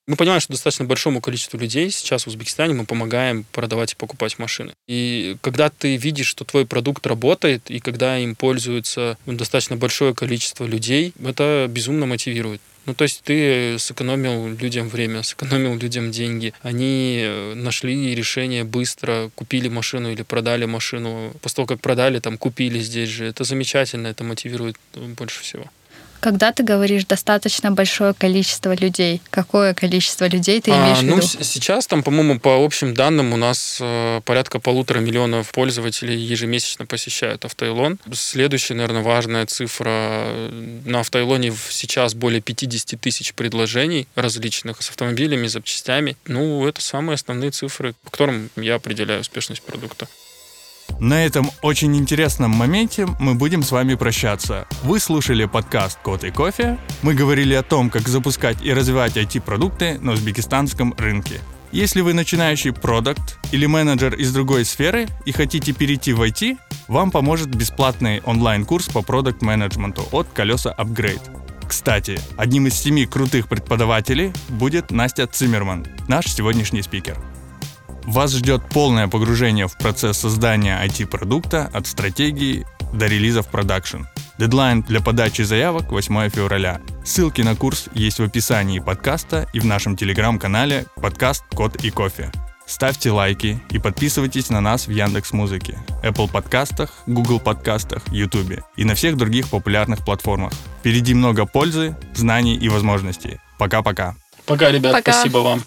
Мы 0.07 0.15
понимаем, 0.15 0.41
что 0.41 0.51
достаточно 0.51 0.85
большому 0.85 1.21
количеству 1.21 1.59
людей 1.59 1.91
сейчас 1.91 2.23
в 2.23 2.27
Узбекистане 2.27 2.73
мы 2.73 2.85
помогаем 2.85 3.45
продавать 3.51 3.93
и 3.93 3.95
покупать 3.95 4.39
машины. 4.39 4.73
И 4.87 5.37
когда 5.41 5.69
ты 5.69 5.95
видишь, 5.95 6.27
что 6.27 6.43
твой 6.43 6.65
продукт 6.65 7.05
работает, 7.05 7.69
и 7.69 7.79
когда 7.79 8.17
им 8.17 8.35
пользуется 8.35 9.17
достаточно 9.25 9.77
большое 9.77 10.15
количество 10.15 10.65
людей, 10.65 11.13
это 11.23 11.67
безумно 11.69 12.07
мотивирует. 12.07 12.61
Ну, 12.85 12.93
то 12.95 13.03
есть 13.03 13.21
ты 13.23 13.77
сэкономил 13.77 14.47
людям 14.57 14.89
время, 14.89 15.21
сэкономил 15.21 15.75
людям 15.77 16.11
деньги. 16.11 16.53
Они 16.61 17.21
э, 17.23 17.53
нашли 17.53 18.15
решение 18.15 18.63
быстро, 18.63 19.29
купили 19.35 19.69
машину 19.69 20.11
или 20.11 20.23
продали 20.23 20.65
машину. 20.65 21.33
После 21.41 21.55
того, 21.57 21.67
как 21.67 21.79
продали, 21.79 22.19
там, 22.19 22.37
купили 22.37 22.79
здесь 22.79 23.09
же. 23.09 23.25
Это 23.25 23.43
замечательно, 23.43 24.07
это 24.07 24.23
мотивирует 24.23 24.77
больше 24.95 25.41
всего. 25.41 25.65
Когда 26.21 26.51
ты 26.51 26.61
говоришь 26.61 27.05
достаточно 27.05 27.71
большое 27.71 28.13
количество 28.13 28.75
людей, 28.75 29.21
какое 29.31 29.73
количество 29.73 30.27
людей 30.27 30.61
ты 30.61 30.69
имеешь 30.69 30.99
а, 30.99 31.01
в 31.01 31.03
ну, 31.03 31.15
виду? 31.17 31.27
Ну, 31.33 31.43
сейчас 31.43 31.87
там, 31.87 32.03
по-моему, 32.03 32.39
по 32.39 32.63
общим 32.63 32.93
данным 32.93 33.33
у 33.33 33.37
нас 33.37 33.79
э, 33.81 34.21
порядка 34.23 34.59
полутора 34.59 34.99
миллионов 34.99 35.51
пользователей 35.51 36.15
ежемесячно 36.15 36.85
посещают 36.85 37.43
Автоилон. 37.43 37.97
Следующая, 38.13 38.75
наверное, 38.75 39.01
важная 39.01 39.47
цифра. 39.47 40.27
На 40.85 40.99
Автоилоне 40.99 41.55
сейчас 41.69 42.13
более 42.13 42.39
50 42.39 43.01
тысяч 43.01 43.33
предложений 43.33 44.07
различных 44.13 44.83
с 44.83 44.89
автомобилями, 44.89 45.47
запчастями. 45.47 46.15
Ну, 46.27 46.67
это 46.67 46.81
самые 46.81 47.15
основные 47.15 47.49
цифры, 47.49 47.95
по 48.03 48.11
которым 48.11 48.51
я 48.55 48.75
определяю 48.75 49.21
успешность 49.21 49.63
продукта. 49.63 50.07
На 51.01 51.25
этом 51.25 51.49
очень 51.63 51.97
интересном 51.97 52.51
моменте 52.51 53.07
мы 53.19 53.33
будем 53.33 53.63
с 53.63 53.71
вами 53.71 53.95
прощаться. 53.95 54.67
Вы 54.83 54.99
слушали 54.99 55.45
подкаст 55.45 55.97
«Кот 56.03 56.23
и 56.23 56.29
кофе». 56.29 56.77
Мы 57.01 57.15
говорили 57.15 57.55
о 57.55 57.63
том, 57.63 57.89
как 57.89 58.07
запускать 58.07 58.61
и 58.61 58.71
развивать 58.71 59.17
IT-продукты 59.17 59.97
на 59.99 60.11
узбекистанском 60.11 60.93
рынке. 60.99 61.41
Если 61.71 62.01
вы 62.01 62.13
начинающий 62.13 62.71
продукт 62.71 63.39
или 63.51 63.65
менеджер 63.65 64.13
из 64.13 64.31
другой 64.31 64.63
сферы 64.63 65.07
и 65.25 65.31
хотите 65.31 65.73
перейти 65.73 66.13
в 66.13 66.21
IT, 66.21 66.59
вам 66.87 67.09
поможет 67.09 67.47
бесплатный 67.47 68.21
онлайн-курс 68.23 68.89
по 68.89 69.01
продукт-менеджменту 69.01 70.07
от 70.11 70.27
Kolesa 70.27 70.75
Upgrade. 70.77 71.67
Кстати, 71.67 72.19
одним 72.37 72.67
из 72.67 72.75
семи 72.75 73.07
крутых 73.07 73.47
преподавателей 73.47 74.33
будет 74.49 74.91
Настя 74.91 75.25
Циммерман, 75.25 75.83
наш 76.07 76.27
сегодняшний 76.27 76.83
спикер. 76.83 77.17
Вас 78.05 78.33
ждет 78.33 78.63
полное 78.69 79.07
погружение 79.07 79.67
в 79.67 79.77
процесс 79.77 80.17
создания 80.17 80.79
IT-продукта 80.83 81.69
от 81.73 81.87
стратегии 81.87 82.65
до 82.93 83.07
релиза 83.07 83.41
в 83.41 83.47
продакшн. 83.47 84.03
Дедлайн 84.37 84.81
для 84.81 85.01
подачи 85.01 85.43
заявок 85.43 85.91
8 85.91 86.29
февраля. 86.29 86.81
Ссылки 87.05 87.41
на 87.41 87.55
курс 87.55 87.85
есть 87.93 88.19
в 88.19 88.23
описании 88.23 88.79
подкаста 88.79 89.47
и 89.53 89.59
в 89.59 89.65
нашем 89.65 89.95
телеграм-канале 89.95 90.85
подкаст 90.95 91.43
«Код 91.53 91.83
и 91.83 91.91
кофе». 91.91 92.31
Ставьте 92.65 93.11
лайки 93.11 93.61
и 93.69 93.79
подписывайтесь 93.79 94.49
на 94.49 94.61
нас 94.61 94.87
в 94.87 94.91
Яндекс 94.91 95.33
Музыке, 95.33 95.77
Apple 96.03 96.31
подкастах, 96.31 96.89
Google 97.05 97.39
подкастах, 97.39 98.01
YouTube 98.11 98.63
и 98.77 98.85
на 98.85 98.95
всех 98.95 99.17
других 99.17 99.49
популярных 99.49 100.05
платформах. 100.05 100.53
Впереди 100.79 101.13
много 101.13 101.45
пользы, 101.45 101.97
знаний 102.15 102.55
и 102.55 102.69
возможностей. 102.69 103.39
Пока-пока. 103.59 104.15
Пока, 104.45 104.71
ребят, 104.71 104.93
Пока. 104.93 105.11
спасибо 105.11 105.39
вам. 105.39 105.61